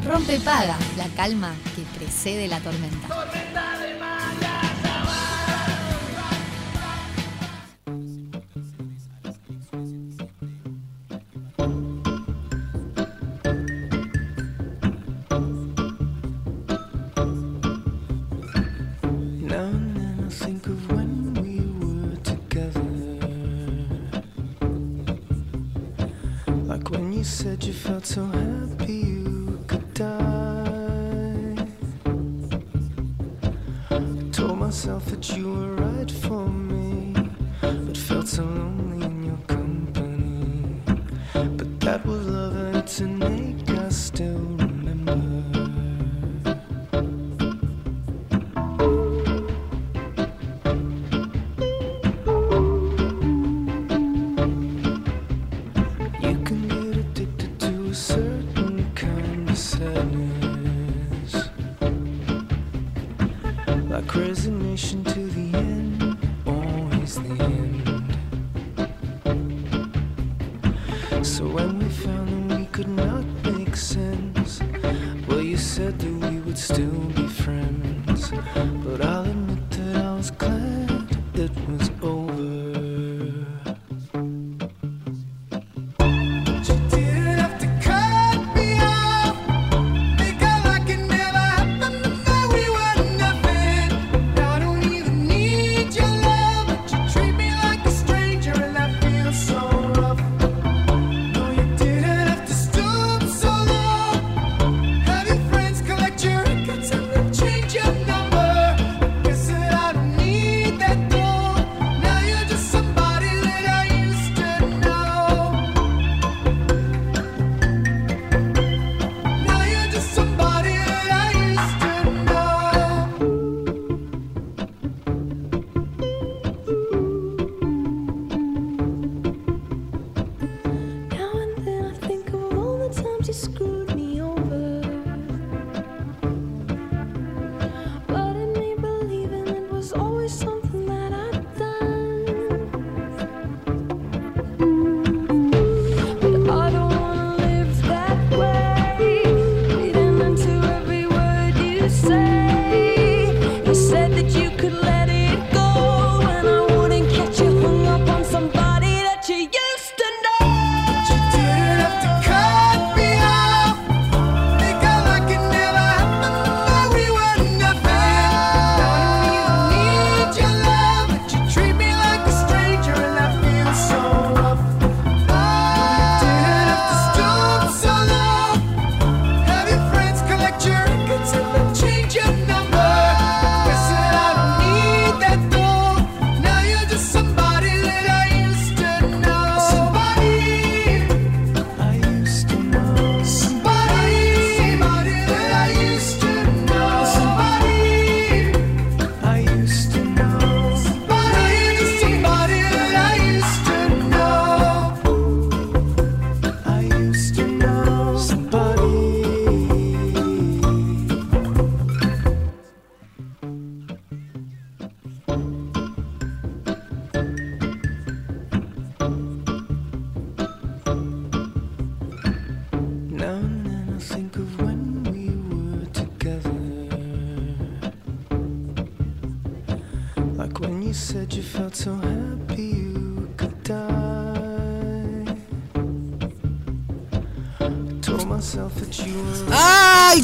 [0.05, 3.09] Rompe paga, la calma que precede la tormenta.
[27.25, 29.12] Said you felt so happy
[33.91, 33.97] I
[34.33, 37.15] told myself that you were right for me,
[37.61, 40.83] but felt so lonely in your company.
[41.33, 43.42] But that was love and it's innate,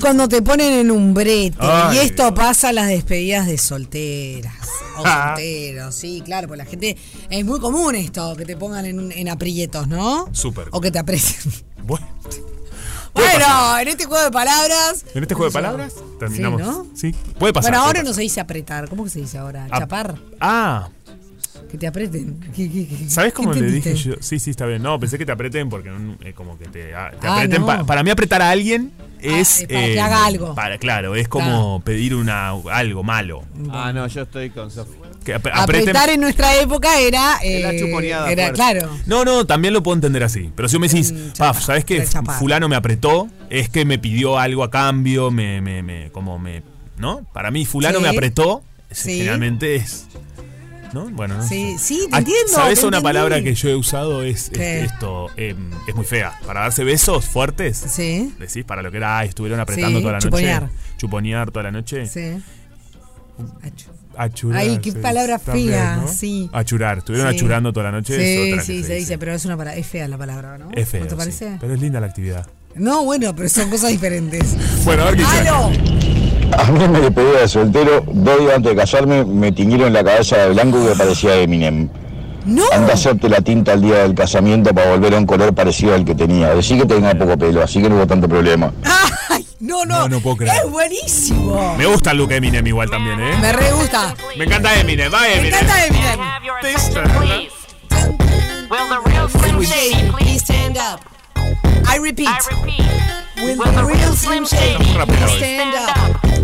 [0.09, 1.56] cuando te ponen en un brete.
[1.60, 1.97] Ay.
[1.97, 4.55] Y esto pasa a las despedidas de solteras.
[4.97, 5.35] O Ah.
[5.36, 6.97] solteros, sí, claro, porque la gente.
[7.30, 10.28] Es muy común esto, que te pongan en, en aprietos, ¿no?
[10.32, 10.68] Súper.
[10.72, 11.52] O que te aprecien.
[11.89, 12.06] Bueno.
[13.14, 15.05] Bueno, en este juego de palabras.
[15.14, 16.60] En este juego de palabras terminamos.
[16.60, 16.86] Sí, ¿no?
[16.94, 17.72] Sí, puede pasar.
[17.72, 18.89] bueno, ahora no se dice apretar.
[18.89, 19.66] ¿Cómo que se dice ahora?
[19.70, 20.14] Ap- Chapar.
[20.40, 20.89] Ah,
[21.70, 22.40] Que te aprieten.
[22.57, 24.15] ¿Qué- qué- qué- ¿sabes qué cómo le dije yo?
[24.20, 24.82] Sí, sí, está bien.
[24.82, 25.90] No, pensé que te aprieten porque
[26.23, 27.61] eh, como que te, ah, te Ah, aprieten.
[27.61, 27.66] no.
[27.66, 28.90] pa- para mí apretar a alguien
[29.20, 29.61] es...
[29.61, 30.55] es para que haga algo.
[30.55, 33.43] Para, claro, es como pedir una algo malo.
[33.70, 34.95] Ah, no, yo estoy con Sofía.
[35.24, 37.36] Que ap- aprieten- Apretar en nuestra época era.
[37.43, 38.89] eh, Era chuponeada Era, claro.
[39.05, 40.51] No, no, también lo puedo entender así.
[40.57, 42.07] Pero si vos me decís, paf, ¿sabes qué?
[42.39, 46.62] Fulano me apretó, es que me pidió algo a cambio, me, me, me, como me,
[46.97, 47.24] ¿no?
[47.35, 48.03] Para mí, fulano Sí.
[48.05, 49.19] me apretó, Sí.
[49.19, 50.07] generalmente es,
[50.93, 51.09] ¿no?
[51.10, 51.85] Bueno, no Sí, sé.
[51.85, 52.52] sí, te Ah, entiendo.
[52.52, 53.02] ¿Sabes te una entendí.
[53.15, 54.23] palabra que yo he usado?
[54.23, 56.32] Es, esto, em, es muy fea.
[56.47, 57.77] Para darse besos fuertes.
[57.89, 58.35] Sí.
[58.39, 60.62] Decís, para lo que era, ay, estuvieron apretando Sí, toda la chuponear.
[60.62, 60.74] noche.
[60.97, 62.06] Chuponear toda la noche.
[62.06, 62.43] Sí.
[64.16, 64.60] Achurar.
[64.60, 66.09] Ay, qué palabra fea, ¿no?
[66.09, 66.51] sí.
[66.52, 66.98] Achurar.
[66.98, 67.36] Estuvieron Sí.
[67.36, 68.16] achurando toda la noche.
[68.16, 69.19] Sí, otra sí, se se dice.
[69.19, 70.70] pero es una palabra, es fea la palabra, ¿no?
[70.74, 71.01] Es feo.
[71.02, 71.16] ¿No te sí.
[71.19, 71.56] parece?
[71.60, 72.47] Pero es linda la actividad.
[72.74, 74.56] No, bueno, pero son cosas diferentes.
[74.85, 75.24] Bueno, a ver qué.
[75.24, 75.70] ¡Aló!
[76.57, 80.03] A mí en mi despedida de soltero, dos días antes de casarme, me tiñeron la
[80.05, 81.89] cabeza de blanco que parecía Eminem.
[82.45, 82.62] ¡No!
[82.73, 85.95] Anda a hacerte la tinta el día del casamiento para volver a un color parecido
[85.95, 86.55] al que tenía.
[86.55, 88.73] Decí que tenga poco pelo, así que no hubo tanto problema.
[89.29, 89.47] ¡Ay!
[89.61, 89.99] No, no.
[90.01, 90.57] No, no puedo creer.
[90.65, 91.75] Es buenísimo.
[91.77, 93.37] Me gusta el look Eminem igual también, ¿eh?
[93.41, 94.15] Me re gusta.
[94.37, 95.55] Me encanta Eminem, va Me Eminem.
[95.55, 96.20] encanta Eminem.
[99.29, 101.01] Slim Shady, please stand up.
[101.87, 102.29] I repeat.
[103.37, 106.38] Will Will the real Slim Shady please stand up?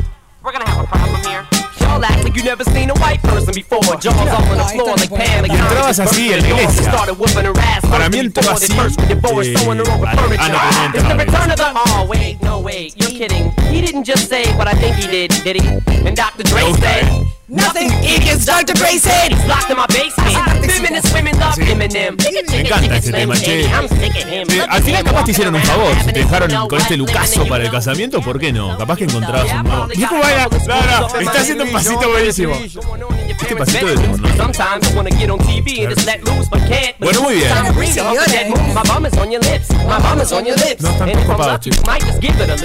[0.45, 1.47] We're gonna have a problem here.
[1.81, 3.81] Y'all act like you never seen a white person before.
[3.97, 5.47] Jaws off on the floor like Pam.
[5.47, 6.93] Y entrabas así en la iglesia.
[7.89, 8.71] Para mí entró así.
[8.75, 11.25] eh, ah, no, pero no It's the entraba.
[11.25, 11.73] return of the.
[11.75, 13.53] Oh, wait, no, wait, you're kidding.
[13.71, 15.67] He didn't just say what I think he did, did he?
[16.07, 16.43] And Dr.
[16.43, 17.27] Dre said.
[17.47, 18.75] Nothing against Dr.
[18.75, 20.65] Said he's locked in my basement.
[20.65, 22.17] Feminist women love Eminem.
[22.51, 23.69] Me encanta este tema, che.
[24.69, 27.71] Al final capaz te hicieron un favor, si te dejaron con este lucaso para el
[27.71, 28.79] casamiento, ¿por qué no?
[28.79, 29.89] Capaz que encontrabas un nuevo.
[29.93, 30.49] ¿Y cómo baila?
[30.67, 32.55] No, no, está haciendo un pasito buenísimo.
[33.29, 34.37] Este pasito de no, no.
[34.37, 36.97] Sometimes you wanna get on TV and just let loose, but can't.
[36.99, 37.49] Bueno, muy bien.
[38.75, 39.69] My bum is on your lips.
[39.71, 40.81] My bum is on your lips.
[40.83, 41.35] No están a little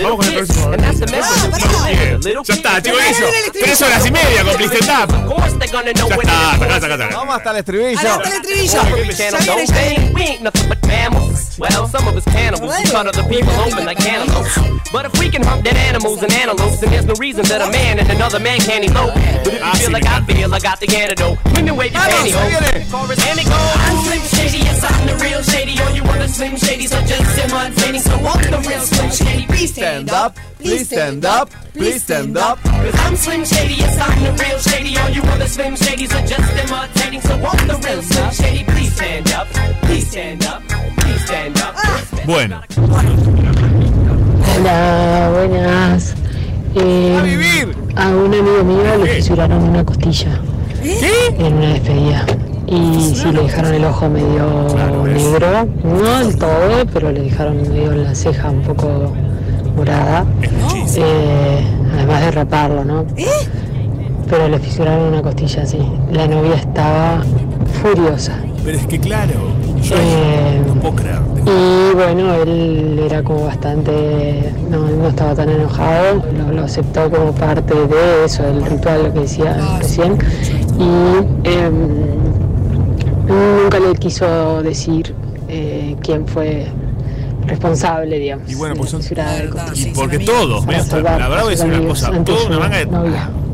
[0.04, 0.70] Vamos con el próximo.
[0.70, 2.22] Bien.
[2.44, 3.26] Ya está, chicos, eso.
[3.52, 5.10] Tres horas y media con Please Stand Up.
[5.10, 6.60] Of course they're gonna know Ya when está, it is.
[6.62, 7.16] sacá, sacá, sacá.
[7.18, 7.98] Vamos hasta el estribillo.
[7.98, 8.82] Hasta el estribillo.
[9.00, 11.58] Every channel don't think we ain't nothing but mammals.
[11.58, 12.72] Well, some of us cannibals.
[12.78, 14.48] We cut other people open like cannibals.
[14.92, 17.70] But if we can hunt dead animals and antelopes, then there's no reason that a
[17.72, 19.14] man and another man can't elope.
[19.44, 21.38] But if you feel like I feel, like I got the antidote.
[21.56, 22.92] Women wave your pantyhose.
[22.92, 23.76] Chorus and it goes.
[23.86, 25.80] I'm Slim Shady, yes, I'm the real Shady.
[25.82, 28.02] All you other Slim Shadys are just imitating.
[28.02, 29.46] So I'm the real Slim Shady.
[29.48, 30.38] Please stand up.
[30.60, 31.50] Please stand up.
[31.74, 32.60] Please stand up.
[32.64, 34.98] Cause I'm Slim Shady, yes, I'm the real Shady.
[34.98, 37.22] All you other Slim Shadys are just imitating.
[37.22, 38.64] So I'm the real Slim Shady.
[38.66, 39.48] Please stand up.
[39.84, 40.62] Please stand up.
[40.98, 41.76] Please stand up.
[42.26, 42.62] Bueno,
[44.58, 46.14] Hola, buenas.
[46.76, 47.66] Eh,
[47.96, 50.42] a un amigo mío le fisuraron una costilla
[50.84, 52.26] en una despedida.
[52.68, 54.68] Y sí, le dejaron el ojo medio
[55.06, 59.14] negro, no del todo, pero le dejaron medio la ceja un poco
[60.96, 61.64] Eh,
[61.96, 63.06] además de raparlo, ¿no?
[64.30, 65.80] Pero le fisuraron una costilla así.
[66.12, 67.24] La novia estaba
[67.82, 68.34] furiosa.
[68.64, 69.34] pero es que claro,
[69.82, 71.20] yo Eh, no puedo creer.
[71.46, 77.32] y bueno, él era como bastante, no, no estaba tan enojado, lo, lo aceptó como
[77.32, 80.18] parte de eso, del ritual, lo que decía recién.
[80.78, 81.74] Y em,
[83.28, 85.16] nunca le quiso decir
[85.48, 86.68] eh, quién fue
[87.46, 88.50] responsable, digamos.
[88.50, 89.02] Y bueno, pues son.
[89.76, 92.60] Y porque todos, la verdad voy a a sus decir una amigos cosa, toda una
[92.60, 93.49] de manga de.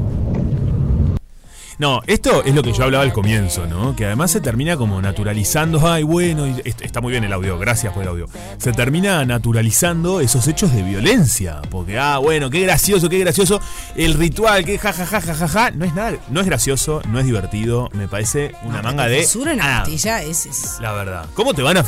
[1.77, 3.95] No, esto es lo que yo hablaba al comienzo, ¿no?
[3.95, 5.85] Que además se termina como naturalizando.
[5.85, 8.27] Ay, bueno, y est- está muy bien el audio, gracias por el audio.
[8.57, 11.61] Se termina naturalizando esos hechos de violencia.
[11.69, 13.59] Porque, ah, bueno, qué gracioso, qué gracioso.
[13.95, 15.71] El ritual, qué jajaja, jajaja.
[15.71, 17.89] No es nada, no es gracioso, no es divertido.
[17.93, 19.19] Me parece una manga de.
[19.19, 19.79] Fisura en la nada.
[19.81, 21.25] costilla es, es- La verdad.
[21.33, 21.85] ¿Cómo te van a.?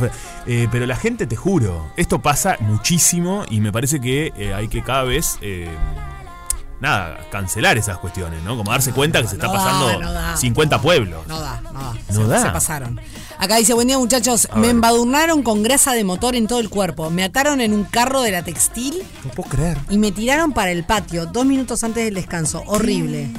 [0.48, 4.68] Eh, pero la gente, te juro, esto pasa muchísimo y me parece que eh, hay
[4.68, 5.38] que cada vez.
[5.42, 5.70] eh,
[6.80, 8.56] nada, cancelar esas cuestiones, ¿no?
[8.58, 10.38] Como darse cuenta que se está da, pasando no da.
[10.38, 11.26] 50 pueblos.
[11.28, 11.94] No da, no da.
[12.10, 12.42] No se, da.
[12.42, 13.00] se pasaron.
[13.40, 14.72] Acá dice, buen día muchachos, A me ver.
[14.72, 18.32] embadurnaron con grasa de motor en todo el cuerpo, me ataron en un carro de
[18.32, 19.78] la textil No puedo creer.
[19.90, 22.64] y me tiraron para el patio dos minutos antes del descanso.
[22.68, 23.30] Horrible.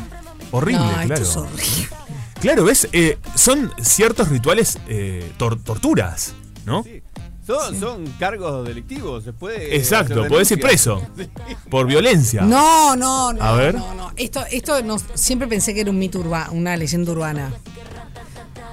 [0.50, 1.14] Horrible, No, claro.
[1.14, 1.88] esto es horrible.
[2.40, 2.88] Claro, ¿ves?
[2.92, 6.34] Eh, son ciertos rituales eh, tor- torturas,
[6.64, 6.84] ¿no?
[7.48, 9.74] Son, son cargos delictivos, se puede.
[9.74, 11.00] Exacto, podés ir preso.
[11.70, 12.42] Por violencia.
[12.42, 13.42] No, no, no.
[13.42, 13.74] A ver.
[13.74, 14.12] No, no.
[14.16, 17.50] Esto, esto no, siempre pensé que era un mito urbano, una leyenda urbana.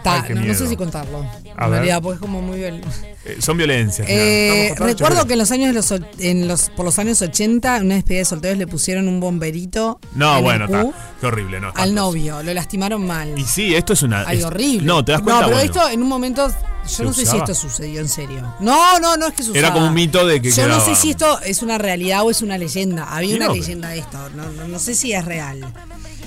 [0.06, 1.19] Ay, no, no sé si contarlo.
[1.19, 1.80] A en ver.
[1.80, 2.88] realidad, porque es como muy violento.
[3.26, 4.07] Eh, son violencias.
[4.10, 7.86] Eh, recuerdo que en los años de los, en los por los años 80, en
[7.86, 10.86] una despedida de solteros le pusieron un bomberito No, bueno, está.
[11.19, 11.72] Qué horrible, ¿no?
[11.76, 13.38] al novio, lo lastimaron mal.
[13.38, 14.23] Y sí, esto es una.
[14.32, 14.86] Es- horrible.
[14.86, 15.41] No, te das cuenta.
[15.41, 16.49] No, pero Bueno, esto en un momento.
[16.86, 18.53] ¿Se Yo no sé si esto sucedió en serio.
[18.60, 20.94] No, no, no es que se Era como un mito de que Yo no sé
[20.94, 23.06] si esto es una realidad o es una leyenda.
[23.06, 24.30] Había una no, leyenda de esto.
[24.36, 25.65] No, no, no sé si es real.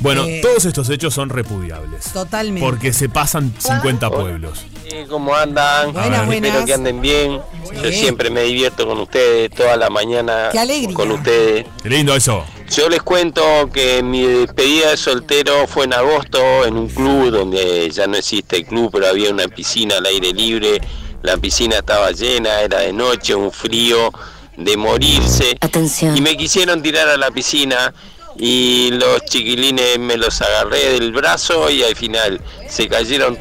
[0.01, 2.13] Bueno, Eh, todos estos hechos son repudiables.
[2.13, 2.61] Totalmente.
[2.61, 4.65] Porque se pasan 50 pueblos.
[5.09, 5.93] ¿Cómo andan?
[5.93, 6.65] Buenas, Espero buenas.
[6.65, 7.41] que anden bien.
[7.83, 10.95] Yo siempre me divierto con ustedes, toda la mañana Qué alegría.
[10.95, 11.67] con ustedes.
[11.83, 12.45] Qué lindo eso.
[12.75, 13.43] Yo les cuento
[13.73, 18.57] que mi despedida de soltero fue en agosto en un club donde ya no existe
[18.59, 20.81] el club, pero había una piscina al aire libre.
[21.23, 24.13] La piscina estaba llena, era de noche, un frío
[24.57, 25.57] de morirse.
[25.61, 26.17] Atención.
[26.17, 27.93] Y me quisieron tirar a la piscina
[28.39, 33.37] y los chiquilines me los agarré del brazo y al final se cayeron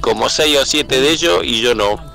[0.00, 2.10] como seis o siete de ellos y yo no.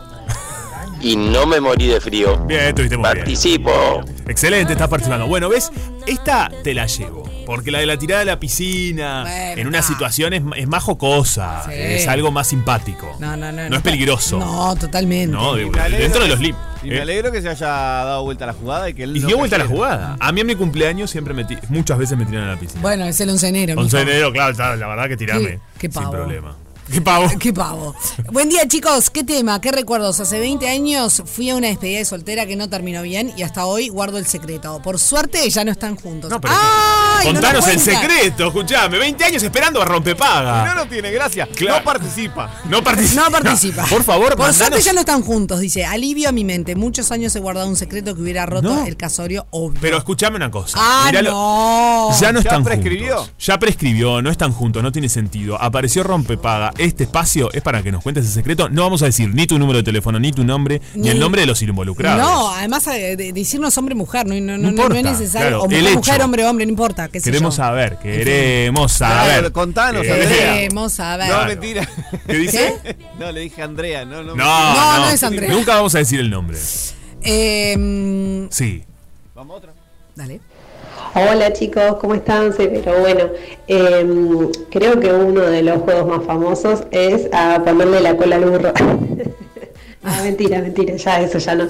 [1.01, 2.37] Y no me morí de frío.
[2.45, 3.17] Bien, estuviste muy bien.
[3.17, 4.03] Participo.
[4.27, 5.27] Excelente, estás participando.
[5.27, 5.71] Bueno, ¿ves?
[6.07, 7.29] Esta te la llevo.
[7.45, 10.83] Porque la de la tirada de la piscina, Bueno, en una situación es, es más
[10.83, 11.71] jocosa, Sí.
[11.73, 13.15] es algo más simpático.
[13.19, 13.69] No, no, no.
[13.69, 14.39] No es peligroso.
[14.39, 15.27] No, totalmente.
[15.35, 16.55] No, de- alegro dentro de los lim.
[16.83, 17.01] Y me ¿eh?
[17.01, 19.55] alegro que se haya dado vuelta la jugada y que él Y no dio vuelta
[19.55, 20.17] a la jugada.
[20.19, 22.81] A mí en mi cumpleaños siempre me muchas veces me tiran a la piscina.
[22.81, 23.81] Bueno, es el 11 de enero.
[23.81, 24.13] 11 de mijo.
[24.17, 25.41] enero, claro, la verdad que tirame.
[25.47, 26.11] Qué- qué sin pavo.
[26.11, 26.55] problema.
[26.91, 27.27] ¿Qué pavo?
[27.39, 27.95] Qué pavo.
[28.31, 29.09] Buen día, chicos.
[29.09, 29.59] ¿Qué tema?
[29.59, 30.19] ¿Qué recuerdos?
[30.19, 33.65] Hace 20 años fui a una despedida de soltera que no terminó bien y hasta
[33.65, 34.79] hoy guardo el secreto.
[34.83, 36.29] Por suerte ya no están juntos.
[36.29, 38.99] No, pero ¡Ay, no Contanos el secreto, escuchame.
[38.99, 40.65] 20 años esperando a rompepaga.
[40.65, 41.47] No, no tiene gracia.
[41.55, 41.79] Claro.
[41.79, 42.61] No participa.
[42.69, 43.21] No participa.
[43.25, 43.85] No participa.
[43.87, 45.85] Por favor, Por suerte ya no están juntos, dice.
[45.85, 46.75] Alivio a mi mente.
[46.75, 48.85] Muchos años he guardado un secreto que hubiera roto No.
[48.85, 49.79] el casorio obvio.
[49.81, 50.77] Pero escúchame una cosa.
[50.79, 52.09] Ah, Miralo- no.
[52.21, 53.17] Ya no ¿Ya están prescribió?
[53.17, 53.33] juntos.
[53.39, 55.59] Ya prescribió, no están juntos, no tiene sentido.
[55.59, 56.73] Apareció rompepaga.
[56.77, 58.67] Este espacio es para que nos cuentes el secreto.
[58.69, 61.19] No vamos a decir ni tu número de teléfono, ni tu nombre, ni, Ni- el
[61.19, 62.21] nombre de los involucrados.
[62.21, 65.47] No, además eh, de, de decirnos hombre-mujer, no, no, no, no importa, es necesario.
[65.47, 66.25] claro, o el mujer-mujer, hecho.
[66.25, 67.07] hombre-hombre, no importa.
[67.07, 67.63] qué sé Queremos yo.
[67.63, 69.25] saber, queremos saber.
[69.39, 70.53] Claro, contanos, Eh, Andrea.
[70.53, 71.29] Queremos saber.
[71.29, 71.89] No, mentira.
[72.27, 72.97] ¿Qué dice?
[73.19, 74.03] No, le dije Andrea.
[74.05, 74.35] No, No, no.
[74.35, 75.49] No, no, no es Andrea.
[75.49, 76.57] Nunca vamos a decir el nombre.
[77.21, 78.83] Eh, mm, Sí.
[79.33, 79.73] Vamos otra.
[80.15, 80.39] dale.
[81.13, 82.53] Hola chicos, ¿cómo están?
[82.57, 83.23] Pero bueno,
[83.67, 88.45] em, creo que uno de los juegos más famosos es a ponerle la cola al
[88.45, 88.71] burro.
[90.03, 91.67] ah, mentira, mentira, ya eso ya no.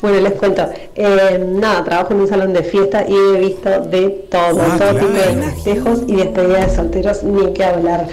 [0.00, 0.66] Bueno, les cuento.
[0.94, 4.94] Em, nada, trabajo en un salón de fiesta y he visto de todo, Ah, todo
[4.98, 8.06] tipo de festejos y despedidas de solteros, ni que hablar.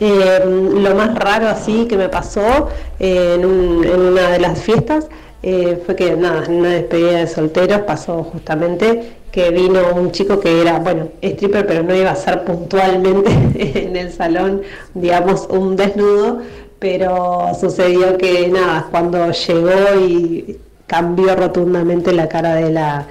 [0.00, 4.58] Em, lo más raro así que me pasó eh, en, un- en una de las
[4.60, 5.08] fiestas
[5.42, 10.40] eh, fue que nada, en una despedida de solteros pasó justamente que vino un chico
[10.40, 13.30] que era, bueno, stripper, pero no iba a ser puntualmente
[13.84, 14.62] en el salón,
[14.94, 16.40] digamos, un desnudo,
[16.78, 23.06] pero sucedió que nada, cuando llegó y cambió rotundamente la cara de la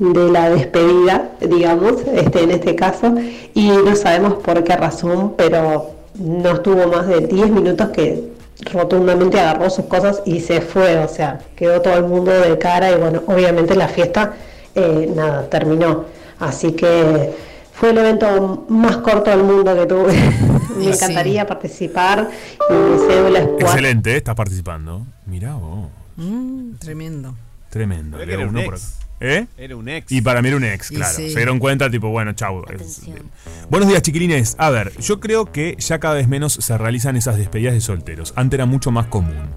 [0.00, 3.14] de la despedida, digamos, este, en este caso,
[3.52, 8.24] y no sabemos por qué razón, pero no estuvo más de 10 minutos que
[8.72, 12.90] rotundamente agarró sus cosas y se fue, o sea, quedó todo el mundo de cara
[12.90, 14.32] y bueno, obviamente la fiesta,
[14.74, 16.04] eh, nada, terminó.
[16.38, 17.32] Así que
[17.72, 20.12] fue el evento más corto del mundo que tuve.
[20.76, 20.90] Me sí.
[20.90, 22.30] encantaría participar
[22.70, 23.48] y mi cédula es.
[23.60, 25.06] Excelente, estás participando.
[25.26, 25.88] Mirá vos.
[26.16, 27.34] Mm, tremendo.
[27.68, 28.16] Tremendo.
[28.18, 28.84] Que era un uno por ex.
[28.84, 28.94] acá.
[29.22, 29.46] ¿Eh?
[29.58, 30.10] Era un ex.
[30.10, 31.14] Y para mí era un ex, claro.
[31.14, 31.28] sí.
[31.30, 32.64] Se dieron cuenta, tipo, bueno, chau.
[32.70, 33.02] Es-
[33.68, 34.54] Buenos días, chiquilines.
[34.58, 38.32] A ver, yo creo que ya cada vez menos se realizan esas despedidas de solteros.
[38.36, 39.50] Antes era mucho más común.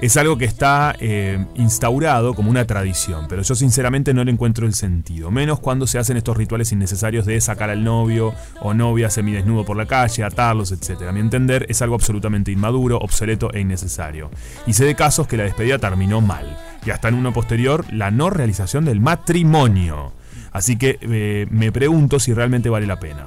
[0.00, 4.64] Es algo que está eh, instaurado como una tradición, pero yo sinceramente no le encuentro
[4.64, 5.32] el sentido.
[5.32, 9.76] Menos cuando se hacen estos rituales innecesarios de sacar al novio o novia semidesnudo por
[9.76, 11.08] la calle, atarlos, etc.
[11.08, 14.30] A mi entender es algo absolutamente inmaduro, obsoleto e innecesario.
[14.68, 16.56] Y sé de casos que la despedida terminó mal.
[16.86, 20.12] Y hasta en uno posterior, la no realización del matrimonio.
[20.52, 23.26] Así que eh, me pregunto si realmente vale la pena.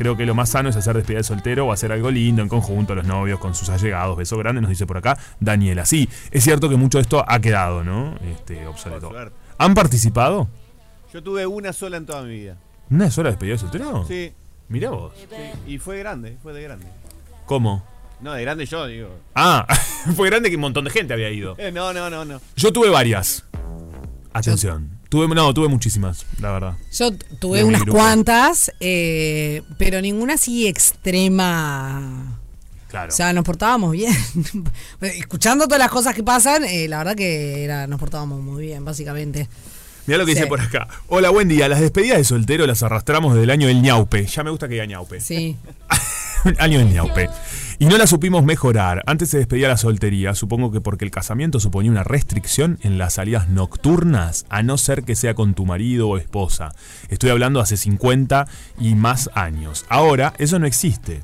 [0.00, 2.48] Creo que lo más sano es hacer despedida de soltero o hacer algo lindo en
[2.48, 4.16] conjunto, los novios con sus allegados.
[4.16, 5.84] Beso grande, nos dice por acá Daniela.
[5.84, 8.16] Sí, es cierto que mucho de esto ha quedado, ¿no?
[8.22, 9.12] Este, obsoleto.
[9.58, 10.48] ¿Han participado?
[11.12, 12.56] Yo tuve una sola en toda mi vida.
[12.88, 14.06] ¿Una sola despedida de soltero?
[14.08, 14.32] Sí.
[14.70, 15.12] Mirá vos.
[15.18, 15.26] Sí,
[15.66, 16.86] Y fue grande, fue de grande.
[17.44, 17.84] ¿Cómo?
[18.22, 19.10] No, de grande yo, digo.
[19.34, 19.66] Ah,
[20.16, 21.56] fue grande que un montón de gente había ido.
[21.58, 22.40] Eh, no, no, no, no.
[22.56, 23.44] Yo tuve varias.
[24.32, 24.99] Atención.
[25.10, 26.74] Tuve, no, tuve muchísimas, la verdad.
[26.96, 27.98] Yo tuve unas grupo.
[27.98, 32.38] cuantas, eh, pero ninguna así extrema.
[32.88, 33.08] Claro.
[33.12, 34.12] O sea, nos portábamos bien.
[35.00, 38.84] Escuchando todas las cosas que pasan, eh, la verdad que era, nos portábamos muy bien,
[38.84, 39.48] básicamente.
[40.06, 40.38] Mira lo que Sí.
[40.38, 40.88] dice por acá.
[41.08, 41.68] Hola, buen día.
[41.68, 44.26] Las despedidas de soltero las arrastramos desde el año del ñaupe.
[44.26, 45.20] Ya me gusta que diga ñaupe.
[45.20, 45.56] Sí.
[46.58, 47.28] año del ñaupe.
[47.78, 49.02] Y no la supimos mejorar.
[49.06, 53.14] Antes se despedía la soltería, supongo que porque el casamiento suponía una restricción en las
[53.14, 56.74] salidas nocturnas, a no ser que sea con tu marido o esposa.
[57.08, 58.46] Estoy hablando hace 50
[58.78, 59.86] y más años.
[59.88, 61.22] Ahora, eso no existe.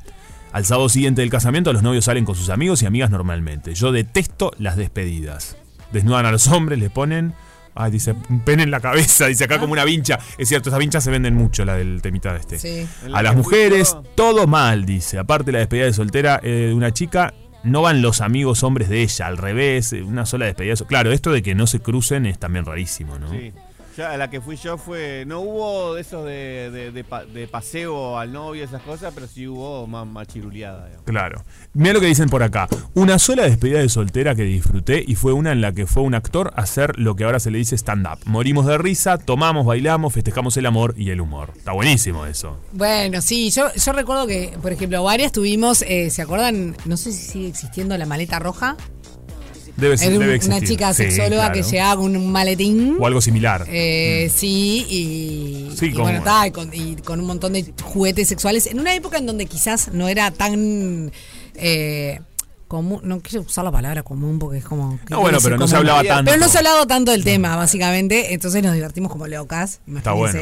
[0.52, 3.74] Al sábado siguiente del casamiento, los novios salen con sus amigos y amigas normalmente.
[3.74, 5.58] Yo detesto las despedidas.
[5.92, 7.34] Desnudan a los hombres, le ponen.
[7.76, 10.18] Ay, dice, un pene en la cabeza, dice acá como una vincha.
[10.38, 12.58] Es cierto, esas vinchas se venden mucho, la del temita de este.
[12.58, 12.88] Sí.
[13.12, 15.18] A las mujeres, todo mal, dice.
[15.18, 17.34] Aparte la despedida de soltera eh, de una chica,
[17.64, 20.74] no van los amigos hombres de ella, al revés, eh, una sola despedida.
[20.86, 23.30] Claro, esto de que no se crucen es también rarísimo, ¿no?
[23.30, 23.52] Sí.
[23.96, 25.24] Ya la que fui yo fue.
[25.26, 29.26] No hubo de esos de, de- de pa- de paseo al novio, esas cosas, pero
[29.26, 30.84] sí hubo más, más chiruleada.
[30.86, 31.04] digamos.
[31.06, 31.42] Claro.
[31.72, 32.68] Mira lo que dicen por acá.
[32.94, 36.14] Una sola despedida de soltera que disfruté y fue una en la que fue un
[36.14, 38.18] actor a hacer lo que ahora se le dice stand-up.
[38.26, 41.52] Morimos de risa, tomamos, bailamos, festejamos el amor y el humor.
[41.56, 42.58] Está buenísimo eso.
[42.72, 46.76] Bueno, sí, yo, yo recuerdo que, por ejemplo, varias tuvimos, eh, ¿se acuerdan?
[46.84, 48.76] No sé si sigue existiendo la maleta roja.
[49.76, 50.68] Debe, ser, debe una existir.
[50.68, 52.96] chica Sí, sexóloga que llegaba con un maletín.
[52.98, 53.66] O algo similar.
[53.68, 58.26] Eh, Sí, y, Sí, y bueno, está, y con, y con un montón de juguetes
[58.28, 58.66] sexuales.
[58.66, 61.12] En una época en donde quizás no era tan
[61.54, 62.20] eh,
[62.68, 64.98] común, no quiero usar la palabra común porque es como...
[65.08, 66.30] No, bueno, pero no se hablaba tanto.
[66.30, 68.32] Pero no se ha hablado tanto del tema, básicamente.
[68.34, 69.80] Entonces nos divertimos como locas.
[69.96, 70.38] Está bueno.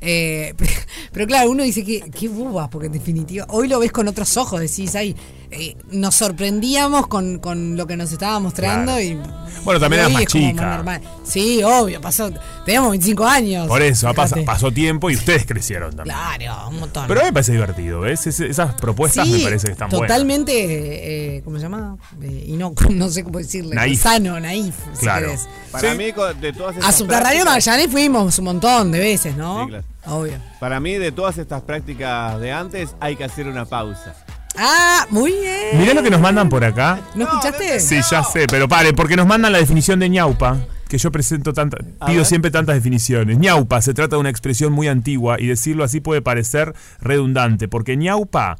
[0.00, 0.54] Eh,
[1.12, 4.36] pero claro, uno dice que qué bobas, porque en definitiva, hoy lo ves con otros
[4.36, 5.16] ojos, decís, ay,
[5.50, 9.02] eh, nos sorprendíamos con, con lo que nos estaba mostrando Claro.
[9.02, 9.18] y
[9.64, 11.00] Bueno, también eras más como chica.
[11.24, 12.30] Sí, obvio, pasó,
[12.64, 13.66] teníamos 25 años.
[13.66, 16.16] Por eso, pasó tiempo y ustedes crecieron también.
[16.16, 17.06] Claro, un montón.
[17.08, 18.24] Pero a mí me parece divertido, ¿ves?
[18.28, 20.06] Es- esas propuestas Sí, me parece que están buenas.
[20.08, 20.52] totalmente,
[21.38, 21.96] eh, ¿cómo se llama?
[22.22, 23.74] Eh, y no, no sé cómo decirle.
[23.74, 24.02] Naif.
[24.02, 24.74] Sano, naif.
[24.94, 25.26] si Claro.
[25.26, 25.48] querés.
[25.70, 26.04] Para mí,
[26.40, 29.64] de todas A estas Subterráneo prácticas- Magallanes fuimos un montón de veces, ¿no?
[29.64, 29.84] Sí, claro.
[30.06, 30.34] Obvio.
[30.60, 34.14] Para mí, de todas estas prácticas de antes, hay que hacer una pausa.
[34.56, 35.78] Ah, muy bien.
[35.78, 37.00] Mirá lo que nos mandan por acá.
[37.14, 37.78] ¿No escuchaste?
[37.78, 40.56] Sí, ya sé, pero pare, porque nos mandan la definición de ñaupa,
[40.88, 41.76] que yo presento tanta,
[42.06, 42.24] pido ver.
[42.24, 43.38] siempre tantas definiciones.
[43.38, 47.96] ñaupa se trata de una expresión muy antigua y decirlo así puede parecer redundante, porque
[47.96, 48.56] ñaupa,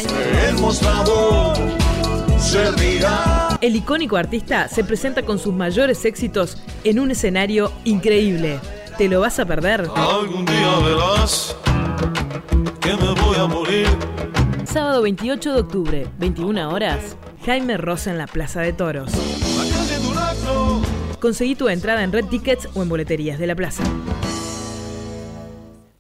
[0.47, 1.57] El mostrador
[2.39, 3.59] se rirá.
[3.61, 8.61] El icónico artista se presenta con sus mayores éxitos en un escenario increíble.
[8.97, 9.89] ¿Te lo vas a perder?
[9.97, 11.57] Algún día verás
[12.81, 13.89] que me voy a morir.
[14.65, 19.11] Sábado 28 de octubre, 21 horas, Jaime Ross en la Plaza de Toros.
[21.21, 23.83] Conseguí tu entrada en Red Tickets o en boleterías de la plaza.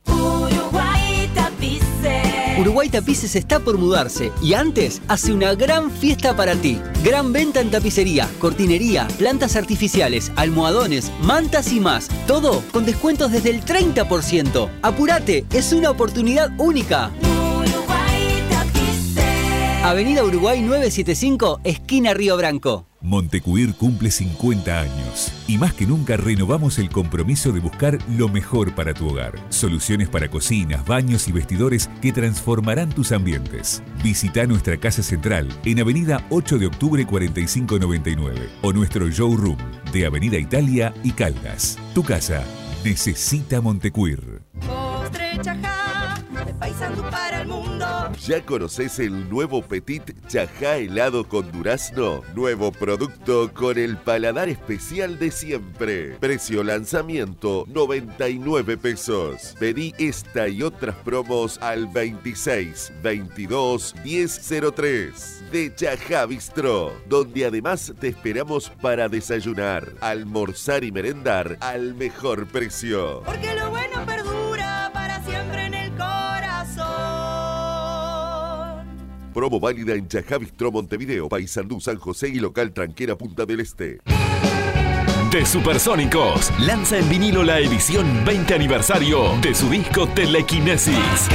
[0.07, 2.59] Uruguay Tapices.
[2.59, 6.81] Uruguay Tapices está por mudarse y antes hace una gran fiesta para ti.
[7.05, 12.09] Gran venta en tapicería, cortinería, plantas artificiales, almohadones, mantas y más.
[12.27, 14.71] Todo con descuentos desde el 30%.
[14.83, 17.11] Apúrate, es una oportunidad única.
[17.23, 19.85] Uruguay Tapices.
[19.85, 22.88] Avenida Uruguay 975, esquina Río Branco.
[23.01, 28.75] Montecuir cumple 50 años y más que nunca renovamos el compromiso de buscar lo mejor
[28.75, 29.35] para tu hogar.
[29.51, 33.83] Soluciones para cocinas, baños y vestidores que transformarán tus ambientes.
[34.03, 39.59] Visita nuestra casa central en Avenida 8 de Octubre 4599 o nuestro showroom
[39.93, 41.79] de Avenida Italia y Caldas.
[41.95, 42.43] Tu casa
[42.85, 44.43] necesita Montecuir.
[46.29, 47.87] De Paisandú para el mundo.
[48.27, 52.23] ¿Ya conoces el nuevo Petit Chajá helado con durazno?
[52.35, 56.17] Nuevo producto con el paladar especial de siempre.
[56.21, 59.55] Precio lanzamiento 99 pesos.
[59.59, 68.09] Pedí esta y otras promos al 26 22 1003 de Chajá Bistro, donde además te
[68.09, 73.23] esperamos para desayunar, almorzar y merendar al mejor precio.
[73.25, 74.28] Porque lo bueno perdura
[79.39, 84.01] Promo válida en Chajá Bistro Montevideo, Paysandú, San José y local Tranquera Punta del Este.
[85.31, 91.28] De Supersónicos lanza en vinilo la edición 20 aniversario de su disco Telequinesis.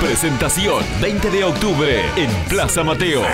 [0.00, 3.24] Presentación 20 de octubre en Plaza Mateo.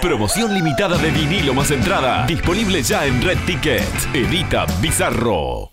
[0.00, 2.26] Promoción limitada de vinilo más entrada.
[2.28, 4.14] Disponible ya en Red Ticket.
[4.14, 5.72] Edita Bizarro.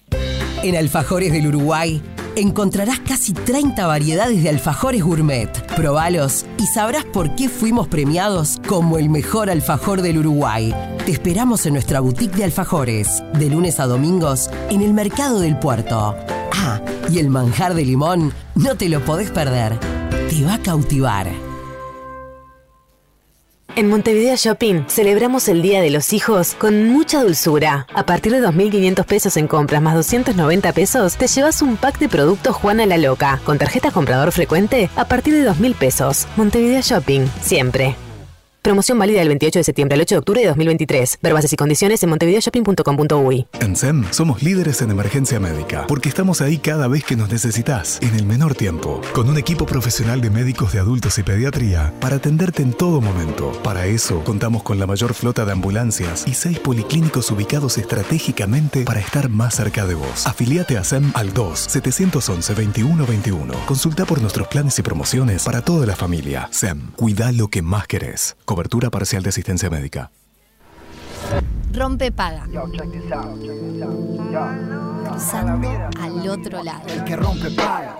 [0.63, 2.01] En Alfajores del Uruguay
[2.41, 5.49] encontrarás casi 30 variedades de alfajores gourmet.
[5.75, 10.73] Probalos y sabrás por qué fuimos premiados como el mejor alfajor del Uruguay.
[11.05, 15.57] Te esperamos en nuestra boutique de alfajores, de lunes a domingos, en el Mercado del
[15.57, 16.15] Puerto.
[16.53, 19.77] Ah, y el manjar de limón, no te lo podés perder.
[20.29, 21.48] Te va a cautivar.
[23.75, 27.87] En Montevideo Shopping celebramos el Día de los Hijos con mucha dulzura.
[27.93, 32.09] A partir de 2.500 pesos en compras más 290 pesos, te llevas un pack de
[32.09, 33.39] productos Juana la Loca.
[33.45, 36.27] Con tarjeta comprador frecuente, a partir de 2.000 pesos.
[36.35, 37.95] Montevideo Shopping, siempre.
[38.61, 41.19] Promoción válida del 28 de septiembre al 8 de octubre de 2023.
[41.21, 43.47] Ver bases y condiciones en montevideoshopping.com.uy.
[43.61, 47.99] En SEM somos líderes en emergencia médica porque estamos ahí cada vez que nos necesitas,
[48.01, 52.17] en el menor tiempo, con un equipo profesional de médicos de adultos y pediatría para
[52.17, 53.53] atenderte en todo momento.
[53.63, 58.99] Para eso contamos con la mayor flota de ambulancias y seis policlínicos ubicados estratégicamente para
[58.99, 60.27] estar más cerca de vos.
[60.27, 63.65] Afiliate a SEM al 2-711-2121.
[63.65, 66.49] Consulta por nuestros planes y promociones para toda la familia.
[66.51, 68.35] SEM, cuida lo que más querés.
[68.49, 70.09] Cobertura parcial de asistencia médica.
[71.71, 72.47] Rompe paga.
[75.07, 75.69] Cruzando
[76.01, 76.81] al otro lado.
[76.87, 77.99] El que rompe paga.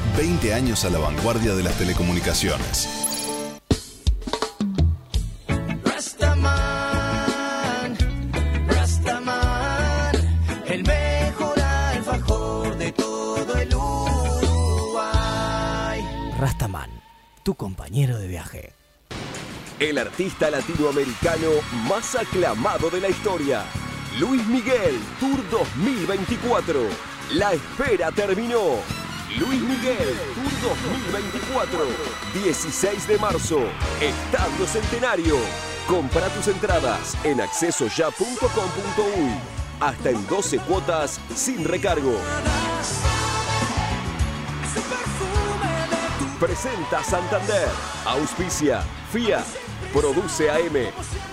[0.17, 2.87] 20 años a la vanguardia de las telecomunicaciones.
[5.83, 7.97] Rastaman,
[8.67, 10.15] Rastaman,
[10.67, 15.01] el mejor alfajor de todo el Uruguay.
[16.39, 16.89] Rastaman,
[17.43, 18.73] tu compañero de viaje.
[19.79, 21.49] El artista latinoamericano
[21.89, 23.63] más aclamado de la historia.
[24.19, 26.79] Luis Miguel Tour 2024.
[27.33, 29.00] La espera terminó.
[29.39, 31.79] Luis Miguel Tour 2024.
[32.33, 33.59] 16 de marzo.
[34.01, 35.35] Estadio Centenario.
[35.87, 39.31] Compra tus entradas en accesoya.com.uy.
[39.79, 42.15] Hasta en 12 cuotas sin recargo.
[46.39, 47.69] Presenta Santander.
[48.05, 48.83] Auspicia.
[49.11, 49.43] FIA.
[49.93, 51.30] Produce AM.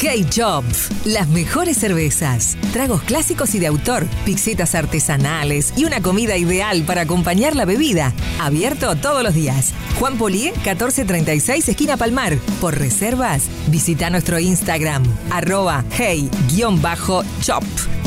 [0.00, 0.64] Hey Job,
[1.04, 7.02] las mejores cervezas, tragos clásicos y de autor, pizzetas artesanales y una comida ideal para
[7.02, 8.12] acompañar la bebida.
[8.40, 9.72] Abierto todos los días.
[9.98, 12.36] Juan Polié, 1436, esquina Palmar.
[12.60, 17.64] Por reservas, visita nuestro Instagram, arroba hey-chop.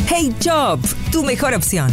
[0.07, 0.79] Hey Job,
[1.11, 1.91] tu mejor opción.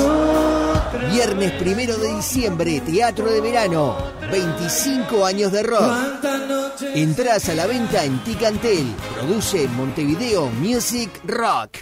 [1.11, 3.97] Viernes primero de diciembre, Teatro de Verano.
[4.31, 5.93] 25 años de rock.
[6.95, 8.95] Entrás a la venta en Ticantel.
[9.15, 11.79] Produce Montevideo Music Rock.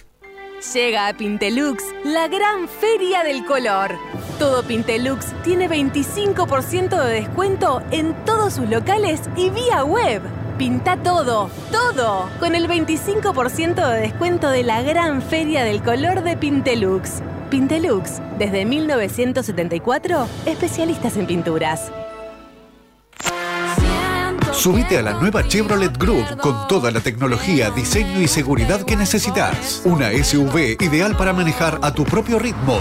[0.74, 3.95] Llega a Pintelux, la gran feria del color.
[4.40, 10.37] Todo Pintelux tiene 25% de descuento en todos sus locales y vía web.
[10.58, 16.36] Pinta todo, todo, con el 25% de descuento de la gran feria del color de
[16.36, 17.22] Pintelux.
[17.52, 21.92] Pintelux, desde 1974, especialistas en pinturas.
[24.52, 29.84] Subite a la nueva Chevrolet Groove con toda la tecnología, diseño y seguridad que necesitas.
[29.86, 32.80] Una SUV ideal para manejar a tu propio ritmo.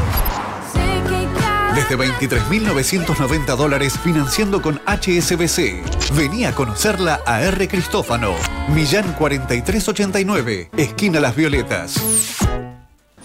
[1.89, 5.85] Desde 23.990 dólares financiando con HSBC.
[6.15, 7.69] Vení a conocerla a R.
[7.69, 8.35] Cristófano.
[8.69, 11.95] Millán 4389, esquina Las Violetas.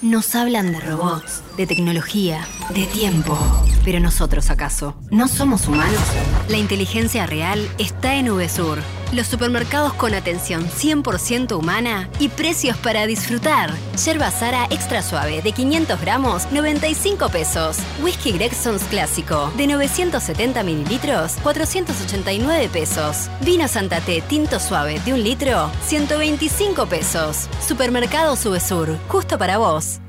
[0.03, 3.38] Nos hablan de robots, de tecnología, de tiempo.
[3.84, 4.95] Pero nosotros, ¿acaso?
[5.10, 6.02] ¿No somos humanos?
[6.49, 8.80] La inteligencia real está en VSUR.
[9.12, 13.72] Los supermercados con atención 100% humana y precios para disfrutar.
[14.06, 17.78] Yerba Sara extra suave de 500 gramos, 95 pesos.
[18.02, 23.30] Whisky Gregsons clásico de 970 mililitros, 489 pesos.
[23.41, 27.49] Vino Santa Té tinto suave de un litro, 125 pesos.
[27.60, 29.99] Supermercados VSUR, justo para vos.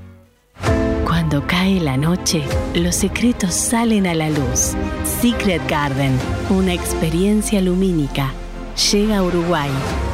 [1.33, 2.43] Cuando cae la noche,
[2.75, 4.75] los secretos salen a la luz.
[5.23, 6.13] Secret Garden,
[6.51, 8.35] una experiencia lumínica,
[8.93, 9.71] llega a Uruguay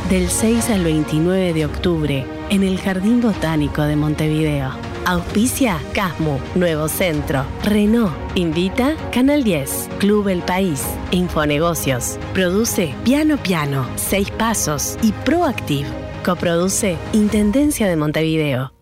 [0.08, 4.70] del 6 al 29 de octubre en el Jardín Botánico de Montevideo.
[5.06, 13.88] Auspicia Casmu, Nuevo Centro, Renault, Invita Canal 10, Club El País, Infonegocios, Produce Piano Piano,
[13.96, 15.88] Seis Pasos y Proactive.
[16.24, 18.77] Coproduce Intendencia de Montevideo.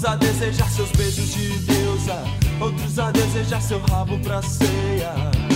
[0.00, 2.24] Alguns a desejar seus beijos de deusa,
[2.58, 5.49] outros a desejar seu rabo pra ceia.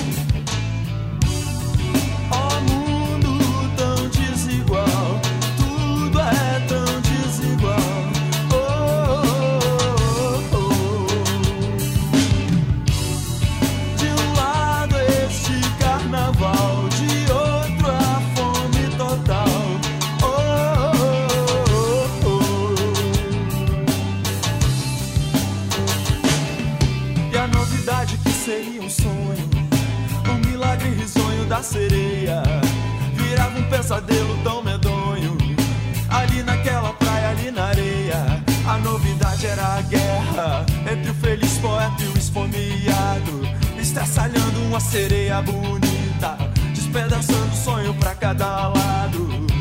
[44.74, 46.36] Uma sereia bonita,
[46.74, 49.53] despedaçando o sonho pra cada lado.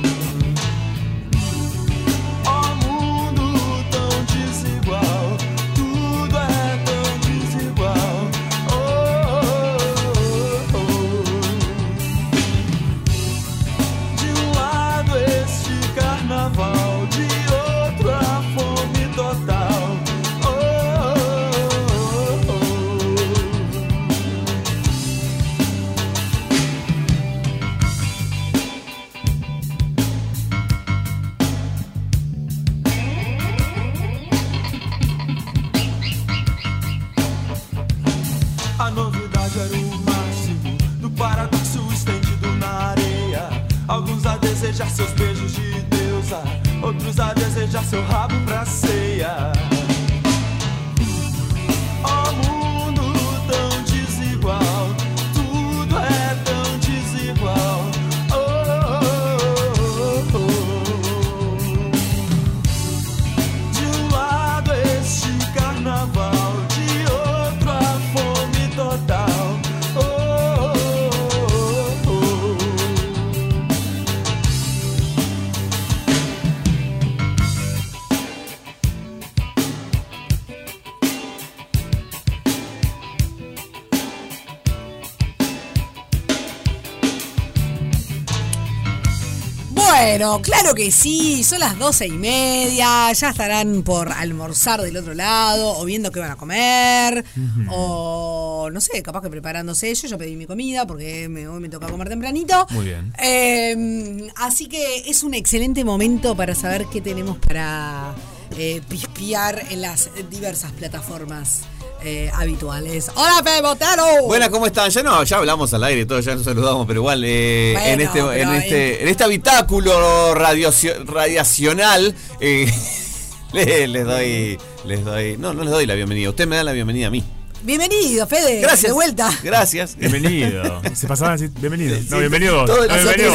[90.23, 95.13] Bueno, claro que sí, son las doce y media, ya estarán por almorzar del otro
[95.13, 97.25] lado, o viendo qué van a comer,
[97.69, 99.93] o no sé, capaz que preparándose.
[99.93, 102.65] Yo ya pedí mi comida porque me, hoy me toca comer tempranito.
[102.69, 103.13] Muy bien.
[103.21, 108.15] Eh, así que es un excelente momento para saber qué tenemos para
[108.57, 111.63] eh, pispiar en las diversas plataformas
[112.03, 113.09] eh, habituales.
[113.15, 114.03] ¡Hola, Pepe Botero!
[114.25, 114.89] Buenas, ¿cómo están?
[114.89, 117.87] Ya no, ya hablamos al aire y todo, ya nos saludamos, pero igual eh, Bueno,
[117.93, 122.71] en este, en este, en este habitáculo radiocio- radiacional eh,
[123.53, 126.29] le- les doy, les doy, no, no les doy la bienvenida.
[126.29, 127.23] Usted me da la bienvenida a mí.
[127.63, 128.59] Bienvenido, Fede.
[128.59, 128.89] Gracias.
[128.89, 129.31] De vuelta.
[129.41, 129.95] Gracias.
[129.95, 130.81] Bienvenido.
[130.93, 131.95] Se pasaban así, bienvenido.
[131.95, 132.65] No, Sí, bienvenido.
[132.65, 133.31] todo el No, bienvenido.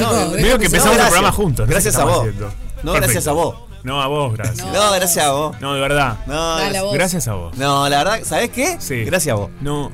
[0.00, 1.68] No, Veo que empezamos el programa juntos.
[1.68, 2.18] Gracias a vos.
[2.18, 2.46] haciendo.
[2.82, 3.00] No, Perfecto.
[3.00, 3.54] gracias a vos.
[3.84, 4.66] No, a vos, gracias.
[4.66, 5.56] No, gracias a vos.
[5.60, 6.18] No, de verdad.
[6.26, 6.82] No, Dale, a gracias.
[6.84, 6.94] vos.
[6.94, 7.56] Gracias a vos.
[7.56, 8.76] No, la verdad, ¿sabes qué?
[8.80, 9.04] Sí.
[9.04, 9.50] Gracias a vos.
[9.60, 9.90] No,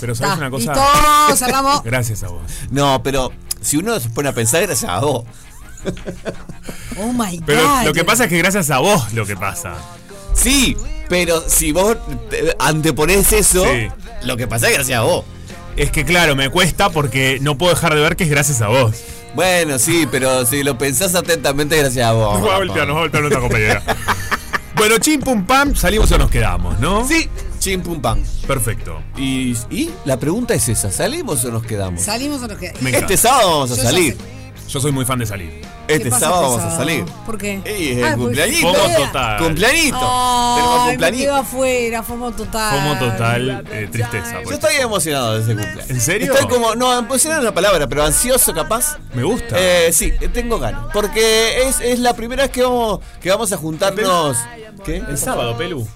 [0.00, 0.72] pero ¿sabes Ta, una cosa?
[0.74, 1.82] listo, cerramos.
[1.84, 2.42] Gracias a vos.
[2.70, 5.24] No, pero si uno se pone a pensar, gracias a vos.
[6.98, 7.84] Oh my Pero God.
[7.84, 9.74] lo que pasa es que gracias a vos lo que pasa.
[10.32, 10.74] Sí,
[11.10, 11.96] pero si vos
[12.30, 13.88] te- anteponés eso, Sí.
[14.22, 15.24] lo que pasa es gracias a vos.
[15.76, 18.68] Es que claro, me cuesta porque no puedo dejar de ver que es gracias a
[18.68, 18.92] vos.
[19.36, 22.40] Bueno, sí, pero si lo pensás atentamente, gracias a vos.
[22.40, 23.82] Nos va a voltear, nos va a voltear nuestra compañera.
[24.74, 27.06] bueno, chim pum pam, salimos o nos quedamos, ¿no?
[27.06, 28.22] Sí, chim pum pam.
[28.46, 29.02] Perfecto.
[29.16, 32.02] Y, y la pregunta es esa, ¿salimos o nos quedamos?
[32.02, 32.82] Salimos o nos quedamos.
[32.82, 34.12] Este sábado vamos a Yo ya salir.
[34.14, 34.35] sé.
[34.68, 35.62] Yo soy muy fan de salir.
[35.86, 36.76] Este pasa sábado este vamos a sábado?
[36.90, 37.04] salir.
[37.24, 37.60] ¿Por qué?
[37.78, 38.74] Y es Ah, el porque cumpleañito.
[38.74, 39.38] Fomo total.
[39.38, 39.96] Cumpleañito.
[39.98, 41.24] Tenemos Ay, me cumpleañito.
[41.24, 42.78] quedo afuera, FOMO total.
[42.80, 44.32] Fomo total, eh, tristeza.
[44.38, 44.54] Yo pues.
[44.56, 45.90] estoy emocionado de ese cumpleaños.
[45.90, 46.32] ¿En serio?
[46.34, 48.98] Estoy como, no, emocionado es la palabra, pero ansioso capaz.
[49.14, 49.56] Me gusta.
[49.58, 50.86] Eh, sí, eh, tengo ganas.
[50.92, 54.36] Porque es, es la primera vez que vamos, que vamos a juntarnos.
[54.84, 54.96] ¿Qué?
[54.96, 55.86] El sábado, Pelu.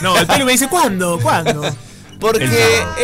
[0.00, 1.18] No, el Pelu me dice, ¿cuándo?
[1.20, 1.62] ¿Cuándo?
[2.20, 2.48] Porque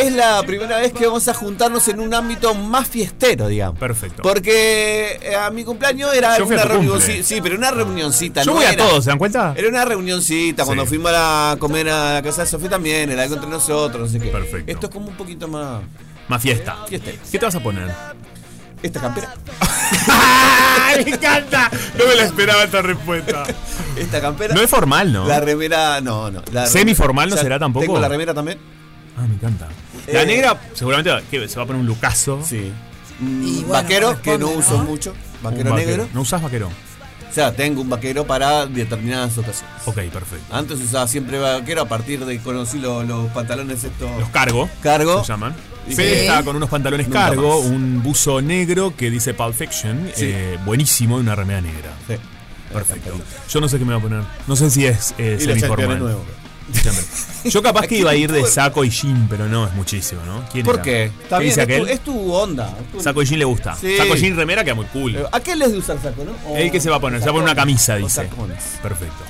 [0.01, 3.79] es la primera vez que vamos a juntarnos en un ámbito más fiestero, digamos.
[3.79, 4.23] Perfecto.
[4.23, 8.43] Porque eh, a mi cumpleaños era Yo una reunión, sí, sí, pero una reunioncita.
[8.43, 9.55] Yo no voy a todos, ¿se dan cuenta?
[9.57, 13.35] Era una reunioncita, cuando fuimos a comer a la casa de Sofía también, era algo
[13.35, 14.31] entre nosotros, no sé qué.
[14.31, 14.71] Perfecto.
[14.73, 15.81] Esto es como un poquito más
[16.29, 16.77] Más fiesta.
[16.89, 17.19] fiestero.
[17.31, 17.91] ¿Qué te vas a poner?
[18.83, 19.33] Esta campera.
[20.97, 21.71] ¡Me encanta!
[21.99, 23.45] No me la esperaba esta respuesta.
[23.97, 24.55] Esta campera.
[24.55, 25.27] No es formal, ¿no?
[25.27, 26.43] La remera, no, no.
[26.53, 27.85] la ¿Semiformal no remera- será tampoco?
[27.87, 28.59] Tengo la remera también.
[29.17, 29.69] Ah, me encanta.
[30.13, 31.47] La Eh, negra seguramente ¿qué?
[31.49, 32.41] se va a poner un lucaso.
[32.45, 32.73] Sí.
[33.21, 34.85] Y bueno, vaquero, que no corresponde, uso ¿no?
[34.85, 35.11] mucho.
[35.13, 36.09] Un Vaquero negro.
[36.15, 36.69] ¿No usás vaquero?
[36.69, 39.75] O sea, tengo un vaquero para determinadas ocasiones.
[39.87, 40.55] Ok, perfecto.
[40.55, 44.11] Antes usaba siempre vaquero a partir de que conocí los, los pantalones estos.
[44.19, 44.69] Los cargo.
[44.83, 45.23] Cargo.
[45.25, 45.55] Se llaman.
[45.89, 45.95] Sí.
[45.95, 47.71] Fede está con unos pantalones Nunca cargo, más.
[47.71, 50.27] un buzo negro que dice Pulp Fiction, Sí.
[50.27, 51.91] eh, buenísimo y una remera negra.
[52.07, 52.15] Sí.
[52.73, 53.19] Perfecto.
[53.49, 54.23] Yo no sé qué me voy a poner.
[54.47, 55.99] No sé si es eh, Y los semiformal.
[55.99, 56.23] nuevos.
[57.45, 59.73] Yo capaz ¿A que quién iba a ir de saco y jean, pero no, es
[59.75, 60.45] muchísimo, ¿no?
[60.53, 60.83] ¿Quién ¿Por era?
[60.85, 61.05] qué?
[61.07, 61.89] Está ¿Qué bien, dice es tu, aquel?
[61.89, 62.77] es tu onda.
[62.81, 63.75] es tu- Saco y jean le gusta.
[63.77, 63.97] Sí.
[63.97, 65.17] Saco y jean remera queda muy cool.
[65.17, 66.33] Eh, ¿A qué les de usar saco, no?
[66.51, 67.21] O- ¿El que se va a poner?
[67.21, 68.29] Se va a poner una camisa, dice.
[68.83, 69.25] Perfecto.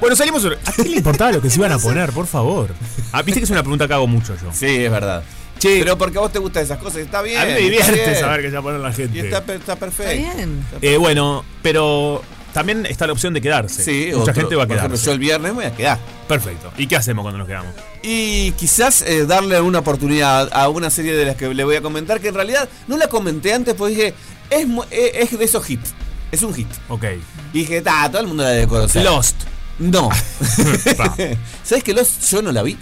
[0.00, 0.44] Bueno, salimos.
[0.44, 2.74] ¿A qué le importaba lo que se iban a poner, por favor?
[3.12, 4.50] Ah, viste que es una pregunta que hago mucho yo.
[4.52, 5.22] Sí, es verdad.
[5.62, 7.40] Pero porque a vos te gustan esas cosas, está bien.
[7.40, 9.20] a mí me divierte saber que se va a poner la Y gente.
[9.20, 10.02] está perfecto.
[10.12, 10.64] Está bien.
[10.82, 12.22] Eh, bueno, pero
[12.58, 13.82] también está la opción de quedarse.
[13.84, 15.06] Sí, Mucha otro- gente va a por ejemplo, quedarse.
[15.06, 15.98] yo el viernes me voy a quedar.
[16.26, 16.72] Perfecto.
[16.76, 17.72] ¿Y qué hacemos cuando nos quedamos?
[18.02, 21.80] Y quizás eh, darle una oportunidad a una serie de las que le voy a
[21.82, 24.14] comentar, que en realidad no la comenté antes, porque dije,
[24.50, 25.94] es, mu- eh, es de esos hits.
[26.32, 26.68] Es un hit.
[26.88, 27.04] Ok.
[27.52, 29.02] Y dije, ta, todo el mundo la debe conocer.
[29.04, 29.36] Lost.
[29.78, 30.10] No.
[31.64, 32.76] ¿Sabes que Lost yo no la vi?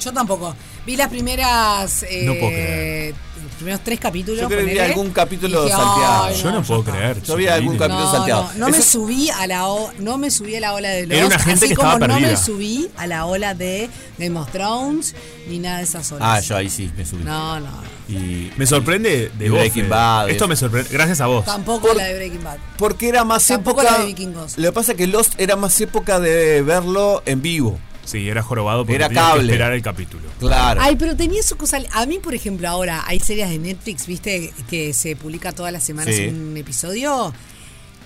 [0.00, 0.54] Yo tampoco.
[0.86, 2.04] Vi las primeras.
[2.04, 3.14] eh, No puedo creer.
[3.14, 3.25] Los
[3.56, 4.40] primeros tres capítulos.
[4.40, 6.24] Yo creo que vi algún capítulo Dije, salteado.
[6.24, 6.92] "Ay, Yo no puedo está".
[6.92, 7.22] creer.
[7.22, 8.42] Yo vi algún capítulo No, salteado.
[8.56, 11.12] no, no me subí a la o- no me subí a la ola de Lost,
[11.18, 13.88] Era una gente así que como estaba no me subí a la ola de
[14.18, 15.14] Game of Thrones
[15.48, 16.22] ni nada de esas olas.
[16.28, 17.24] Ah, yo ahí sí me subí.
[17.24, 17.68] No, no,
[18.08, 19.58] Y Me sorprende de vos.
[19.58, 19.88] Breaking Fede.
[19.90, 20.48] Bad, Esto eso.
[20.48, 20.90] me sorprende.
[20.92, 21.44] Gracias a vos.
[21.44, 22.58] tampoco la de Breaking Bad.
[22.78, 23.92] porque era más Tampoco época.
[23.96, 24.58] la de Vikingos.
[24.58, 27.78] Lo que pasa es que Lost era más época de verlo en vivo.
[28.06, 29.52] Sí, era jorobado porque Era tenías que cable.
[29.52, 30.22] esperar el capítulo.
[30.38, 30.80] Claro.
[30.82, 31.78] Ay, pero tenía su cosa.
[31.92, 35.82] A mí, por ejemplo, ahora hay series de Netflix, viste, que se publica todas las
[35.84, 36.28] semanas Sí.
[36.28, 37.34] un episodio.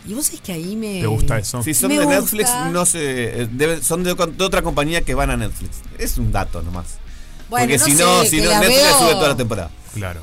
[0.08, 1.00] Y vos sabés que ahí me.
[1.02, 1.62] ¿Te gusta eso?
[1.62, 2.20] Si son Me de gusta.
[2.20, 5.76] Netflix, no sé, eh, son de, de otra compañía que van a Netflix.
[5.98, 6.98] Es un dato nomás.
[7.50, 9.36] Bueno, Porque no si sé, no, que si no la Netflix veo- sube toda la
[9.36, 9.70] temporada.
[9.92, 10.20] Claro.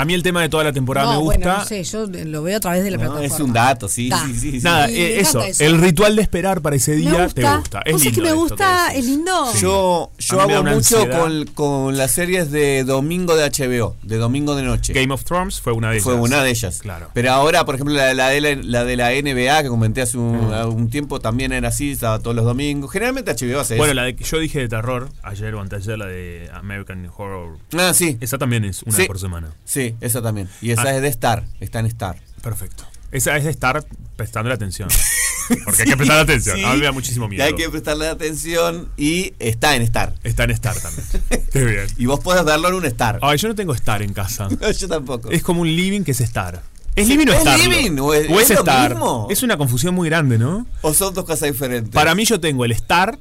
[0.00, 1.38] A mí el tema de toda la temporada no, me gusta.
[1.40, 3.34] bueno, no sé, yo lo veo a través de la No, plataforma.
[3.34, 4.24] es un dato, sí, Da.
[4.26, 4.60] sí, sí, sí.
[4.62, 7.34] Nada, Sí, eh, eso, el ritual de esperar para ese día gusta.
[7.34, 7.82] te gusta.
[7.84, 8.88] Es ¿Vos sabés lindo que me gusta?
[8.94, 9.52] ¿Es lindo?
[9.60, 14.62] Yo, yo hago mucho con, con las series de domingo de HBO, de domingo de
[14.62, 14.92] noche.
[14.92, 16.04] Game of Thrones fue una de ellas.
[16.04, 16.78] Fue una de ellas.
[16.80, 17.10] Claro.
[17.12, 20.16] Pero ahora, por ejemplo, la, la de la, la de la NBA que comenté hace
[20.16, 22.90] un, un tiempo también era así, estaba todos los domingos.
[22.92, 23.94] Generalmente HBO hace Bueno, eso.
[23.94, 27.56] la de que yo dije de terror ayer o anteayer, la de American Horror.
[27.76, 28.16] Ah, sí.
[28.20, 29.04] Esa también es una Sí.
[29.04, 29.48] por semana.
[29.64, 30.48] Sí, esa también.
[30.60, 30.94] Y esa Ah.
[30.96, 32.16] es de Star, está en Star.
[32.42, 32.84] Perfecto.
[33.12, 33.84] Esa es de estar
[34.16, 34.88] prestando atención.
[35.64, 36.56] Porque hay que prestar atención.
[36.58, 36.64] Sí.
[36.64, 37.42] Mí me da muchísimo miedo.
[37.42, 40.12] hay que prestarle atención y está en Star.
[40.22, 41.06] Está en Star también.
[41.52, 41.86] Qué bien.
[41.96, 43.18] Y vos podés verlo en un Star.
[43.22, 44.48] Ay, yo no tengo Star en casa.
[44.78, 45.30] Yo tampoco.
[45.30, 46.62] Es como un living que es Star.
[46.94, 47.58] ¿Es Sí, living o ¿es Star?
[47.60, 48.90] living o es- es lo Star?
[48.90, 49.26] mismo?
[49.30, 50.66] Es una confusión muy grande, ¿no?
[50.82, 51.94] ¿O son dos cosas diferentes?
[51.94, 53.18] Para mí yo tengo el Star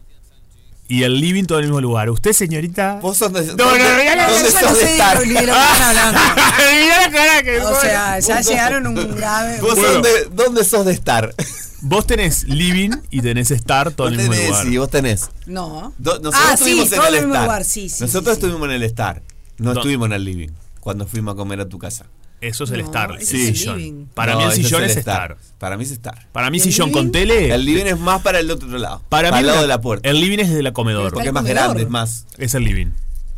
[0.89, 2.09] y el living todo en el mismo lugar.
[2.09, 2.99] ¿Usted, señorita?
[3.01, 5.27] Vos sos de, No, no, no, ya no, ¿Dónde yo sos no de sé Star?
[5.27, 6.19] ni de lo que están hablando.
[6.83, 9.59] Mirá la cara que O sea, ya Vos llegaron a un grave.
[9.61, 9.93] ¿Vos Bueno.
[9.93, 11.35] sos de, ¿Dónde sos de Star?
[11.81, 14.65] Vos tenés living y tenés Star todo en el mismo tenés, lugar.
[14.65, 15.29] sí, vos tenés.
[15.45, 15.93] No.
[15.97, 18.35] Do- nosotros Ah, estuvimos sí, en todo el en el mismo lugar, sí, sí, nosotros
[18.35, 18.45] sí, sí.
[18.47, 19.21] estuvimos en el Star.
[19.57, 19.79] No ¿Dónde?
[19.81, 20.49] estuvimos en el living
[20.79, 22.05] cuando fuimos a comer a tu casa.
[22.39, 23.77] Eso es el No, Star, el ese es el sillón.
[23.77, 24.05] living.
[24.13, 25.37] Para No, mí el sillón el es Star.
[25.57, 26.27] Para mí es Star.
[26.31, 27.11] Para mí ¿Y el sillón con living?
[27.11, 27.53] tele.
[27.53, 29.01] El living es más para el otro lado.
[29.09, 30.07] para para mí el lado la- de la puerta.
[30.07, 31.13] El living es de la comedor.
[31.13, 31.63] Porque es más comedor.
[31.63, 32.25] grande, es más.
[32.37, 32.87] Es el living.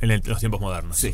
[0.01, 0.97] En el- los tiempos modernos.
[0.97, 1.13] Sí.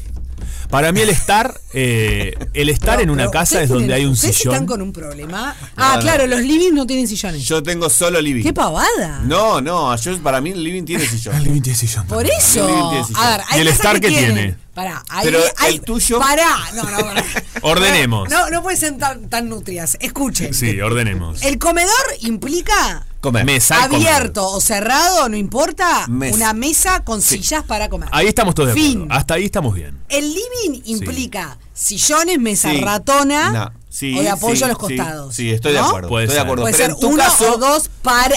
[0.70, 4.06] Para mí el estar, eh, el estar Pero- en una casa es donde tienen- hay
[4.06, 4.66] un ustedes están sillón.
[4.66, 5.56] con un problema.
[5.78, 6.02] Ah, no.
[6.02, 7.44] claro, los living no tienen sillones.
[7.46, 8.44] Yo tengo solo living.
[8.44, 9.22] ¡Qué pavada!
[9.26, 11.36] No, no, yo, para mí el living tiene sillón.
[11.36, 12.06] El living tiene sillón.
[12.08, 12.68] Por eso.
[12.68, 13.24] el living tiene sillón.
[13.24, 14.58] A ver, hay ¿Y el casas Star que qué tienen- tiene?
[14.74, 17.24] Pará, ahí Pero hay, el tuyo- Pará, no, no, pará.
[17.62, 18.30] Ordenemos.
[18.30, 19.98] No, no puede ser tan, tan nutrias.
[20.02, 20.54] Escuchen.
[20.54, 21.42] Sí, ordenemos.
[21.44, 23.46] El comedor implica Comer.
[23.46, 24.08] Mesa comer.
[24.08, 26.36] abierto o cerrado, no importa, Mesa.
[26.36, 28.08] una mesa con sillas para comer.
[28.12, 28.98] Ahí estamos todos de Fin.
[29.02, 29.14] acuerdo.
[29.16, 30.00] Hasta ahí estamos bien.
[30.10, 32.82] El living implica sillones, mesa Sí.
[32.82, 35.36] ratona No, sí, o de apoyo sí, a los costados.
[35.36, 36.08] Sí, estoy de acuerdo.
[36.10, 36.46] Puede estoy de ser.
[36.46, 36.64] acuerdo.
[36.64, 38.36] Puede Pero ser en tu uno caso, o dos para.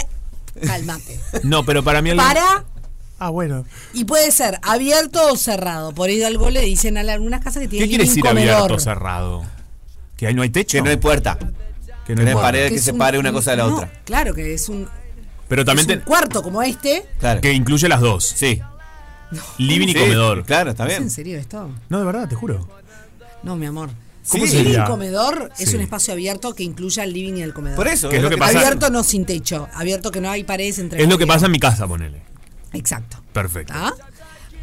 [0.65, 1.21] Cálmate.
[1.45, 2.65] No, pero para mí el Para.
[3.21, 3.65] Ah, bueno.
[3.93, 5.93] Y puede ser abierto o cerrado.
[5.93, 8.55] Por ahí algo le dicen a algunas casas que ¿Qué tienen quiere living decir comedor.
[8.55, 9.45] abierto o cerrado?
[10.17, 10.79] ¿Que ahí no hay techo?
[10.79, 11.37] que no hay puerta.
[12.09, 12.43] Que no hay puerta.
[12.43, 13.93] pared que es un- separe una cosa de la no, otra.
[14.05, 14.89] Claro que es un,
[15.49, 17.07] Pero es también un te- cuarto como este.
[17.21, 17.41] Claro.
[17.41, 18.25] que incluye las dos.
[18.27, 18.61] Sí.
[19.59, 20.45] Living y Sí, comedor.
[20.45, 21.03] Claro, está ¿Es bien.
[21.05, 21.71] en serio esto?
[21.89, 22.67] No, de verdad, te juro.
[23.43, 23.91] No, mi amor.
[24.31, 24.51] ¿Cómo Sí.
[24.53, 24.71] sería?
[24.73, 25.77] Living comedor es Sí.
[25.77, 27.77] un espacio abierto que incluya el living y el comedor.
[27.77, 28.09] Por eso.
[28.09, 28.59] ¿Qué es lo que pasa?
[28.59, 29.69] Abierto no sin techo.
[29.75, 32.21] Abierto que no hay paredes entre Es lo que pasa en mi casa, ponele.
[32.73, 33.23] Exacto.
[33.33, 33.73] Perfecto.
[33.77, 33.93] ¿Ah?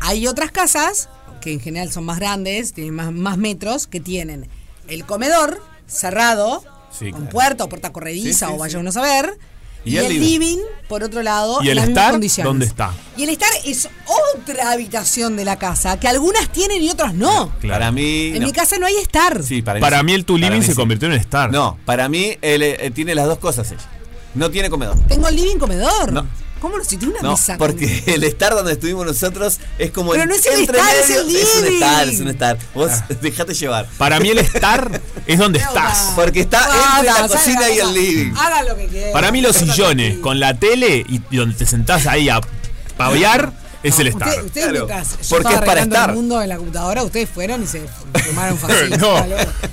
[0.01, 1.09] Hay otras casas,
[1.41, 4.47] que en general son más grandes, tienen más, más metros, que tienen
[4.87, 6.63] el comedor cerrado,
[6.97, 7.31] Sí, con claro.
[7.31, 8.77] puerta o puerta corrediza Sí, sí, o vaya sí.
[8.77, 9.37] uno a saber.
[9.83, 10.25] Y Y, el living.
[10.27, 10.57] living,
[10.89, 12.49] por otro lado, ¿Y en el las mismas estar condiciones.
[12.49, 12.91] dónde está?
[13.17, 13.87] Y el estar es
[14.33, 17.51] otra habitación de la casa, que algunas tienen y otras no.
[17.59, 17.75] Claro.
[17.79, 18.29] Para mí.
[18.33, 18.47] En no.
[18.47, 19.43] mi casa no hay estar.
[19.43, 20.15] Sí, para, Para mí sí.
[20.15, 20.73] el tu living se sí.
[20.75, 21.51] convirtió en estar.
[21.51, 23.87] No, para mí él eh, tiene las dos cosas ella.
[24.33, 24.97] No tiene comedor.
[25.07, 26.11] Tengo el living comedor.
[26.11, 26.25] No.
[26.65, 26.83] ¿Cómo no?
[26.83, 27.57] Si tiene una No, mesa.
[27.57, 31.09] con- porque el estar donde estuvimos nosotros es como Pero no es el estar, es
[31.11, 31.73] el Es un living.
[31.75, 32.57] estar, es un estar.
[32.73, 33.07] Vos Ah.
[33.21, 33.87] dejate llevar.
[33.99, 36.13] Para mí el estar es donde estás.
[36.15, 38.33] Porque está Ah, entre la no, ¿sabe cocina y el living.
[38.35, 39.11] Haga lo que quiera.
[39.11, 42.41] Para mí los sillones con la tele y, y donde te sentás ahí a
[42.97, 44.27] paviar es el estar.
[44.29, 46.09] Usted, ustedes Claro, yo porque estaba es para estar.
[46.09, 47.81] el mundo en la computadora, ustedes fueron y se
[48.27, 48.97] fumaron fácil.
[48.97, 49.23] No,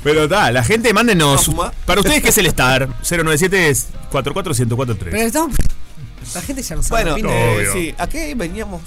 [0.04, 1.48] pero está, la gente mándenos.
[1.48, 1.72] ¿No?
[1.86, 2.86] Para ustedes, ¿qué es el estar?
[3.02, 4.52] 097 es 44
[5.10, 5.56] Pero estamos.
[6.34, 7.10] La gente ya no sabe.
[7.10, 8.80] Bueno, eh, sí, ¿a qué veníamos?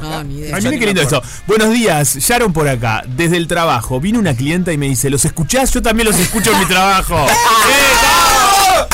[0.00, 0.58] No, ni idea.
[0.58, 1.22] Qué lindo esto.
[1.46, 3.04] Buenos días, Sharon por acá.
[3.06, 5.72] Desde el trabajo, vino una clienta y me dice: ¿Los escuchás?
[5.72, 7.16] Yo también los escucho en mi trabajo.
[7.28, 8.88] ¡Eh, vamos!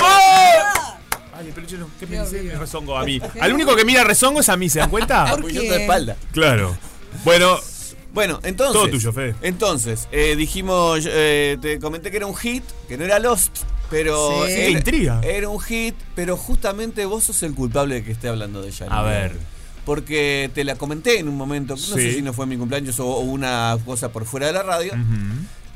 [0.00, 0.98] ¡Vamos!
[1.32, 2.06] Ay, pero yo no, ¿qué?
[2.06, 3.20] Me rezongo a mí.
[3.40, 5.26] Al único que mira rezongo es a mí, ¿se dan cuenta?
[5.30, 5.60] ¿Por qué?
[5.60, 6.16] de espalda.
[6.32, 6.76] Claro.
[7.24, 7.58] Bueno,
[8.12, 8.74] Bueno, entonces.
[8.74, 9.34] Todo tuyo, Fede.
[9.42, 13.58] Entonces, eh, dijimos, eh, te comenté que era un hit, que no era Lost,
[13.90, 14.46] pero.
[14.46, 14.52] Sí.
[14.52, 15.20] era, Qué intriga.
[15.22, 18.86] Era un hit, pero justamente vos sos el culpable de que esté hablando de ella.
[18.90, 19.36] A ver.
[19.84, 23.06] Porque te la comenté en un momento, no sé si no fue mi cumpleaños o,
[23.06, 24.92] o una cosa por fuera de la radio.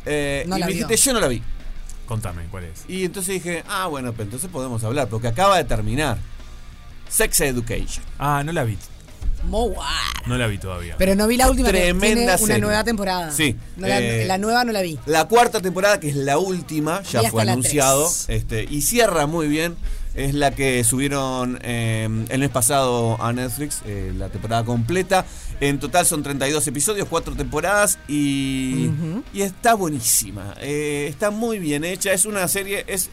[0.05, 0.87] eh, No y la me vio.
[0.89, 1.41] dijiste, yo no la vi.
[2.07, 2.85] contame, ¿cuál es?
[2.89, 6.19] Y entonces dije, ah, bueno, pues entonces podemos hablar, porque acaba de terminar.
[7.09, 8.05] Sex Education.
[8.19, 8.77] Ah, no la vi.
[9.45, 9.89] Moa.
[10.27, 10.95] No la vi todavía.
[10.99, 11.69] Pero no vi la última.
[11.69, 12.59] Tremenda tiene una serie.
[12.61, 13.31] nueva temporada.
[13.31, 14.99] Sí, No la, eh, la nueva no la vi.
[15.07, 18.11] La cuarta temporada, que es la última, ya fue anunciado.
[18.29, 19.77] Este, y cierra muy bien.
[20.15, 25.25] Es la que subieron eh, el mes pasado a Netflix, eh, la temporada completa.
[25.61, 28.91] En total son 32 episodios, 4 temporadas y,
[29.33, 30.55] y está buenísima.
[30.61, 32.13] Eh, está muy bien hecha.
[32.13, 33.09] Es una serie, es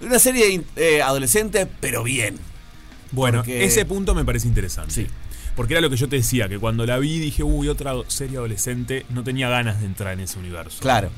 [0.00, 2.36] una serie eh, adolescente, pero bien.
[3.10, 4.92] Bueno, Porque- ese punto me parece interesante.
[4.94, 5.06] Sí.
[5.56, 8.38] Porque era lo que yo te decía, que cuando la vi dije, uy, otra serie
[8.38, 10.78] adolescente, no tenía ganas de entrar en ese universo.
[10.80, 11.10] Claro,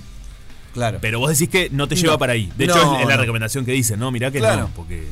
[0.72, 0.98] claro.
[1.00, 2.00] Pero vos decís que no te No.
[2.00, 2.52] lleva para ahí.
[2.56, 3.20] De hecho, No, es, es la no.
[3.20, 4.62] recomendación que dice, no, mirá que Claro.
[4.62, 5.06] no, porque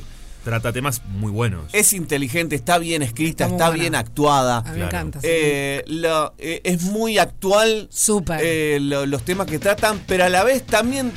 [0.44, 1.66] trata temas muy buenos.
[1.72, 4.58] Es inteligente, está bien escrita, Está bien actuada.
[4.58, 5.20] A mí me encanta.
[5.20, 5.26] sí.
[5.30, 8.40] Eh, lo- eh, es muy actual Súper.
[8.42, 11.12] eh, lo- los temas que tratan, pero a la vez también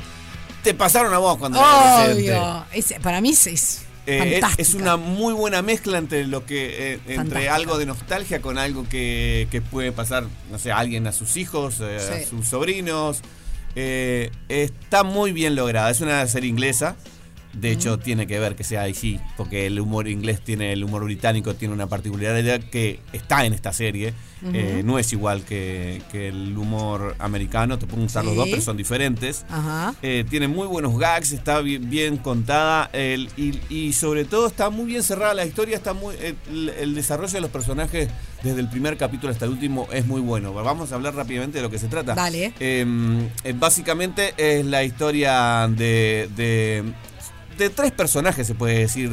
[0.61, 2.35] te pasaron a vos cuando eras adolescente.
[2.37, 2.65] Obvio.
[2.71, 6.93] Es- para mí es, es Eh, es, es una muy buena mezcla entre lo que
[6.93, 7.55] eh, entre Fantástica.
[7.55, 11.37] algo de nostalgia con algo que, que puede pasar, no sé, a alguien a sus
[11.37, 12.23] hijos, eh, Sí.
[12.23, 13.21] a sus sobrinos.
[13.75, 15.89] Eh, está muy bien lograda.
[15.89, 16.95] Es una serie inglesa.
[17.55, 21.03] De hecho, tiene que ver que sea así, porque el humor inglés tiene, el humor
[21.05, 24.13] británico tiene una particularidad que está en esta serie.
[24.53, 28.61] Eh, no es igual que, que el humor americano, te pueden usar los dos, pero
[28.61, 29.43] son diferentes.
[29.49, 29.95] Ajá.
[30.03, 34.69] Eh, tiene muy buenos gags, está bien, bien contada el- y, y sobre todo está
[34.69, 36.13] muy bien cerrada la historia, está muy
[36.51, 38.09] el, el desarrollo de los personajes
[38.43, 40.53] desde el primer capítulo hasta el último es muy bueno.
[40.53, 42.13] Vamos a hablar rápidamente de lo que se trata.
[42.13, 42.53] Dale.
[42.59, 42.85] Eh,
[43.45, 46.83] eh, básicamente es la historia de, de,
[47.57, 49.11] de tres personajes, se puede decir.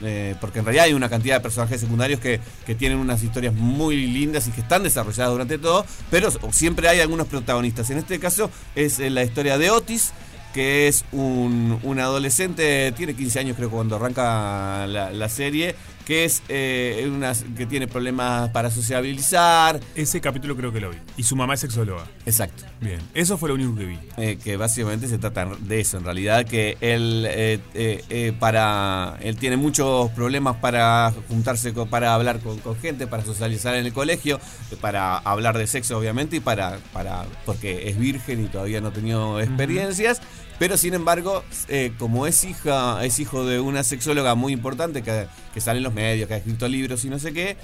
[0.00, 3.52] eh, porque en realidad hay una cantidad de personajes secundarios que, que tienen unas historias
[3.54, 7.90] muy lindas y que están desarrolladas durante todo, pero siempre hay algunos protagonistas.
[7.90, 10.12] En este caso es eh, la historia de Otis,
[10.54, 15.74] que es un, un adolescente, tiene 15 años creo cuando arranca la, la serie,
[16.08, 19.78] que es eh, una, que tiene problemas para sociabilizar.
[19.94, 20.96] Ese capítulo creo que lo vi.
[21.18, 22.06] Y su mamá es sexóloga.
[22.24, 22.64] Exacto.
[22.80, 23.98] Bien, eso fue lo único que vi.
[24.16, 29.36] Eh, que básicamente se trata de eso, en realidad, que él eh, eh, para él
[29.36, 33.92] tiene muchos problemas para juntarse, con- para hablar con, con gente, para socializar en el
[33.92, 34.40] colegio,
[34.80, 38.92] para hablar de sexo, obviamente, y para, para porque es virgen y todavía no ha
[38.92, 40.22] tenido experiencias.
[40.58, 45.26] Pero sin embargo, eh, como es hija, es hijo de una sexóloga muy importante que,
[45.54, 47.56] que sale en los medios, que ha escrito libros y no sé qué,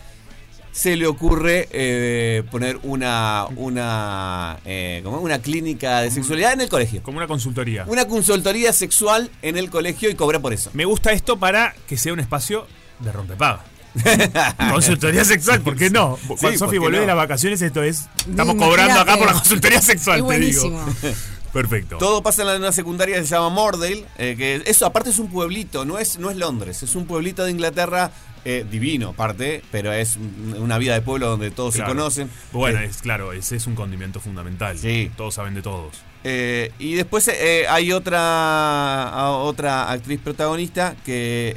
[0.74, 5.18] se le ocurre eh, poner una una eh, ¿cómo?
[5.20, 7.00] una clínica de sexualidad en el colegio.
[7.02, 7.84] Como una consultoría.
[7.86, 10.70] Una consultoría sexual en el colegio y cobra por eso.
[10.72, 12.66] Me gusta esto para que sea un espacio
[12.98, 13.64] de rompepaga.
[14.72, 16.18] consultoría sexual, ¿por qué no?
[16.20, 17.00] Sí, Cuando Sofi ¿por qué volvés no?
[17.02, 18.08] de las vacaciones, esto es.
[18.28, 18.64] Estamos Imagínate.
[18.64, 20.84] cobrando acá por la consultoría sexual, te digo.
[21.54, 21.96] Perfecto.
[21.96, 25.08] Todo pasa en la- en una secundaria que se llama Mordale, eh, que eso aparte
[25.10, 28.10] es un pueblito, no es, no es Londres, es un pueblito de Inglaterra
[28.46, 31.90] eh, divino aparte, pero es un- una vida de pueblo donde todos Claro.
[31.92, 32.30] se conocen.
[32.52, 34.76] Bueno, Eh, es claro, ese es un condimento fundamental.
[34.78, 35.10] Sí.
[35.16, 35.94] Todos saben de todos.
[36.24, 37.30] Eh, y después
[37.70, 41.56] hay otra otra actriz protagonista que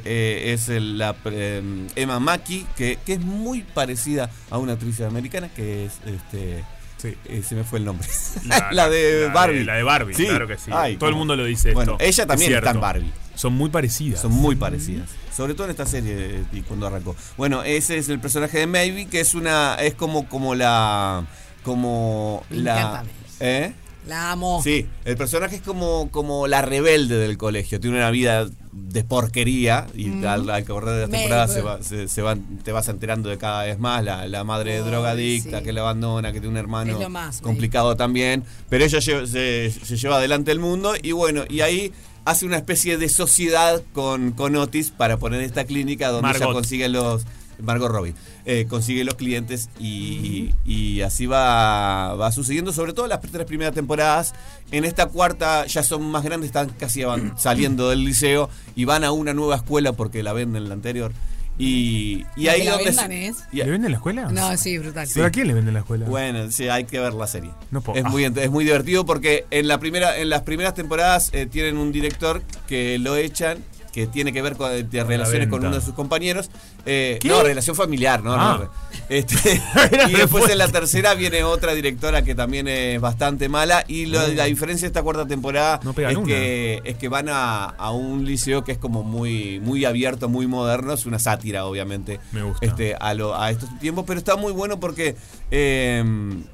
[0.54, 1.62] es la eh,
[1.94, 6.64] Emma Mackey, que, que es muy parecida a una actriz americana que es este
[7.04, 8.06] eh, se me fue el nombre.
[8.72, 9.64] La, de Barbie.
[9.64, 10.26] La de Barbie, Sí.
[10.26, 10.70] claro que sí.
[10.74, 12.04] Ay, Todo el mundo lo dice Bueno, esto.
[12.04, 12.80] ella Es también está en.
[12.80, 13.12] Barbie.
[13.34, 14.20] Son muy parecidas.
[14.20, 15.08] Son muy parecidas.
[15.36, 17.14] Sobre todo en esta serie y cuando arrancó.
[17.36, 19.76] Bueno, ese es el personaje de Maybe, que es una.
[19.76, 21.24] es como, como la.
[21.62, 22.78] como Me la.
[22.80, 23.04] encanta.
[23.40, 23.72] ¿Eh?
[24.06, 24.60] La amo.
[24.64, 27.78] Sí, el personaje es como, como la rebelde del colegio.
[27.78, 28.48] Tiene una vida
[28.88, 30.26] de porquería y Mm.
[30.26, 31.24] al, al correr de las Maybe.
[31.24, 34.02] temporadas se va- se- se van- te vas enterando de cada vez más.
[34.04, 35.64] La, la madre drogadicta sí.
[35.64, 38.44] que la abandona, que tiene un hermano más, complicado también.
[38.68, 41.92] Pero ella lleva- se, se lleva adelante el mundo y bueno, y ahí
[42.24, 46.54] hace una especie de sociedad con, con Otis para poner esta clínica donde ella Margot.
[46.54, 47.24] consigue los...
[47.62, 48.14] Margot Robbie
[48.44, 53.74] eh, consigue los clientes y, y así va, va sucediendo, sobre todo las tres primeras
[53.74, 54.34] temporadas.
[54.70, 59.04] En esta cuarta ya son más grandes, están casi van saliendo del liceo y van
[59.04, 61.12] a una nueva escuela porque la venden en la anterior.
[61.60, 63.36] Y, y ¿Que ahí la donde vendan se- es?
[63.50, 64.30] y- ¿Le venden la escuela?
[64.30, 65.08] No, sí, brutal.
[65.12, 66.06] ¿Pero a quién le venden la escuela?
[66.06, 67.50] bueno, sí, hay que ver la serie.
[67.72, 71.30] No puedo- es, muy, es muy divertido porque en la primera en las primeras temporadas
[71.32, 73.58] eh, tienen un director que lo echan
[73.92, 76.50] que tiene que ver con de relaciones con uno de sus compañeros.
[76.86, 78.58] Eh, no, relación familiar, no, Ah.
[78.62, 78.70] no.
[79.08, 79.60] Este,
[80.08, 83.84] y después en la tercera viene otra directora que también es bastante mala.
[83.88, 87.64] Y lo- la diferencia de esta cuarta temporada No es, que, es que van a,
[87.64, 90.92] a un liceo que es como muy, muy abierto, muy moderno.
[90.92, 92.20] Es una sátira, obviamente.
[92.32, 92.64] Me gusta.
[92.66, 95.16] Este, a, lo- a estos tiempos, pero está muy bueno porque
[95.50, 96.02] eh,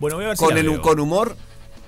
[0.00, 1.36] Bueno, voy a ver si con, la el- con humor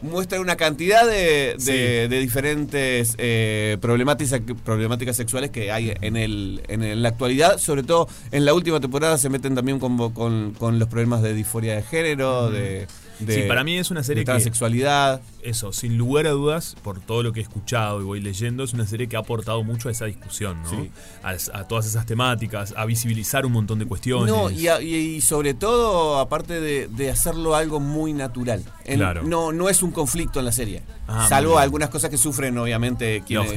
[0.06, 1.72] muestra una cantidad de, de- Sí.
[1.72, 7.58] de diferentes eh, problemáticas, problemáticas sexuales que hay en, el, en, el- la actualidad.
[7.58, 11.34] Sobre todo en la última temporada se meten también con, con, con los problemas de
[11.34, 12.86] disforia de género, de,
[13.20, 14.32] de- sí, para mí es una serie de que.
[14.32, 15.20] transexualidad.
[15.42, 18.72] Eso, sin lugar a dudas, por todo lo que he escuchado y voy leyendo, es
[18.72, 20.70] una serie que ha aportado mucho a esa discusión, ¿no?
[20.70, 20.90] Sí.
[21.22, 24.34] A, a todas esas temáticas, a visibilizar un montón de cuestiones.
[24.34, 28.64] No, y, a- y- y sobre todo, aparte de, de hacerlo algo muy natural.
[28.84, 29.22] En- Claro.
[29.22, 30.82] No, no es un conflicto en la serie.
[31.06, 33.50] Ah, salvo algunas cosas que sufren, obviamente, quienes,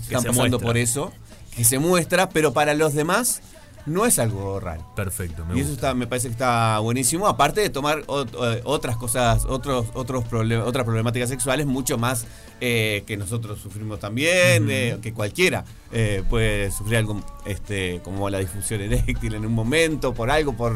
[0.00, 0.58] están pasando muestra.
[0.58, 1.12] por eso.
[1.56, 3.40] Que se muestra, pero para los demás
[3.88, 4.84] no es algo raro.
[4.94, 5.88] Perfecto, me y eso gusta.
[5.88, 7.26] está, me parece que está buenísimo.
[7.26, 12.26] Aparte de tomar ot- eh, otras cosas, otros, otros problem- otras problemáticas sexuales mucho más
[12.60, 18.38] eh, que nosotros sufrimos también, eh, que cualquiera eh, puede sufrir algo este, como la
[18.38, 20.74] disfunción eréctil en un momento, por algo, por,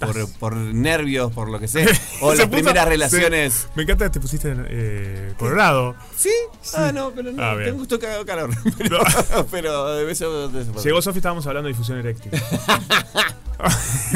[0.00, 1.86] por, por nervios, por lo que sea.
[2.20, 3.68] O Se las puso- primeras se- relaciones.
[3.76, 5.94] me encanta que te pusiste eh, colorado.
[6.16, 6.30] ¿Sí?
[6.74, 7.40] Ah, no, pero no.
[7.42, 8.50] Ah, tengo gusto que haga calor.
[8.78, 8.98] Pero,
[9.50, 12.32] pero de vez en cuando- Llegó Sofi, estábamos hablando de difusión eréctil.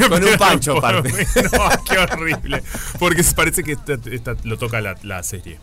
[0.09, 1.09] Con un pancho aparte.
[1.09, 2.63] No, qué horrible.
[2.99, 5.59] Porque se parece que esta- esta- lo toca la, la serie.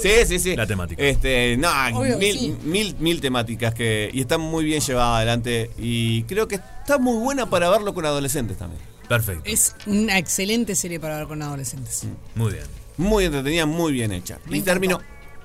[0.00, 0.56] Sí, sí, sí.
[0.56, 1.02] La temática.
[1.02, 1.68] Este, no,
[1.98, 2.56] Obvio mil, sí.
[2.64, 4.01] mil, mil temáticas que.
[4.12, 5.70] Y está muy bien llevada adelante.
[5.78, 8.82] Y creo que está muy buena para verlo con adolescentes también.
[9.08, 9.42] Perfecto.
[9.44, 12.04] Es una excelente serie para ver con adolescentes.
[12.34, 12.64] Muy bien.
[12.96, 14.38] Muy entretenida, muy bien hecha.
[14.46, 15.00] Me y terminó.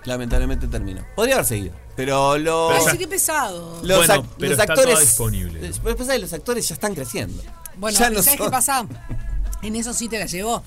[0.06, 1.06] Lamentablemente terminó.
[1.16, 1.74] Podría haber seguido.
[1.96, 2.74] Pero los.
[2.74, 3.80] Ay, sí, qué pesado.
[3.84, 4.96] Los, Bueno, ac- pero los está actores.
[5.98, 7.44] pasa que los actores ya están creciendo.
[7.78, 8.86] Bueno, ya no ¿sabes son- qué pasa?
[9.64, 10.64] En eso sí te la llevó.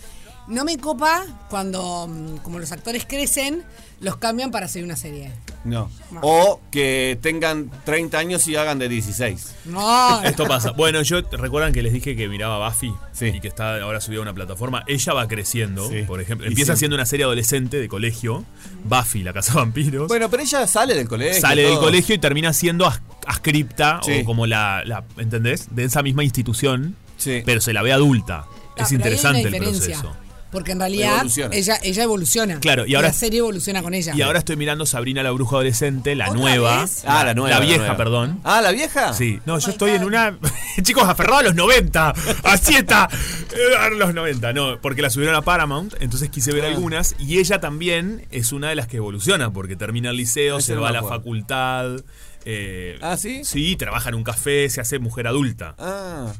[0.48, 3.62] No me copa cuando, mm, como los actores crecen,
[4.00, 5.30] los cambian para hacer una serie.
[5.64, 5.90] No.
[6.10, 6.20] No.
[6.22, 9.54] O que tengan 30 años y hagan de 16.
[9.66, 10.22] No.
[10.22, 10.72] Esto pasa.
[10.72, 14.22] Bueno, yo recuerdan que les dije que miraba Buffy y que está ahora subida a
[14.22, 14.82] una plataforma.
[14.88, 16.02] Ella va creciendo, Sí.
[16.06, 16.46] por ejemplo.
[16.46, 18.44] Empieza siendo una serie adolescente de colegio.
[18.84, 20.08] Buffy, la casa de vampiros.
[20.08, 21.40] Bueno, pero ella sale del colegio.
[21.40, 24.20] Sale del colegio y termina siendo as- ascripta Sí.
[24.22, 25.68] o como la, la- ¿entendés?
[25.74, 27.42] De esa misma institución, Sí.
[27.44, 28.46] pero se la ve adulta.
[28.78, 30.16] Ah, es interesante el proceso.
[30.50, 31.54] Porque en realidad Evoluciona.
[31.54, 32.58] ella, ella evoluciona.
[32.60, 34.12] Claro, y ahora- la serie evoluciona con ella.
[34.16, 36.80] Y ahora estoy mirando Sabrina la bruja adolescente, la ¿Otra nueva.
[36.80, 37.04] vez?
[37.06, 37.96] Ah, la nueva, La la vieja, nueva.
[37.96, 38.40] perdón.
[38.42, 39.12] Ah, ¿la vieja?
[39.12, 39.38] Sí.
[39.46, 40.36] No, yo estoy en una.
[40.82, 42.12] Chicos, aferrado a los 90.
[42.44, 43.08] Así está.
[43.52, 44.52] Eh, A los 90.
[44.52, 45.94] No, porque la subieron a Paramount.
[46.00, 46.54] Entonces quise Ah.
[46.54, 47.14] ver algunas.
[47.20, 49.52] Y ella también es una de las que evoluciona.
[49.52, 52.00] Porque termina el liceo, Ese se no va a la facultad.
[52.44, 53.44] eh, ¿Ah, sí?
[53.44, 55.74] Sí, trabaja en un café, se hace mujer adulta.
[55.78, 56.32] Ah.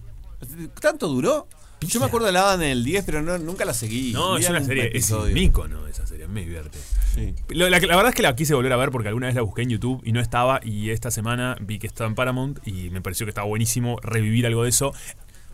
[0.80, 1.46] ¿Tanto duró?
[1.86, 4.12] Yo me acuerdo de la en el 10, pero no, nunca la seguí.
[4.12, 6.78] No, es una serie, es un ícono esa serie, me divierte.
[7.14, 7.34] Sí.
[7.48, 9.70] La verdad es que la quise volver a ver porque alguna vez la busqué en
[9.70, 13.26] YouTube y no estaba y esta semana vi que estaba en Paramount y me pareció
[13.26, 14.92] que estaba buenísimo revivir algo de eso.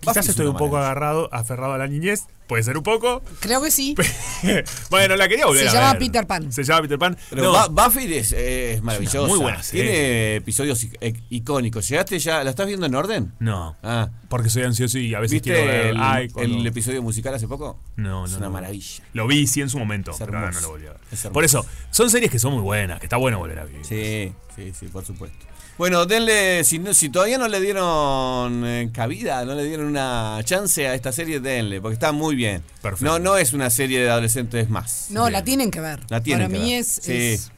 [0.00, 3.22] Quizás es estoy un poco agarrado, aferrado a la niñez, puede ser un poco.
[3.40, 3.96] Creo que sí.
[4.90, 5.98] bueno, la quería volver Se a llama ver.
[5.98, 6.52] Peter Pan.
[6.52, 7.16] Se llama Peter Pan.
[7.30, 9.26] Pero No, Buffy es, es maravillosa.
[9.26, 9.82] muy buena serie.
[9.90, 11.88] Tiene episodios ic- icónicos.
[11.88, 12.44] ¿Llegaste ya?
[12.44, 13.32] ¿La estás viendo en orden?
[13.40, 14.10] no, Ah.
[14.28, 15.86] porque soy ansioso y a veces ¿Viste quiero ver.
[15.86, 17.80] el, ay, cuando- el episodio musical hace poco?
[17.96, 18.24] No, no.
[18.26, 18.52] Es una no.
[18.52, 19.02] maravilla.
[19.12, 20.12] Lo vi, sí, en su momento.
[20.12, 20.52] Es hermoso.
[20.52, 21.00] no lo volví a ver.
[21.10, 21.26] Es.
[21.26, 23.84] Por eso, son series que son muy buenas, que está bueno volver a vivir.
[23.84, 25.38] Sí, sí, sí, por supuesto.
[25.78, 30.38] Bueno, denle, si, no- si todavía no le dieron eh, cabida, no le dieron una
[30.42, 32.62] chance a esta serie, denle, porque está muy bien.
[32.80, 33.04] Perfecto.
[33.04, 35.08] No, no es una serie de adolescentes más.
[35.10, 36.00] No, la tienen que ver.
[36.08, 36.80] La tienen Para que mí ver.
[36.80, 36.86] es.
[37.02, 37.12] Sí.
[37.12, 37.52] es-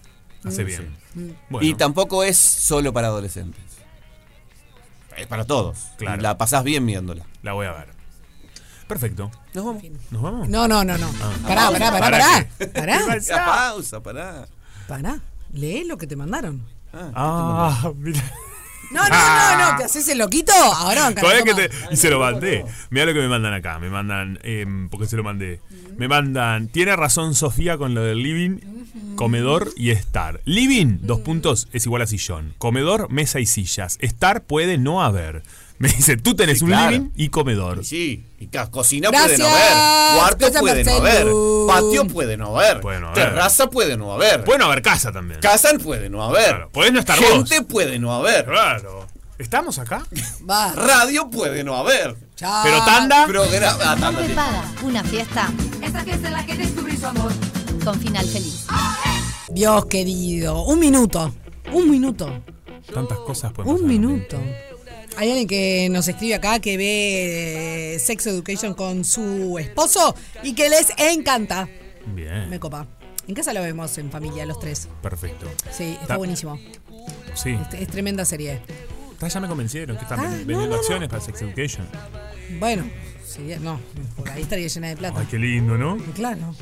[0.44, 0.66] Hace Mm.
[0.66, 0.96] bien.
[1.14, 1.30] Mm.
[1.50, 1.68] Bueno.
[1.68, 3.62] Y tampoco es solo para adolescentes.
[5.16, 5.78] Es para todos.
[5.96, 6.20] Claro.
[6.20, 7.24] Y La pasás bien viéndola.
[7.42, 7.88] La voy a ver.
[8.86, 9.30] Perfecto.
[9.52, 9.82] Nos vamos.
[10.10, 10.48] ¿Nos vamos?
[10.48, 11.10] No, no, no, no.
[11.20, 11.32] Ah.
[11.46, 13.02] Pará, pará, pará, ¿Para pará.
[13.06, 13.16] Pará.
[13.28, 14.48] La pausa, pará.
[14.86, 15.20] Pará.
[15.52, 16.64] Lee lo que te mandaron.
[16.92, 18.22] Ah, mira.
[18.90, 19.76] No, no, no, no.
[19.76, 20.50] ¿Te haces el loquito?
[20.52, 22.64] Ahora van Todavía que te- y se lo mandé.
[22.88, 23.78] Mira lo que me mandan acá.
[23.78, 24.38] Me mandan.
[24.42, 25.60] Eh, porque se lo mandé.
[25.98, 26.68] Me mandan.
[26.68, 28.60] Tiene razón Sofía con lo del living,
[29.16, 30.40] comedor y estar.
[30.46, 32.54] Living, dos puntos, es igual a sillón.
[32.56, 33.98] Comedor, mesa y sillas.
[34.00, 35.42] Estar puede no haber.
[35.80, 36.90] Me dice, tú tenés Sí, un claro.
[36.90, 37.84] living y comedor.
[37.84, 39.38] Sí, y cocina Gracias.
[39.38, 41.26] puede no haber, cuarto Gracias, puede no haber,
[41.68, 43.24] patio puede no haber, Puede no haber.
[43.24, 45.40] terraza puede no haber, Puede no haber casa también.
[45.40, 47.68] casa puede no haber, Claro, podés no estar gente vos.
[47.68, 49.06] puede no haber, Claro.
[49.38, 50.02] ¿Estamos acá?
[50.50, 50.72] Va.
[50.72, 52.62] radio puede no haber, Chao.
[52.64, 53.24] Pero tanda.
[53.26, 53.78] programa...
[53.84, 55.48] ah, tanda, paga, una fiesta
[55.80, 57.30] Esta fiesta en la que descubrí su amor.
[57.84, 58.66] con final feliz.
[59.50, 60.62] Dios querido.
[60.64, 61.32] Un minuto.
[61.72, 62.42] Un minuto.
[62.92, 64.40] Tantas cosas pueden Un minuto.
[65.18, 70.14] Hay alguien que nos escribe acá que ve eh, Sex Education con su esposo
[70.44, 71.68] y que les encanta.
[72.14, 72.48] Bien.
[72.48, 72.86] Me copa.
[73.26, 74.88] En casa lo vemos en familia, los tres.
[75.02, 75.46] Perfecto.
[75.72, 76.56] Sí, está Ta- buenísimo.
[77.34, 77.58] Sí.
[77.72, 78.60] Es, es tremenda serie.
[79.18, 80.74] Ta, Ya me convencieron que están Ah, vendiendo no, no.
[80.76, 81.86] acciones para Sex Education.
[82.60, 82.88] Bueno,
[83.26, 83.80] sería, no,
[84.16, 85.18] por ahí estaría llena de plata.
[85.18, 85.96] Ay, qué lindo, ¿no?
[86.14, 86.54] Claro.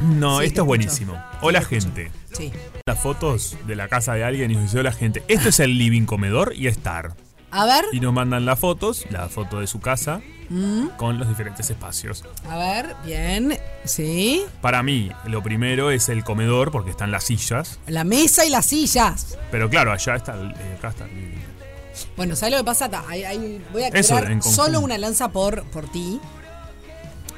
[0.00, 1.22] No, Sí, esto es buenísimo.
[1.42, 2.10] Hola, gente.
[2.32, 2.50] Sí.
[2.86, 5.22] Las fotos de la casa de alguien y dice, hola, gente.
[5.28, 7.14] Esto es el living comedor y estar.
[7.50, 7.84] A ver.
[7.92, 10.20] Y nos mandan las fotos, la foto de su casa,
[10.50, 12.24] Mm, con los diferentes espacios.
[12.48, 13.58] a ver, bien.
[13.84, 14.42] Sí.
[14.62, 17.78] Para mí, lo primero es el comedor, porque están las sillas.
[17.86, 19.36] La mesa y las sillas.
[19.50, 21.34] Pero claro, allá está, el- eh, acá está el.
[22.16, 22.88] Bueno, ¿sabes lo que pasa?
[23.08, 26.18] Hay- hay- voy a crear solo una lanza por, por ti.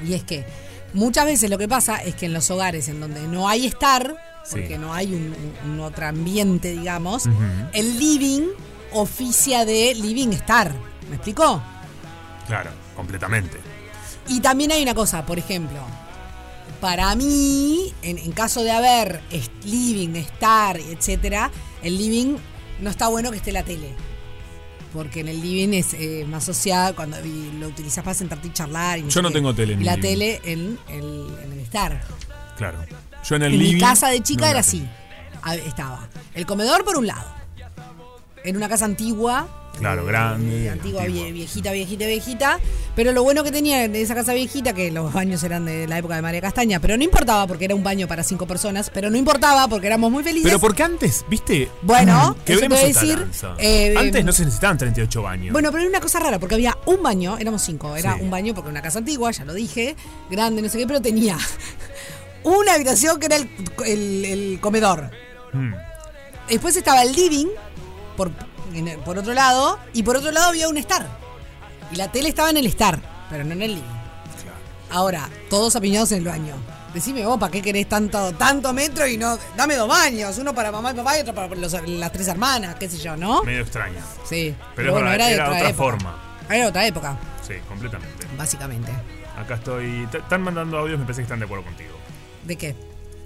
[0.07, 0.45] Y es que
[0.93, 4.15] muchas veces lo que pasa es que en los hogares en donde no hay estar,
[4.43, 4.51] Sí.
[4.51, 5.35] porque no hay un,
[5.65, 7.25] un- un otro ambiente, digamos,
[7.73, 8.47] el living
[8.93, 10.73] oficia de living estar.
[11.09, 11.61] ¿Me explicó?
[12.47, 13.57] Claro, completamente.
[14.27, 15.79] Y también hay una cosa, por ejemplo,
[16.79, 19.21] para mí, en, en caso de haber
[19.63, 21.51] living, estar, etcétera,
[21.83, 22.37] el living
[22.79, 23.93] no está bueno que esté la tele.
[24.93, 27.17] Porque en el living es eh, más social cuando
[27.59, 28.99] lo utilizas para sentarte y charlar.
[28.99, 30.01] Y Yo no tengo tele en Y la living.
[30.09, 32.01] tele en el, en el estar.
[32.57, 32.79] Claro.
[33.23, 33.75] Yo en el en living.
[33.75, 34.85] mi casa de chica no, era así.
[35.65, 37.33] Estaba el comedor por un lado.
[38.43, 39.47] En una casa antigua.
[39.77, 40.69] Claro, eh, grande.
[40.69, 41.25] antigua, antigua.
[41.27, 42.59] vie- viejita, viejita, viejita.
[42.93, 45.97] Pero lo bueno que tenía en esa casa viejita, que los baños eran de la
[45.97, 49.09] época de María Castaña, pero no importaba porque era un baño para cinco personas, pero
[49.09, 50.43] no importaba porque éramos muy felices.
[50.49, 51.69] Pero porque antes, viste.
[51.83, 53.25] Bueno, que eso te voy a decir,
[53.59, 55.53] eh, antes no se necesitaban 38 baños.
[55.53, 58.21] Bueno, pero era una cosa rara, porque había un baño, éramos cinco, era Sí.
[58.23, 59.95] un baño porque una casa antigua, ya lo dije,
[60.29, 61.37] grande, no sé qué, pero tenía
[62.43, 63.49] una habitación que era el,
[63.85, 65.11] el- el comedor.
[65.53, 65.73] Mm.
[66.49, 67.47] Después estaba el living,
[68.15, 68.31] por,
[69.05, 71.05] por otro lado, y por otro lado había un estar.
[71.91, 74.01] Y la tele estaba en el estar, pero no en el living.
[74.89, 76.55] Ahora, todos apiñados en el baño.
[76.93, 79.37] Decime vos, ¿para qué querés tanto, tanto metro y no?
[79.55, 82.75] Dame dos baños, uno para mamá y papá y otro para los- las tres hermanas,
[82.75, 83.43] qué sé yo, ¿no?
[83.43, 84.01] Medio extraña.
[84.25, 84.53] Sí.
[84.75, 86.15] Pero es verdad, de era otra forma.
[86.49, 87.17] Era otra época,
[87.47, 88.27] Sí, completamente.
[88.37, 88.91] básicamente.
[89.37, 90.05] Acá estoy.
[90.13, 91.93] Están mandando audios, me parece que están de acuerdo contigo.
[92.45, 92.75] ¿De qué?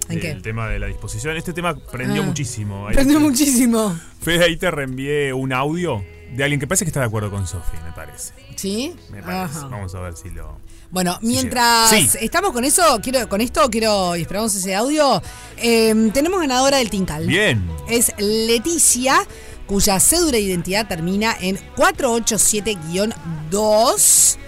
[0.08, 1.36] ¿En El tema de la disposición.
[1.36, 2.26] Este tema prendió Ah.
[2.26, 2.86] muchísimo.
[2.88, 3.98] Ahí Prendió te- muchísimo.
[4.20, 6.04] Fede, ahí te reenvié un audio
[6.34, 8.32] de alguien que parece que está de acuerdo con Sofi, me parece.
[8.56, 8.94] ¿Sí?
[9.10, 9.58] Me parece.
[9.58, 9.68] Ajá.
[9.68, 10.58] Vamos a ver si lo.
[10.90, 12.08] Bueno, mientras sí.
[12.20, 15.20] estamos con eso, quiero, con esto quiero y esperamos ese audio.
[15.56, 17.26] eh, tenemos ganadora del Tincal.
[17.26, 17.68] Bien.
[17.88, 19.18] Es Leticia,
[19.66, 24.38] cuya cédula de identidad termina en 487-2.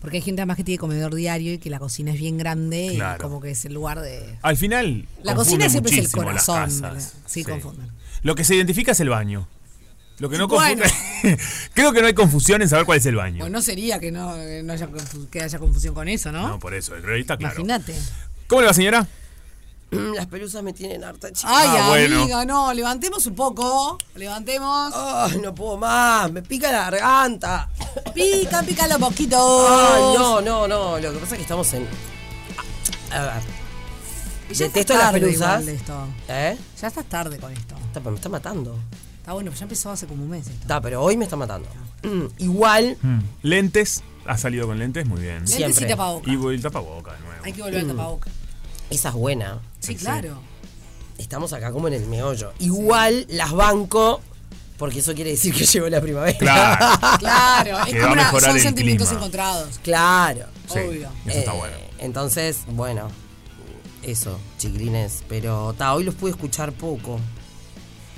[0.02, 2.92] Porque hay gente además que tiene comedor diario y que la cocina es bien grande
[2.96, 3.18] Claro.
[3.18, 4.38] y como que es el lugar de...
[4.44, 5.08] Al final.
[5.24, 6.70] La cocina siempre es el corazón.
[7.26, 7.90] Sí, confunden.
[8.22, 9.48] Lo que se identifica es el baño.
[10.20, 10.84] Lo que no Bueno.
[10.84, 11.38] confunde.
[11.74, 13.40] Creo que no hay confusión en saber cuál es el baño.
[13.40, 14.88] Pues no sería que no, que no haya,
[15.30, 16.48] que haya confusión con eso, ¿no?
[16.48, 17.56] No, por eso, el rey está claro.
[17.56, 17.96] Imagínate.
[18.48, 19.06] ¿Cómo le va, señora?
[19.92, 21.48] Las pelusas me tienen harta, chica.
[21.54, 22.22] Ay, Ah, bueno.
[22.22, 23.98] amiga, no, levantemos un poco.
[24.16, 24.94] Levantemos.
[24.96, 27.70] Ay, no puedo más, me pica la garganta.
[28.14, 29.38] Pica, pícalo poquito.
[29.70, 30.98] Ay, no, no, no.
[31.00, 31.86] Lo que pasa es que estamos en.
[33.12, 33.32] A ver.
[34.52, 35.40] Ya Detesto estás las tarde pelusas.
[35.40, 36.08] igual de esto.
[36.30, 36.58] ¿Eh?
[36.82, 37.76] Ya estás tarde con esto.
[37.88, 38.80] Está, pero me está matando.
[39.26, 40.46] Está bueno, pues ya empezó hace como un mes.
[40.46, 40.62] esto.
[40.62, 41.68] Está, pero hoy me está matando.
[42.04, 42.96] Mm, igual.
[43.02, 43.20] Mm.
[43.42, 44.04] Lentes.
[44.28, 45.38] Ha salido con lentes, muy bien.
[45.38, 45.88] Lentes y Siempre.
[45.88, 46.30] tapaboca.
[46.32, 47.44] Y el tapaboca de nuevo.
[47.44, 47.90] Hay que volver al Mm.
[47.98, 48.30] tapaboca.
[48.92, 49.60] Esa es buena.
[49.80, 50.40] Sí, claro.
[51.18, 52.54] Estamos acá como en el meollo.
[52.60, 54.22] Igual las banco.
[54.78, 56.38] Porque eso quiere decir que llegó la primavera.
[56.38, 56.86] Claro.
[57.20, 59.22] Claro, es Que como va a una- son el sentimientos clima.
[59.22, 59.80] encontrados.
[59.82, 60.46] Claro.
[60.72, 61.10] Sí, Obvio.
[61.26, 61.76] eso está Eh, bueno.
[61.98, 63.08] Entonces, bueno,
[64.04, 65.24] eso, chiquilines.
[65.28, 67.20] Pero ta, hoy los pude escuchar poco.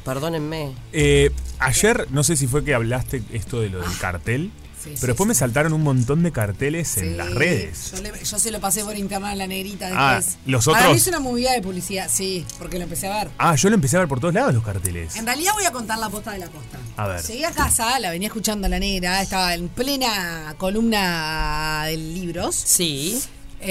[0.07, 0.73] Perdónenme.
[0.93, 4.51] Eh, ayer, no sé si fue que hablaste esto de lo del cartel.
[4.81, 7.91] Sí, pero sí, después me saltaron un montón de carteles en las redes.
[7.95, 10.37] Yo, le- yo se lo pasé por internet a la negrita Ah, después.
[10.45, 13.31] los Para otros- mí es una movida de publicidad, sí, porque lo empecé a ver.
[13.39, 15.15] Ah, yo lo empecé a ver por todos lados los carteles.
[15.17, 16.77] En realidad voy a contar la posta de la posta.
[16.95, 17.21] A ver.
[17.23, 22.55] Llegué a casa, la venía escuchando a la negra, estaba en plena columna de libros.
[22.55, 23.19] Sí.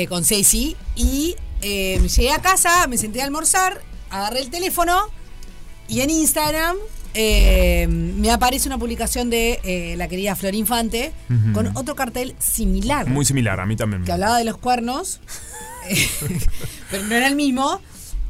[0.08, 0.76] con Ceci.
[0.96, 3.80] Y eh, llegué a casa, me senté a almorzar,
[4.10, 5.00] agarré el teléfono
[5.88, 6.76] y en Instagram
[7.14, 11.12] eh, me aparece una publicación de eh, la querida Flor Infante
[11.54, 13.06] con otro cartel similar.
[13.08, 14.04] Muy similar, a mí también.
[14.04, 15.20] que hablaba de los cuernos,
[16.90, 17.80] pero no era el mismo.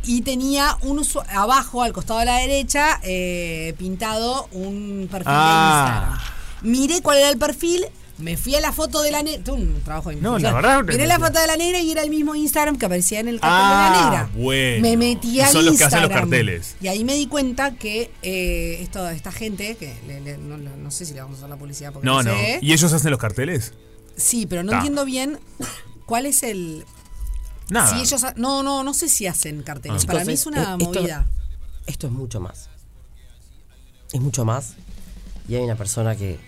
[0.09, 6.21] Y tenía un abajo, al costado de la derecha, eh, pintado un perfil Ah.
[6.63, 6.73] de Instagram.
[6.73, 7.87] Miré cuál era el perfil,
[8.19, 9.53] me fui a la foto de la negra.
[9.53, 12.11] Un trabajo de No, la verdad- Miré la foto de la negra y era el
[12.11, 14.31] mismo Instagram que aparecía en el cartel de Ah, la negra.
[14.43, 14.83] bueno.
[14.83, 16.11] Me metí al son los que hacen Instagram.
[16.11, 16.77] los carteles.
[16.81, 20.77] Y ahí me di cuenta que eh, esto, esta gente, que le- le- no, no-
[20.77, 22.59] no sé si le vamos a hacer la publicidad porque No, no, sé.
[22.63, 23.75] ¿Y ellos hacen los carteles?
[24.17, 24.77] Sí, pero no Ta.
[24.79, 25.39] entiendo bien
[26.07, 26.85] cuál es el.
[27.69, 27.93] Nada.
[27.95, 28.25] Si ellos.
[28.25, 30.05] ha- No, no, no sé si hacen carteles.
[30.05, 30.07] Ah.
[30.13, 31.27] Para mí es una eh, esto- movida.
[31.87, 32.71] Esto es mucho más.
[34.13, 34.75] Es mucho más.
[35.49, 36.39] Y hay una persona que.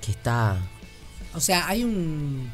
[0.00, 0.58] Que está.
[1.34, 2.50] O sea, hay un.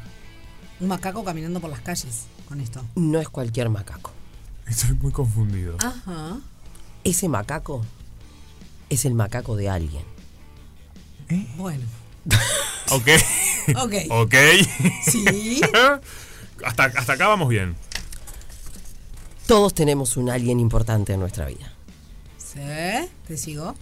[0.79, 2.83] Un macaco caminando por las calles con esto.
[2.95, 4.11] No es cualquier macaco.
[4.67, 5.77] Estoy muy confundido.
[5.79, 6.37] Ajá.
[7.03, 7.83] Ese macaco
[8.89, 10.03] es el macaco de alguien.
[11.57, 11.83] Bueno.
[12.89, 13.07] Ok.
[13.75, 13.93] Ok.
[14.11, 14.33] ok.
[15.03, 15.59] Sí.
[16.65, 17.75] hasta, hasta acá vamos bien.
[19.45, 21.73] Todos tenemos un alguien importante en nuestra vida.
[22.37, 22.61] ¿Sí?
[23.27, 23.75] ¿Te sigo?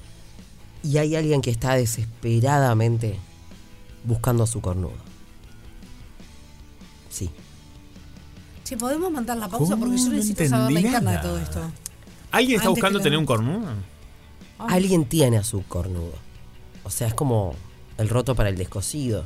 [0.81, 3.19] Y hay alguien que está desesperadamente
[4.05, 4.93] buscando a su cornudo.
[7.09, 7.29] Sí.
[8.63, 9.75] Che, ¿podemos mandar la pausa?
[9.77, 10.09] Porque yo ¿Cómo?
[10.09, 11.61] No necesito saber la interna de todo esto.
[12.31, 13.67] ¿Alguien está Antes buscando tener un cornudo?
[14.57, 16.13] Alguien tiene a su cornudo.
[16.83, 17.55] O sea, es como
[17.97, 19.23] el roto para el descosido.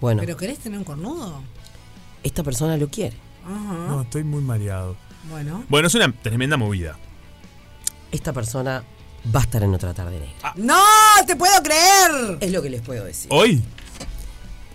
[0.00, 1.40] Bueno, ¿Pero querés tener un cornudo?
[2.22, 3.16] esta persona lo quiere.
[3.44, 3.86] Ajá.
[3.88, 4.96] No, estoy muy mareado.
[5.28, 5.64] Bueno.
[5.68, 6.98] Bueno, es una tremenda movida.
[8.10, 8.84] Esta persona
[9.34, 10.52] va a estar en otra tarde negra.
[10.56, 10.82] ¡No!
[11.26, 12.38] ¡Te puedo creer!
[12.40, 13.28] Es lo que les puedo decir.
[13.32, 13.62] Hoy,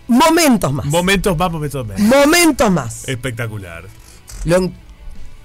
[0.06, 0.86] Momentos más.
[0.86, 2.00] momentos más, momentos menos.
[2.02, 3.06] Momentos más.
[3.08, 3.84] Espectacular.
[4.44, 4.72] Lo,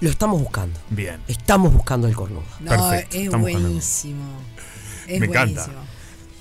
[0.00, 0.80] lo estamos buscando.
[0.88, 1.20] Bien.
[1.28, 2.44] Estamos buscando el cornudo.
[2.60, 4.24] No, Perfecto, es buenísimo.
[5.06, 5.68] Es Me encanta.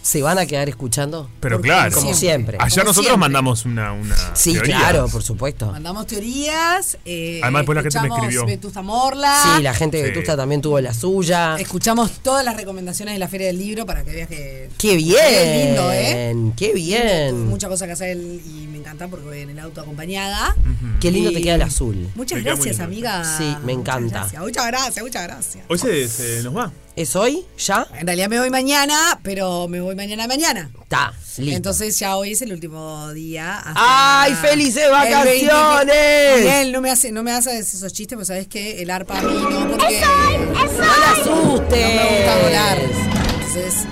[0.03, 1.29] ¿Se van a quedar escuchando?
[1.39, 1.95] Pero Porque- claro.
[1.95, 2.57] Como siempre.
[2.57, 3.17] Como nosotros siempre.
[3.17, 5.71] mandamos una, una Sí, claro, por supuesto.
[5.71, 6.97] Mandamos teorías.
[7.05, 8.45] Eh, Además, después la gente me escribió.
[8.45, 9.33] Vetusta Morla.
[9.57, 10.09] Sí, la gente de Sí.
[10.09, 11.55] Vetusta también tuvo la suya.
[11.57, 14.69] Escuchamos todas las recomendaciones de la Feria del Libro para que veas que.
[14.77, 15.15] ¡Qué bien!
[15.17, 16.35] Qué lindo, ¿eh?
[16.57, 17.47] ¡Qué Tuve bien!
[17.47, 20.53] muchas cosas que hacer y me encanta porque voy en el auto acompañada.
[20.99, 22.09] Qué lindo Y- te queda el azul.
[22.15, 23.23] Muchas Te gracias, amiga.
[23.37, 24.01] Sí, me encanta.
[24.01, 25.65] Muchas gracias, muchas gracias, muchas gracias.
[25.69, 26.71] Hoy se, se nos va.
[26.95, 27.43] ¿Es hoy?
[27.57, 27.87] ¿Ya?
[27.99, 30.69] En realidad me voy mañana, pero me voy mañana mañana.
[30.83, 31.55] Está, listo.
[31.55, 33.61] Entonces ya hoy es el último día.
[33.65, 35.87] ¡Ay, felices el vacaciones!
[35.87, 36.37] 20.
[36.37, 39.21] Miguel, no me hace, no me haces esos chistes, pues sabes que el arpa a
[39.23, 41.25] mí no, porque ¡No la asustes!
[41.25, 42.77] no me gusta volar.
[42.79, 43.87] Entonces.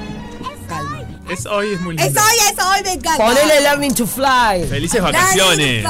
[1.31, 2.19] Es hoy, es muy Es lindo.
[2.21, 3.23] hoy, es hoy, me encanta.
[3.25, 4.65] Ponele Learning to Fly.
[4.69, 5.85] Felices vacaciones.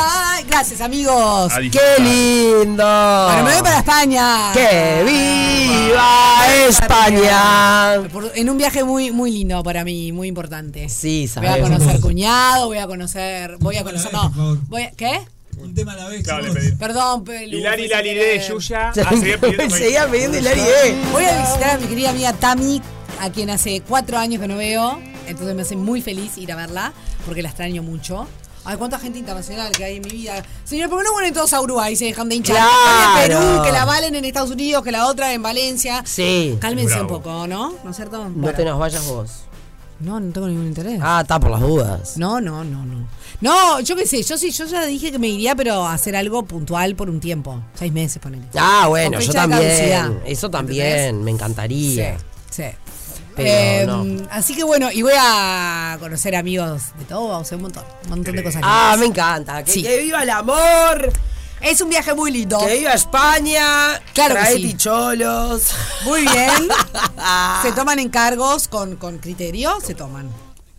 [0.47, 1.51] Gracias, amigos.
[1.71, 2.83] ¡Qué lindo!
[2.83, 4.51] Bueno, me voy para España.
[4.53, 7.95] ¡Que viva España!
[8.35, 10.87] En un viaje muy, muy lindo para mí, muy importante.
[10.89, 14.29] Sí, Voy a conocer cuñado, voy a conocer, voy a conocer, no,
[14.67, 15.21] voy a- ¿qué?
[15.57, 16.23] Un tema a la vez.
[16.23, 16.53] Claro.
[16.79, 17.57] Perdón, Pelu.
[17.57, 18.91] Hilari, de Yuya.
[19.05, 20.95] Ah, seguía pidiendo- Seguía pidiendo Hilari, eh.
[21.11, 22.81] Voy a visitar a mi querida amiga Tami,
[23.19, 25.01] a quien hace cuatro años que no veo.
[25.31, 26.93] Entonces me hace muy feliz ir a verla,
[27.25, 28.27] porque la extraño mucho.
[28.63, 30.43] Ay, cuánta gente internacional que hay en mi vida.
[30.65, 32.57] Señor, ¿por qué no vuelven todos a Uruguay y se dejan de hinchar?
[32.57, 33.23] Claro.
[33.23, 36.03] En Perú, que la valen en Estados Unidos, que la otra en Valencia.
[36.05, 36.57] Sí.
[36.61, 37.15] Cálmense Bravo.
[37.17, 37.73] un poco, ¿no?
[37.83, 38.17] ¿No es cierto?
[38.23, 38.55] No Bueno.
[38.55, 39.31] te nos vayas vos.
[39.99, 40.99] No, no tengo ningún interés.
[41.01, 42.17] Ah, está por las dudas.
[42.17, 43.07] No, no, no, no.
[43.39, 46.15] No, yo qué sé, yo sí, yo ya dije que me iría, pero a hacer
[46.15, 47.59] algo puntual por un tiempo.
[47.73, 48.43] Seis meses, ponele.
[48.55, 50.21] Ah, bueno, yo también.
[50.25, 52.17] Eso también, me encantaría.
[52.51, 52.63] Sí.
[52.63, 52.77] Pero
[53.45, 54.05] Eh, no.
[54.29, 58.09] Así que bueno, y voy a conocer amigos de todo, o sea, un montón, un
[58.09, 58.61] montón de cosas.
[58.63, 59.63] Ah, me encanta.
[59.63, 59.83] Que, Sí.
[59.83, 61.11] que viva el amor.
[61.61, 62.57] Es un viaje muy lindo.
[62.59, 64.01] Que viva España.
[64.13, 64.61] Claro que trae sí.
[64.63, 65.67] ticholos.
[66.05, 66.69] Muy bien.
[67.61, 70.29] se toman encargos con, con criterio, se toman.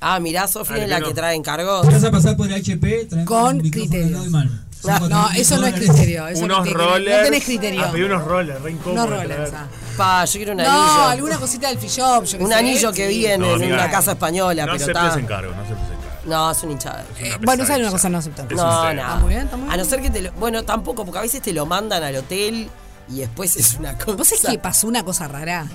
[0.01, 1.87] Ah, mirá, Sofía es la que que trae encargos.
[1.87, 4.49] Vas a pasar por HP, trae Con micrófono criterio.
[4.85, 6.27] No, no, eso no es criterio.
[6.29, 7.19] Eso Unos no, rollers.
[7.19, 7.83] no tenés criterio.
[7.85, 9.09] Ah, pedí unos rollers, re incómodos.
[9.11, 9.53] no rollers.
[9.55, 9.67] ah.
[9.97, 11.03] Pa, yo quiero un No, anillo.
[11.09, 12.25] alguna cosita del free shop.
[12.25, 13.15] yo qué Un sé, anillo que sí.
[13.19, 15.21] vi en, No, una casa española, No pero aceptes está.
[15.21, 16.03] encargo, no aceptes encargo.
[16.25, 17.05] No, es un hinchada.
[17.21, 18.09] Una Bueno, ¿sabes una cosa?
[18.09, 18.47] No aceptan.
[18.51, 19.17] Es No, un no.
[19.19, 19.75] muy bien, está muy bien.
[19.75, 20.33] A no ser que te lo.
[20.33, 22.69] Bueno, tampoco, porque a veces te lo mandan al hotel
[23.09, 24.17] y después es una cosa.
[24.17, 25.67] ¿Vos sabés que pasó una cosa rara?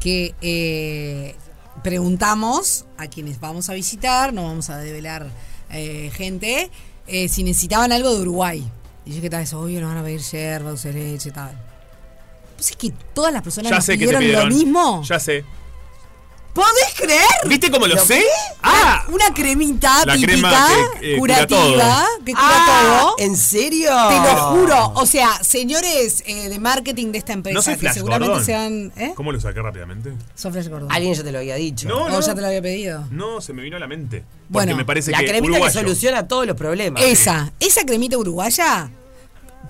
[0.00, 1.34] Que eh,
[1.82, 5.26] preguntamos a quienes vamos a visitar, no vamos a develar
[5.70, 6.70] eh, gente,
[7.06, 8.64] eh, si necesitaban algo de Uruguay.
[9.04, 9.42] Y yo, ¿qué tal?
[9.42, 11.52] Eso, obvio, nos van a pedir yerba, dulce leche, tal.
[12.56, 14.48] Pues es que todas las personas Ya nos sé que te pidieron, pidieron.
[14.48, 15.02] lo mismo.
[15.04, 15.44] Ya sé.
[16.56, 17.22] ¿Podés creer?
[17.48, 18.24] ¿Viste cómo lo ¿Lo sé?
[18.62, 19.04] ¡Ah!
[19.12, 20.66] Una cremita La típica, crema
[21.00, 22.24] que, eh, cura curativa, todo.
[22.24, 23.14] que cura Ah, todo.
[23.18, 23.90] ¿En serio?
[24.08, 24.92] Te lo juro.
[24.94, 28.44] O sea, señores eh, de marketing de esta empresa, ¿No soy que seguramente Gordon?
[28.46, 28.92] sean.
[28.96, 29.12] ¿eh?
[29.14, 30.12] ¿Cómo lo saqué rápidamente?
[30.34, 30.90] Son Flash Gordon.
[30.90, 31.88] Alguien ya te lo había dicho.
[31.88, 32.20] No, ¿O no.
[32.20, 33.04] ya te lo había pedido?
[33.10, 34.20] No, se me vino a la mente.
[34.20, 35.72] Porque Bueno, me parece la que cremita uruguayo.
[35.74, 37.02] que soluciona todos los problemas.
[37.02, 38.88] Esa, esa cremita uruguaya,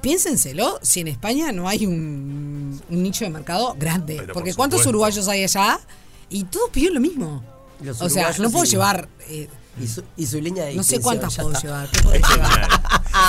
[0.02, 4.16] piénsenselo, si en España no hay un, un nicho de mercado grande.
[4.20, 5.80] Pero porque por ¿cuántos uruguayos hay allá?
[6.30, 7.42] Y todos piden lo mismo.
[7.80, 8.72] Los o sea, no puedo sí.
[8.72, 9.08] llevar.
[9.28, 9.48] eh,
[9.80, 11.60] Y su, y su línea de no sé cuántas puedo está.
[11.62, 11.88] llevar.
[11.90, 12.68] ¿Qué puedo llevar?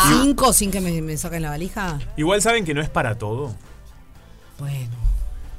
[0.09, 2.00] ¿Cinco sin que me, me saquen la valija?
[2.16, 3.53] Igual saben que no es para todo.
[4.59, 4.95] Bueno.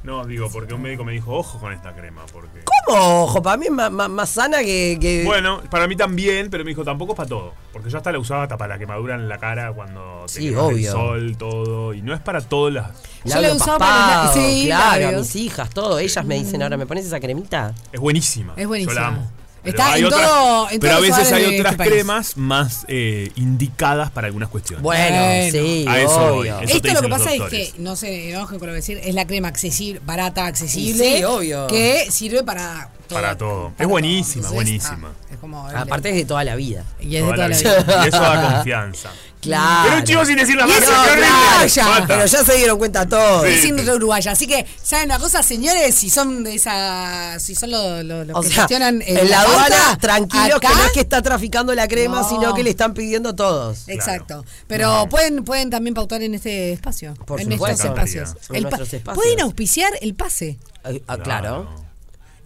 [0.03, 2.61] No, digo, porque un médico me dijo, ojo con esta crema, porque...
[2.87, 3.23] ¿Cómo?
[3.23, 6.63] Ojo, para mí es más, más- más sana que, que- Bueno, para mí también, pero
[6.63, 7.53] me dijo, tampoco es para todo.
[7.73, 10.55] Porque yo hasta la usaba hasta para la quemadura en la cara cuando te Sí,
[10.55, 10.91] obvio.
[10.93, 11.93] sol, todo.
[11.93, 13.03] Y no es para todas las...
[13.25, 15.99] Yo la he usado para los la- sí, claro, a mis hijas, todo.
[15.99, 17.73] Ellas me dicen ahora, ¿me pones esa cremita?
[17.91, 18.53] Es buenísima.
[18.55, 18.93] Es buenísima.
[18.95, 19.31] Yo la amo.
[19.61, 21.91] Pero Está hay en otras- todo- en pero a veces hay otras este país.
[21.91, 24.81] cremas más eh, indicadas para algunas cuestiones.
[24.83, 25.51] Bueno, Bueno.
[25.51, 26.39] sí, A eso voy.
[26.49, 26.59] obvio.
[26.61, 29.13] Eso Esto lo que pasa es que, no se enojen con lo que decir, es
[29.13, 31.17] la crema accesible, barata, accesible.
[31.17, 31.67] Sí, obvio.
[31.67, 33.19] Que sirve para todo.
[33.21, 33.69] Para todo.
[33.71, 34.53] Para Es buenísima, todo.
[34.55, 34.93] buenísima.
[34.95, 36.85] Entonces, Es como el- Aparte es de toda la vida.
[37.01, 37.83] y es de toda la vida.
[37.83, 38.05] vida.
[38.05, 39.09] Y eso da confianza.
[39.41, 39.83] Claro.
[39.85, 42.05] Pero un chivo sin decir la marca.
[42.07, 43.45] Pero ya se dieron cuenta todos.
[43.45, 44.31] Es síndrome uruguaya.
[44.31, 45.95] Así que, ¿saben una cosa, señores?
[45.95, 47.39] Si son de esa.
[47.39, 50.57] Si son los los- los O que sea, gestionan el- en la aduana, pauta, tranquilos
[50.57, 52.29] acá- que no es que está traficando la crema, No.
[52.29, 53.87] sino que le están pidiendo todos.
[53.87, 54.43] Exacto.
[54.67, 57.13] Pero pueden, pueden también pautar en este espacio.
[57.25, 57.87] Por en supuesto.
[57.87, 58.29] estos espacios.
[58.49, 59.01] En El espacios.
[59.15, 60.59] Pueden auspiciar el pase.
[60.83, 61.88] Ah, ah, claro.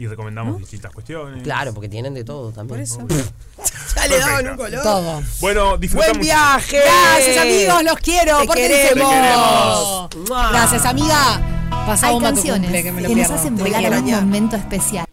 [0.03, 1.43] Y recomendamos distintas cuestiones.
[1.43, 2.67] Claro, porque tienen de todo también.
[2.67, 3.07] Por eso.
[3.95, 4.83] ya le daban un color.
[4.83, 5.23] Todo.
[5.39, 6.17] Bueno, disfrutamos.
[6.17, 6.81] Buen viaje.
[6.83, 7.83] Gracias, amigos.
[7.85, 8.39] Los quiero.
[8.41, 10.09] Te queremos.
[10.09, 10.49] Te.
[10.51, 11.69] Gracias, amiga.
[11.87, 15.05] Pasá Hay canciones cumple, que me lo que nos hacen volar a un momento especial.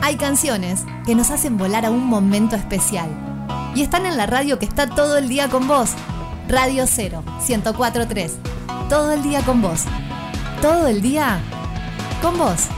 [0.00, 3.10] Hay canciones que nos hacen volar a un momento especial.
[3.74, 5.90] Y están en la radio que está todo el día con vos.
[6.48, 8.32] Radio 0, 1043.
[8.88, 9.82] Todo el día con vos.
[10.62, 11.42] Todo el día
[12.20, 12.68] con vos.